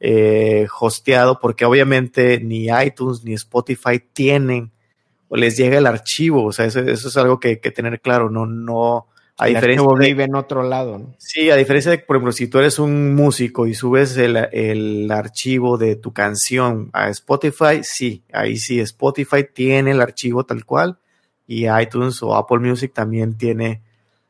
[0.00, 4.70] eh, hosteado, porque obviamente ni iTunes ni Spotify tienen
[5.28, 8.46] o les llega el archivo, o sea, eso, es algo que, que tener claro, no,
[8.46, 9.08] no,
[9.38, 11.14] a diferencia de, vive en otro lado, ¿no?
[11.18, 15.10] Sí, a diferencia de, por ejemplo, si tú eres un músico y subes el, el,
[15.10, 20.98] archivo de tu canción a Spotify, sí, ahí sí, Spotify tiene el archivo tal cual
[21.46, 23.82] y iTunes o Apple Music también tiene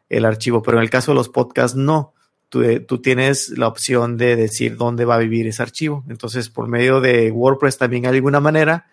[0.08, 2.12] el archivo, pero en el caso de los podcasts no.
[2.48, 6.04] Tú, eh, tú tienes la opción de decir dónde va a vivir ese archivo.
[6.08, 8.86] Entonces, por medio de WordPress también hay alguna manera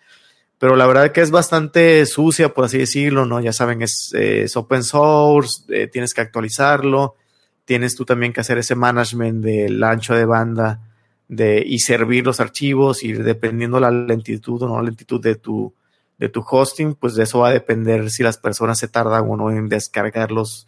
[0.58, 3.40] pero la verdad que es bastante sucia, por así decirlo, ¿no?
[3.40, 4.12] Ya saben, es,
[4.56, 7.16] open source, eh, tienes que actualizarlo,
[7.64, 10.80] tienes tú también que hacer ese management del ancho de banda
[11.28, 15.74] de, y servir los archivos y dependiendo la lentitud o no lentitud de tu,
[16.18, 19.36] de tu hosting, pues de eso va a depender si las personas se tardan o
[19.36, 20.66] no en descargarlos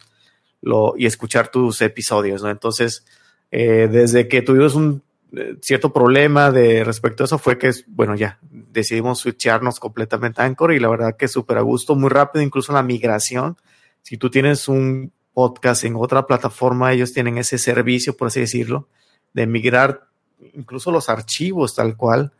[0.61, 2.49] lo, y escuchar tus episodios, ¿no?
[2.49, 3.05] Entonces,
[3.51, 5.03] eh, desde que tuvimos un
[5.33, 10.45] eh, cierto problema de respecto a eso fue que, bueno, ya decidimos switcharnos completamente a
[10.45, 13.57] Anchor y la verdad que súper a gusto, muy rápido, incluso la migración.
[14.01, 18.87] Si tú tienes un podcast en otra plataforma, ellos tienen ese servicio, por así decirlo,
[19.33, 20.07] de migrar
[20.53, 22.33] incluso los archivos tal cual,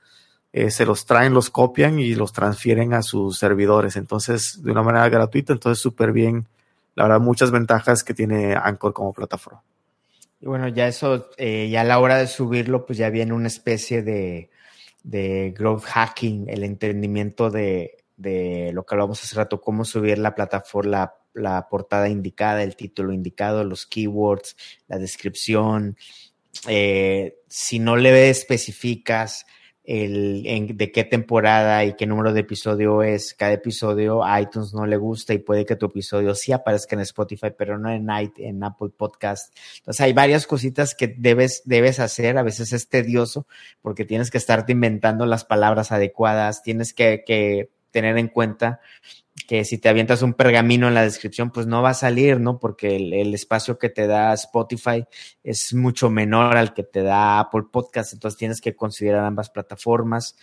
[0.53, 3.95] eh, se los traen, los copian y los transfieren a sus servidores.
[3.97, 6.47] Entonces, de una manera gratuita, entonces súper bien.
[6.97, 9.63] La verdad, muchas ventajas que tiene Anchor como plataforma.
[10.41, 13.49] Y bueno, ya eso, eh, ya a la hora de subirlo, pues ya viene una
[13.49, 14.49] especie de,
[15.03, 20.33] de growth hacking, el entendimiento de, de, lo que hablamos hace rato, cómo subir la
[20.33, 24.57] plataforma, la, la, portada indicada, el título indicado, los keywords,
[24.87, 25.97] la descripción.
[26.67, 29.45] Eh, si no le especificas
[29.87, 34.73] el, en, de qué temporada y qué número de episodio es cada episodio, a iTunes
[34.73, 38.05] no le gusta y puede que tu episodio sí aparezca en Spotify, pero no en,
[38.09, 39.57] en Apple Podcast.
[39.77, 42.37] Entonces hay varias cositas que debes, debes hacer.
[42.37, 43.47] A veces es tedioso
[43.81, 48.79] porque tienes que estarte inventando las palabras adecuadas, tienes que, que tener en cuenta
[49.47, 52.59] que si te avientas un pergamino en la descripción, pues no va a salir, ¿no?
[52.59, 55.05] Porque el, espacio que te da Spotify
[55.43, 60.37] es mucho menor al que te da Apple Podcast, entonces tienes que considerar ambas plataformas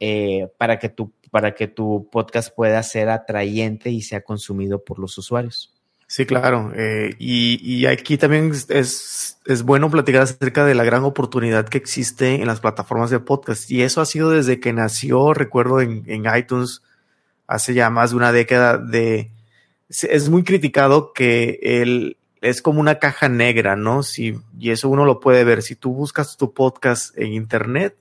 [0.00, 4.98] eh, para, que tu, para que tu podcast pueda ser atrayente y sea consumido por
[4.98, 5.79] los usuarios.
[6.10, 6.72] Sí, claro.
[6.74, 12.34] Eh, y, aquí también es, es bueno platicar acerca de la gran oportunidad que existe
[12.34, 13.70] en las plataformas de podcast.
[13.70, 16.82] Y eso ha sido desde que nació, recuerdo, en, en iTunes
[17.46, 19.30] hace ya más de una década de...
[19.88, 24.02] Es muy criticado que él es como una caja negra, ¿no?
[24.02, 25.62] Si, y eso uno lo puede ver.
[25.62, 27.94] Si tú buscas tu podcast en Internet,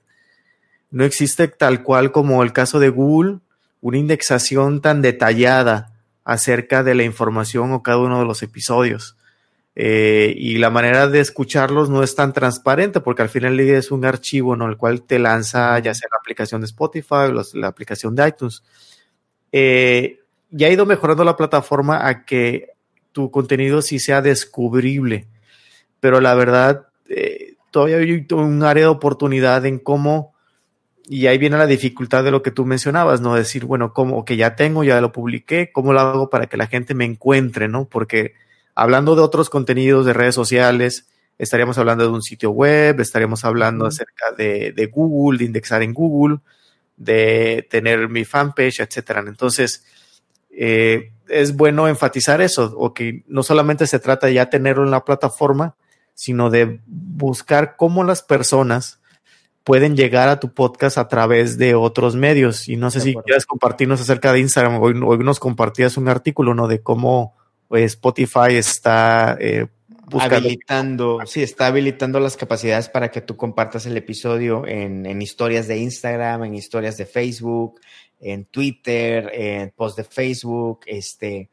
[0.89, 3.37] no existe tal cual como el caso de Google,
[3.81, 5.88] una indexación tan detallada
[6.31, 9.17] acerca de la información o cada uno de los episodios.
[9.75, 14.03] Eh, y la manera de escucharlos no es tan transparente porque al final es un
[14.03, 14.67] archivo, ¿no?
[14.67, 18.63] El cual te lanza ya sea la aplicación de Spotify o la aplicación de iTunes
[19.51, 20.19] eh,
[20.51, 22.69] ya ha ido mejorando la plataforma a que
[23.11, 25.27] tu contenido sí sea descubrible,
[25.99, 30.33] pero la verdad, eh, todavía hay un área de oportunidad en cómo,
[31.11, 33.33] y ahí viene la dificultad de lo que tú mencionabas, ¿no?
[33.33, 36.67] Decir, bueno, como que ya tengo, ya lo publiqué, ¿cómo lo hago para que la
[36.67, 37.85] gente me encuentre, ¿no?
[37.85, 38.35] Porque
[38.75, 41.07] hablando de otros contenidos de redes sociales,
[41.39, 45.95] estaríamos hablando de un sitio web, estaríamos hablando acerca de, de Google, de indexar en
[45.95, 46.41] Google,
[46.95, 49.23] de tener mi fanpage, etcétera.
[49.25, 49.83] Entonces,
[50.51, 54.91] eh, es bueno enfatizar eso, o que no solamente se trata de ya tenerlo en
[54.91, 55.75] la plataforma,
[56.13, 58.98] sino de buscar cómo las personas
[59.63, 62.67] pueden llegar a tu podcast a través de otros medios.
[62.67, 64.81] Y no sé si quieres compartirnos acerca de Instagram.
[64.81, 66.67] Hoy, hoy, nos compartías un artículo, ¿no?
[66.67, 67.35] De cómo
[67.71, 69.67] eh, Spotify está eh,
[70.19, 75.67] habilitando, sí, está habilitando las capacidades para que tú compartas el episodio en, en, historias
[75.67, 77.79] de Instagram, en historias de Facebook,
[78.19, 81.49] en Twitter, en post de Facebook, este,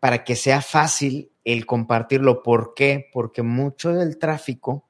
[0.00, 2.42] para que sea fácil el compartirlo.
[2.42, 3.08] ¿Por qué?
[3.12, 4.87] Porque mucho del tráfico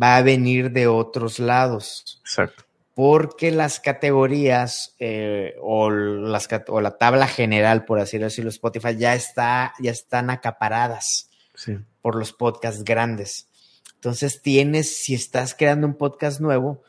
[0.00, 2.20] va a venir de otros lados.
[2.22, 2.64] Exacto.
[2.94, 9.14] Porque las categorías eh, o, las, o la tabla general, por así decirlo, Spotify ya
[9.14, 11.28] está, ya están acaparadas
[12.02, 13.48] por los podcasts grandes.
[13.94, 16.82] Entonces tienes, si estás creando un podcast nuevo,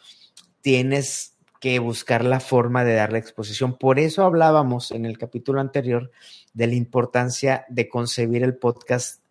[0.61, 1.35] tienes
[1.65, 3.77] que buscar la forma de darle exposición.
[3.77, 6.11] Por eso hablábamos en el capítulo anterior
[6.53, 9.21] de la importancia de concebir el podcast,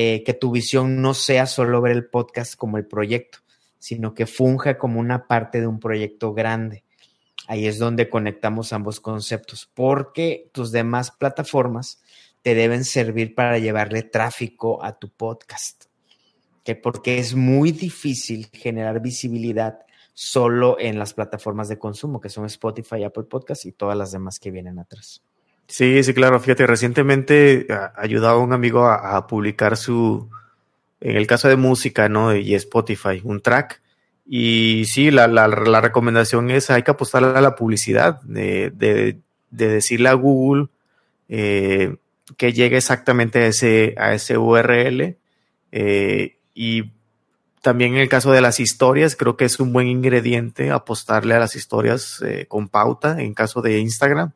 [0.00, 3.40] eh, que tu visión no sea solo ver el podcast como el proyecto,
[3.80, 6.84] sino que funja como una parte de un proyecto grande.
[7.48, 12.00] Ahí es donde conectamos ambos conceptos, porque tus demás plataformas
[12.42, 15.86] te deben servir para llevarle tráfico a tu podcast.
[16.62, 19.80] Que porque es muy difícil generar visibilidad
[20.14, 24.38] solo en las plataformas de consumo, que son Spotify, Apple Podcast y todas las demás
[24.38, 25.24] que vienen atrás.
[25.68, 26.40] Sí, sí, claro.
[26.40, 30.28] Fíjate, recientemente ayudaba a un amigo a, publicar su,
[31.00, 32.34] en el caso de música, ¿no?
[32.34, 33.82] Y Spotify, un track.
[34.26, 39.18] Y sí, la, la, la recomendación es hay que apostarle a la publicidad, de, de,
[39.50, 40.68] de decirle a Google
[41.28, 41.96] eh,
[42.36, 45.16] que llegue exactamente a ese, a ese URL.
[45.72, 46.92] Eh, y
[47.60, 51.38] también en el caso de las historias, creo que es un buen ingrediente apostarle a
[51.38, 54.32] las historias eh, con pauta en caso de Instagram.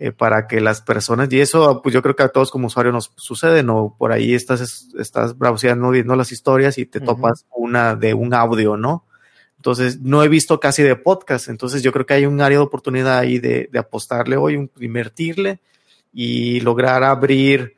[0.00, 2.94] Eh, para que las personas, y eso pues yo creo que a todos como usuarios
[2.94, 3.96] nos sucede, ¿no?
[3.98, 8.76] Por ahí estás, estás browseando, viendo las historias y te topas una de un audio,
[8.76, 9.04] ¿no?
[9.56, 12.64] Entonces, no he visto casi de podcast, entonces yo creo que hay un área de
[12.64, 15.58] oportunidad ahí de, de apostarle hoy, invertirle
[16.12, 17.76] y lograr abrir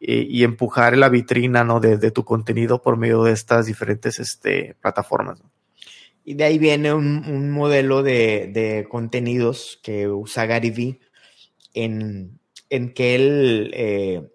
[0.00, 1.80] eh, y, empujar la vitrina ¿no?
[1.80, 5.42] de, tu contenido por medio de estas diferentes este, plataformas.
[6.24, 11.00] Y de ahí viene un, modelo de, contenidos que usa Gary Vee
[11.74, 12.40] en,
[12.94, 14.30] que él eh,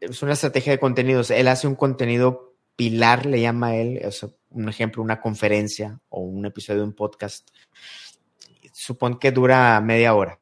[0.00, 1.30] es una estrategia de contenidos.
[1.30, 4.00] Él hace un contenido pilar, le llama él,
[4.50, 7.48] un ejemplo, una conferencia o un episodio de un podcast.
[8.72, 10.38] Supone que dura media hora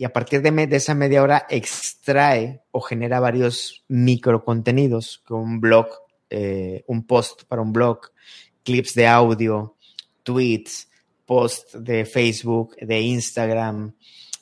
[0.00, 5.60] y a partir de, esa media hora extrae o genera varios micro contenidos, como un
[5.60, 5.88] blog,
[6.30, 8.00] eh, un post para un blog,
[8.64, 9.76] clips de audio,
[10.22, 10.88] tweets,
[11.26, 13.94] post de Facebook, de Instagram.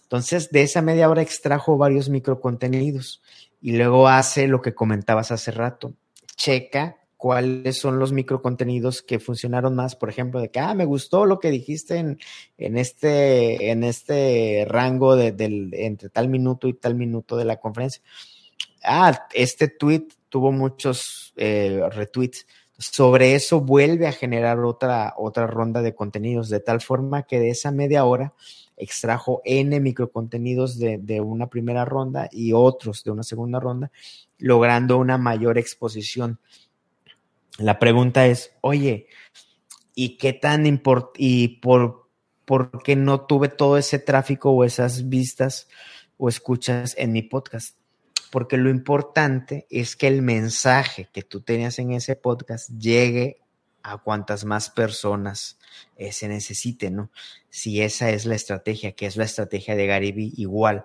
[0.09, 3.21] Entonces, de esa media hora extrajo varios micro contenidos
[3.61, 5.93] y luego hace lo que comentabas hace rato.
[6.35, 11.27] Checa cuáles son los microcontenidos que funcionaron más, por ejemplo, de que, ah, me gustó
[11.27, 12.19] lo que dijiste en,
[12.57, 17.59] en este, en este rango de, del, entre tal minuto y tal minuto de la
[17.59, 18.03] conferencia.
[18.83, 22.47] Ah, este tweet tuvo muchos eh, retweets.
[22.79, 27.51] Sobre eso vuelve a generar otra, otra ronda de contenidos, de tal forma que de
[27.51, 28.33] esa media hora
[28.79, 33.91] extrajo N microcontenidos de, de una primera ronda y otros de una segunda ronda,
[34.39, 36.39] logrando una mayor exposición
[37.59, 39.09] la pregunta es, oye,
[39.95, 42.09] ¿y qué tan importante, y por,
[42.45, 45.69] por qué no tuve todo ese tráfico o esas vistas
[46.17, 47.77] o escuchas en mi podcast?
[48.31, 53.41] Porque lo importante es que el mensaje que tú tenías en ese podcast llegue
[53.93, 55.59] a cuantas más personas
[55.97, 57.11] eh, se necesite, ¿no?
[57.51, 60.85] Si esa es la estrategia, que es la estrategia de Vee, igual.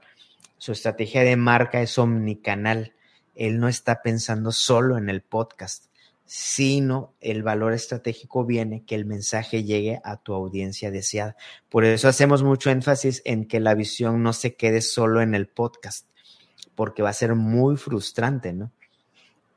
[0.58, 2.94] Su estrategia de marca es omnicanal.
[3.36, 5.86] Él no está pensando solo en el podcast
[6.26, 11.36] sino el valor estratégico viene que el mensaje llegue a tu audiencia deseada.
[11.70, 15.48] Por eso hacemos mucho énfasis en que la visión no se quede solo en el
[15.48, 16.08] podcast,
[16.76, 18.72] porque va a ser muy frustrante, ¿no?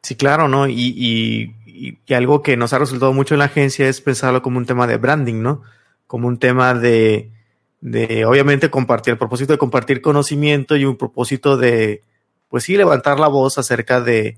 [0.06, 0.68] Sí, claro, ¿no?
[0.68, 1.52] Y,
[2.10, 4.98] algo que nos ha resultado mucho en la agencia es pensarlo como un tema de
[4.98, 5.62] branding, ¿no?
[6.06, 7.32] Como un tema de,
[7.80, 12.02] de obviamente, compartir, el propósito de compartir conocimiento y un propósito de,
[12.48, 14.36] pues sí, levantar la voz acerca de,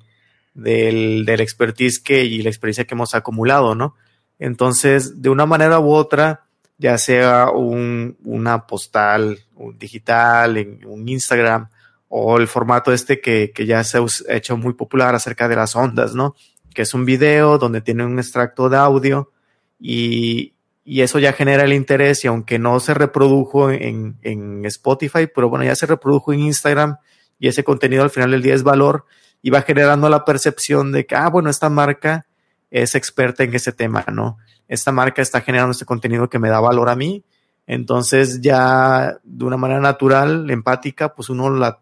[0.54, 3.94] del, del expertise que, y la experiencia que hemos acumulado, ¿no?
[4.38, 6.46] Entonces, de una manera u otra,
[6.78, 11.68] ya sea un, una postal un digital, un Instagram,
[12.08, 15.76] o el formato este que, que ya se ha hecho muy popular acerca de las
[15.76, 16.34] ondas, ¿no?
[16.74, 19.30] Que es un video donde tiene un extracto de audio
[19.78, 20.54] y,
[20.84, 25.48] y eso ya genera el interés y aunque no se reprodujo en, en Spotify, pero
[25.50, 26.96] bueno, ya se reprodujo en Instagram
[27.38, 29.04] y ese contenido al final del día es valor
[29.42, 32.26] y va generando la percepción de que, ah, bueno, esta marca
[32.70, 34.38] es experta en ese tema, ¿no?
[34.66, 37.24] Esta marca está generando este contenido que me da valor a mí.
[37.68, 41.80] Entonces ya de una manera natural, empática, pues uno la,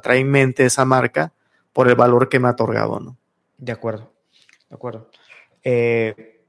[0.00, 1.32] trae en mente esa marca
[1.72, 3.18] por el valor que me ha otorgado, ¿no?
[3.58, 4.12] De acuerdo,
[4.70, 5.10] de acuerdo.
[5.62, 6.40] Eh,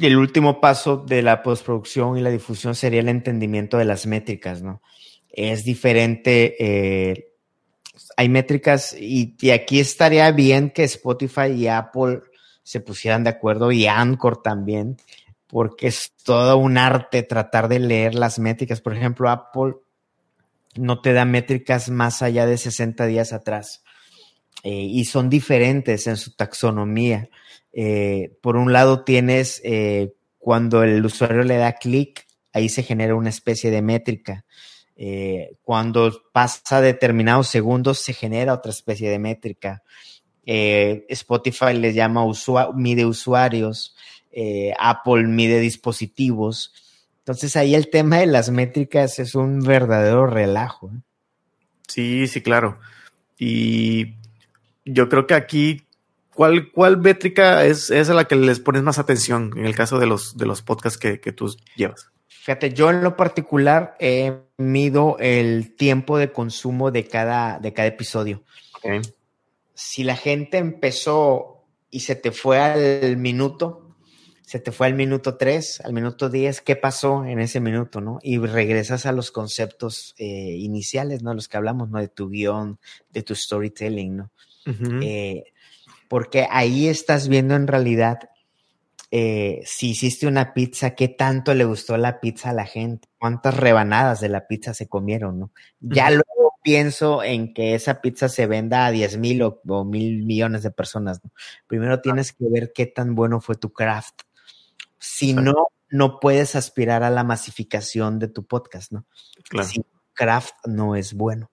[0.00, 4.62] el último paso de la postproducción y la difusión sería el entendimiento de las métricas,
[4.62, 4.82] ¿no?
[5.30, 7.32] Es diferente eh,
[8.16, 12.20] hay métricas y, aquí estaría bien que Spotify y Apple
[12.62, 14.96] se pusieran de acuerdo y Anchor también,
[15.52, 18.80] porque es todo un arte tratar de leer las métricas.
[18.80, 19.74] Por ejemplo, Apple
[20.76, 23.84] no te da métricas más allá de 60 días atrás
[24.62, 27.28] eh, y son diferentes en su taxonomía.
[27.74, 33.14] Eh, por un lado tienes eh, cuando el usuario le da clic, ahí se genera
[33.14, 34.46] una especie de métrica.
[35.62, 39.82] Cuando pasa determinados segundos se genera otra especie de métrica.
[40.44, 42.24] Spotify le llama
[42.74, 43.96] mide usuarios,
[44.32, 46.72] eh, Apple mide dispositivos
[47.20, 50.90] Entonces ahí el tema de las métricas es un verdadero relajo.
[50.90, 51.00] ¿eh?
[51.86, 52.78] Sí, sí, claro.
[53.38, 54.14] Y
[54.84, 55.86] yo creo que aquí,
[56.34, 59.98] ¿cuál, cuál métrica es, es a la que les pones más atención en el caso
[59.98, 62.12] de los, de los podcasts que, que tú llevas?
[62.26, 67.86] Fíjate, yo en lo particular he mido el tiempo de consumo de cada, de cada
[67.86, 68.42] episodio.
[69.74, 73.81] Si la gente empezó y se te fue al minuto,
[74.44, 78.18] se te fue al minuto 3, al minuto 10, ¿qué pasó en ese minuto, no?
[78.22, 81.34] Y regresas a los conceptos eh, iniciales, ¿no?
[81.34, 81.98] Los que hablamos, ¿no?
[81.98, 82.78] De tu guion,
[83.10, 84.30] de tu storytelling, ¿no?
[85.02, 85.44] Eh,
[86.08, 88.30] porque ahí estás viendo en realidad
[89.14, 93.54] eh, si hiciste una pizza, qué tanto le gustó la pizza a la gente, cuántas
[93.54, 95.52] rebanadas de la pizza se comieron, ¿no?
[95.80, 100.62] Ya luego pienso en que esa pizza se venda a 10 mil o, mil millones
[100.62, 101.30] de personas, ¿no?
[101.66, 104.22] Primero tienes que ver qué tan bueno fue tu craft.
[105.04, 109.04] Si no, no puedes aspirar a la masificación de tu podcast, ¿no?
[109.48, 109.68] Claro.
[109.68, 109.84] Si
[110.14, 111.50] craft no es bueno.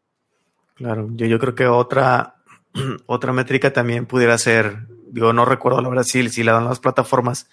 [0.76, 2.36] Claro, yo, yo creo que otra,
[3.08, 6.80] otra métrica también pudiera ser digo, no recuerdo la verdad si, si la dan las
[6.80, 7.50] plataformas,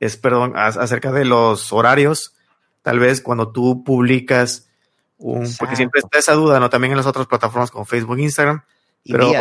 [0.00, 2.34] es, perdón, acerca de los horarios,
[2.82, 4.68] tal vez cuando tú publicas
[5.16, 6.70] un, porque siempre está esa duda, ¿no?
[6.70, 8.62] También en las otras plataformas como Facebook, Instagram,
[9.04, 9.32] pero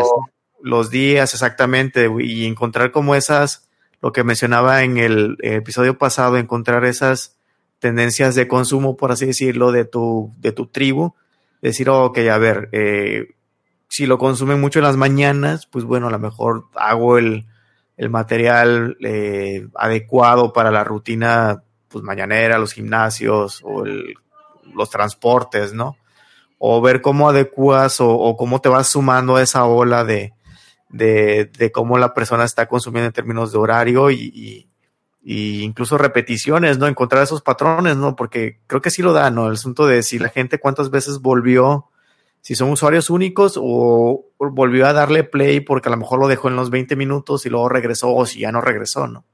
[0.62, 3.67] los días exactamente, y encontrar como esas,
[4.02, 7.38] lo que mencionaba en el episodio pasado, encontrar esas
[7.80, 11.14] tendencias de consumo, por así decirlo, de tu, de tu tribu,
[11.62, 13.36] decir, ok, a ver, eh,
[13.90, 17.46] si lo consumen mucho en las mañanas, pues bueno, a lo mejor hago el,
[17.98, 23.84] el material eh, adecuado para la rutina pues, mañanera, los gimnasios o
[24.74, 25.98] los transportes, ¿no?
[26.60, 30.34] O ver cómo adecuas o, cómo te vas sumando a esa ola de,
[30.90, 34.68] de, de, cómo la persona está consumiendo en términos de horario y,
[35.24, 36.88] y, incluso repeticiones, ¿no?
[36.88, 38.16] Encontrar esos patrones, ¿no?
[38.16, 39.48] Porque creo que sí lo da, ¿no?
[39.48, 41.90] El asunto de si la gente cuántas veces volvió
[42.48, 46.48] si son usuarios únicos o volvió a darle play porque a lo mejor lo dejó
[46.48, 49.26] en los 20 minutos y luego regresó o si ya no regresó, ¿no?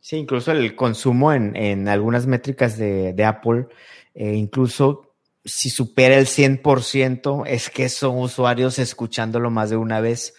[0.00, 3.66] Sí, incluso el consumo en, algunas métricas de, Apple,
[4.14, 5.14] eh, incluso
[5.44, 10.34] si supera el 100%, es que son usuarios escuchándolo más de una vez.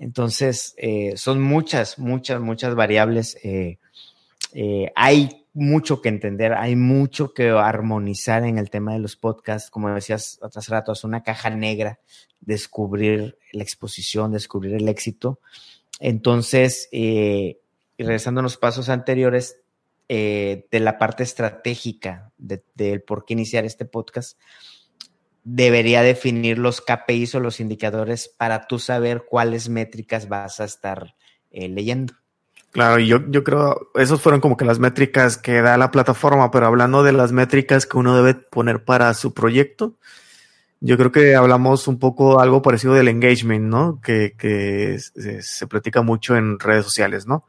[0.00, 3.38] Entonces, eh, son muchas, muchas, muchas variables.
[3.44, 3.78] Eh,
[4.96, 9.70] hay mucho que entender, hay mucho que armonizar en el tema de los podcasts.
[9.70, 12.00] Como decías hace rato, es una caja negra,
[12.40, 15.38] descubrir la exposición, descubrir el éxito.
[16.00, 17.60] Entonces, eh,
[17.98, 19.60] regresando a los pasos anteriores,
[20.12, 24.36] eh, de la parte estratégica del de, por qué iniciar este podcast,
[25.44, 31.14] debería definir los KPIs o los indicadores para tú saber cuáles métricas vas a estar
[31.50, 32.14] eh, leyendo.
[32.72, 36.66] Claro, yo, yo creo, esos fueron como que las métricas que da la plataforma, pero
[36.66, 39.96] hablando de las métricas que uno debe poner para su proyecto,
[40.78, 44.00] yo creo que hablamos un poco algo parecido del engagement, ¿no?
[44.00, 47.44] Que, que se, se platica mucho en redes sociales, ¿no?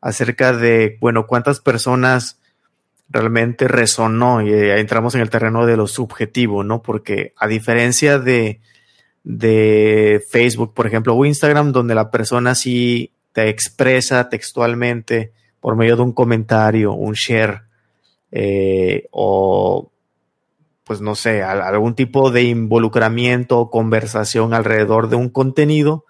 [0.00, 2.40] Acerca de, bueno, cuántas personas
[3.12, 6.82] realmente resonó y ahí entramos en el terreno de lo subjetivo, ¿no?
[6.82, 8.60] Porque a diferencia de,
[9.22, 15.96] de Facebook, por ejemplo, o Instagram, donde la persona sí te expresa textualmente por medio
[15.96, 17.62] de un comentario, un share,
[18.30, 19.90] eh, o
[20.84, 26.04] pues no sé, algún tipo de involucramiento o conversación alrededor de un contenido.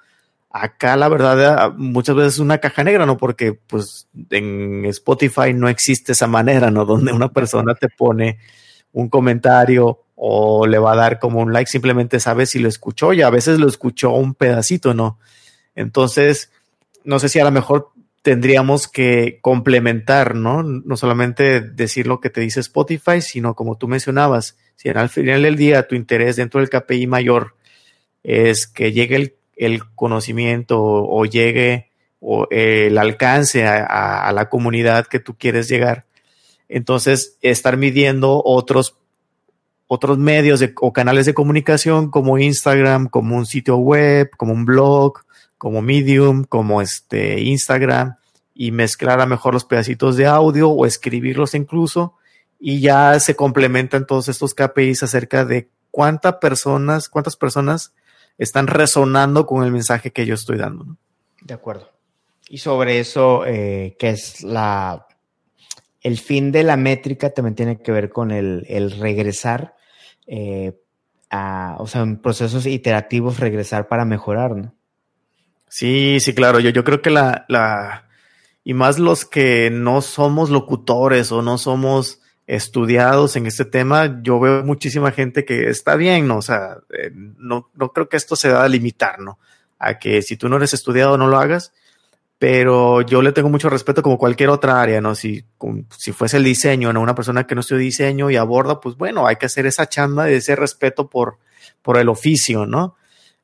[0.55, 3.17] Acá la verdad muchas veces es una caja negra, ¿no?
[3.17, 6.85] Porque pues en Spotify no existe esa manera, ¿no?
[6.87, 8.39] Donde una persona te pone
[8.93, 13.15] un comentario o le va a dar como un like, simplemente sabe si lo escuchó
[13.15, 15.19] y a veces lo escuchó un pedacito, ¿no?
[15.75, 16.51] Entonces,
[17.03, 20.63] no sé si a lo mejor tendríamos que complementar, ¿no?
[20.63, 25.43] No solamente decir lo que te dice Spotify, sino como tú mencionabas, si al final
[25.43, 27.57] del día tu interés dentro del KPI mayor
[28.23, 29.35] es que llegue el,
[29.95, 36.07] conocimiento o, llegue o el alcance a, la comunidad que tú quieres llegar,
[36.69, 38.97] entonces estar midiendo otros
[39.87, 45.19] otros medios o canales de comunicación como Instagram, como un sitio web, como un blog,
[45.59, 48.17] como Medium, como este Instagram
[48.55, 52.15] y mezclar a mejor los pedacitos de audio o escribirlos incluso
[52.59, 57.93] y ya se complementan todos estos KPIs acerca de cuántas personas, cuántas personas
[58.39, 60.97] están resonando con el mensaje que yo estoy dando.
[61.41, 61.91] De acuerdo.
[62.49, 65.07] Y sobre eso, eh, que es la,
[66.01, 68.65] el fin de la métrica también tiene que ver con el,
[68.99, 69.77] regresar,
[70.27, 70.79] eh,
[71.31, 74.75] a, o sea, en procesos iterativos regresar para mejorar, ¿no?
[75.69, 76.61] Sí, sí, claro.
[76.61, 78.09] Yo, yo creo que la, la,
[78.65, 84.41] y más los que no somos locutores o no somos estudiados en este tema, yo
[84.41, 86.39] veo muchísima gente que está bien, ¿no?
[86.39, 89.39] O sea, eh, no, no creo que esto se va a limitar, ¿no?
[89.79, 91.73] A que si tú no eres estudiado no lo hagas,
[92.43, 95.15] pero yo le tengo mucho respeto como cualquier otra área, ¿no?
[95.15, 95.45] Si,
[95.97, 97.01] si fuese el diseño, ¿no?
[97.01, 100.25] Una persona que no estudia diseño y aborda, pues bueno, hay que hacer esa chamba
[100.25, 101.39] de ese respeto por,
[101.83, 102.97] por el oficio, ¿no?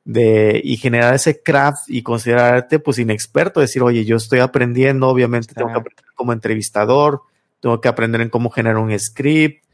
[0.03, 5.53] De, y generar ese craft y considerarte pues inexperto, decir, oye, yo estoy aprendiendo, obviamente
[5.53, 7.21] tengo que aprender como entrevistador,
[7.59, 9.65] tengo que aprender en cómo generar un script.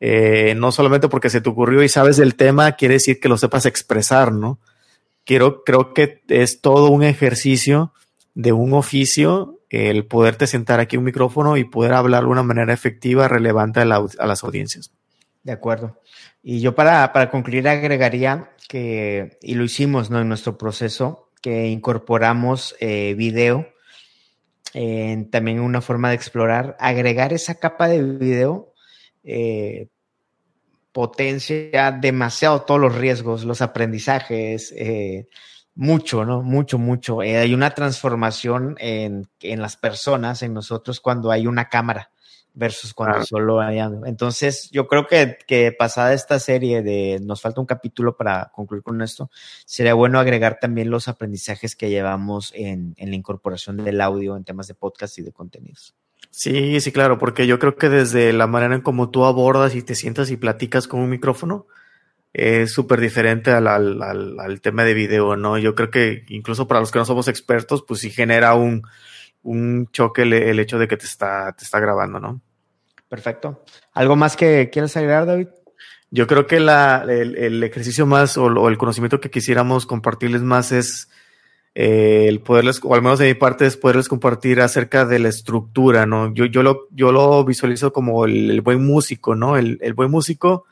[0.00, 3.36] Eh, no solamente porque se te ocurrió y sabes del tema, quiere decir que lo
[3.36, 4.58] sepas expresar, ¿no?
[5.24, 7.92] Quiero, creo que es todo un ejercicio
[8.34, 12.72] de un oficio el poderte sentar aquí un micrófono y poder hablar de una manera
[12.72, 14.90] efectiva, relevante a, las audiencias.
[15.44, 16.00] De acuerdo.
[16.42, 20.20] Y yo para, para, concluir agregaría que, y lo hicimos ¿no?
[20.20, 23.68] en nuestro proceso, que incorporamos eh, video
[24.72, 28.72] también una forma de explorar, agregar esa capa de video
[29.24, 29.88] eh,
[30.92, 35.28] potencia demasiado todos los riesgos, los aprendizajes, eh,
[35.74, 36.42] mucho, ¿no?
[36.42, 37.22] Mucho, mucho.
[37.22, 42.10] Eh, hay una transformación en, en, las personas, en nosotros, cuando hay una cámara
[42.54, 47.60] versus cuando solo hay Entonces, yo creo que, que, pasada esta serie de, nos falta
[47.60, 49.30] un capítulo para concluir con esto,
[49.64, 54.44] sería bueno agregar también los aprendizajes que llevamos en, en la incorporación del audio en
[54.44, 55.94] temas de podcast y de contenidos.
[56.30, 59.82] Sí, sí, claro, porque yo creo que desde la manera en cómo tú abordas y
[59.82, 61.66] te sientas y platicas con un micrófono,
[62.32, 64.00] es súper diferente al, al,
[64.38, 65.58] al, tema de video, ¿no?
[65.58, 68.82] Yo creo que incluso para los que no somos expertos, pues sí genera un,
[69.42, 72.40] un choque el, hecho de que te está, te está grabando, ¿no?
[73.08, 73.64] Perfecto.
[73.92, 75.48] ¿Algo más que quieras agregar, David?
[76.10, 81.08] Yo creo que la, el, ejercicio más o, el conocimiento que quisiéramos compartirles más es
[81.74, 85.28] eh, el poderles, o al menos de mi parte, es poderles compartir acerca de la
[85.28, 86.34] estructura, ¿no?
[86.34, 89.56] Yo, yo, lo, yo lo visualizo como el, buen músico, ¿no?
[89.56, 90.64] El, buen músico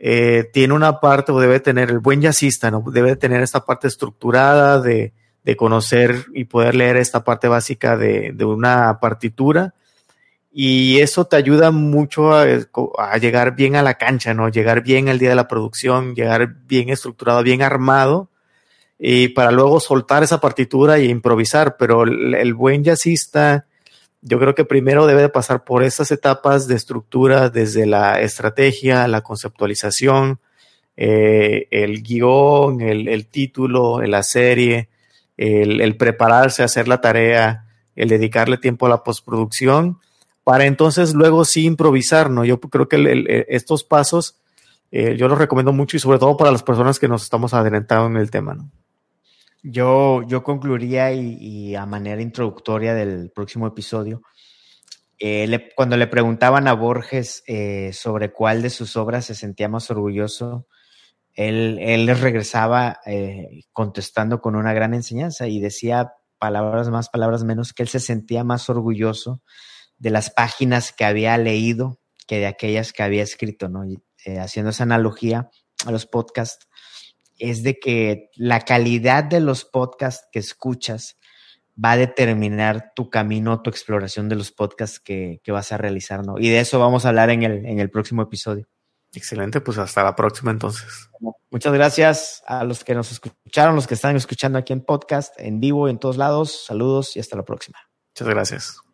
[0.00, 2.84] eh, tiene una parte, o debe tener, el buen jazzista, ¿no?
[2.92, 5.12] Debe tener esta parte estructurada de,
[5.44, 9.74] de conocer y poder leer esta parte básica de, de una partitura.
[10.54, 14.50] Y eso te ayuda mucho a, llegar bien a la cancha, ¿no?
[14.50, 18.28] Llegar bien al día de la producción, llegar bien estructurado, bien armado,
[18.98, 21.78] y para luego soltar esa partitura y improvisar.
[21.78, 23.66] Pero el, buen jazzista,
[24.20, 29.08] yo creo que primero debe de pasar por estas etapas de estructura, desde la estrategia,
[29.08, 30.38] la conceptualización,
[30.98, 34.90] eh, el guion, el, el título, la serie,
[35.50, 37.66] el, prepararse a hacer la tarea,
[37.96, 39.98] el dedicarle tiempo a la postproducción,
[40.44, 42.44] para entonces luego sí improvisar, ¿no?
[42.44, 44.42] Yo creo que estos pasos
[44.94, 48.08] eh, yo los recomiendo mucho y sobre todo para las personas que nos estamos adelantando
[48.08, 48.70] en el tema, ¿no?
[49.62, 54.22] Yo, yo concluiría y, a manera introductoria del próximo episodio,
[55.18, 59.90] eh, cuando le preguntaban a Borges eh, sobre cuál de sus obras se sentía más
[59.90, 60.66] orgulloso,
[61.34, 61.76] él,
[62.06, 67.82] les regresaba eh, contestando con una gran enseñanza y decía palabras más, palabras menos, que
[67.82, 69.42] él se sentía más orgulloso
[69.96, 73.84] de las páginas que había leído que de aquellas que había escrito, ¿no?
[73.84, 75.50] Eh, haciendo esa analogía
[75.86, 76.68] a los podcasts,
[77.38, 81.18] es de que la calidad de los podcasts que escuchas
[81.82, 86.24] va a determinar tu camino, tu exploración de los podcasts que, que vas a realizar,
[86.24, 86.38] ¿no?
[86.38, 88.68] Y de eso vamos a hablar en el, en el próximo episodio.
[89.14, 91.10] Excelente, pues hasta la próxima entonces.
[91.50, 95.60] Muchas gracias a los que nos escucharon, los que están escuchando aquí en podcast, en
[95.60, 96.64] vivo, en todos lados.
[96.64, 97.78] Saludos y hasta la próxima.
[98.14, 98.91] Muchas gracias.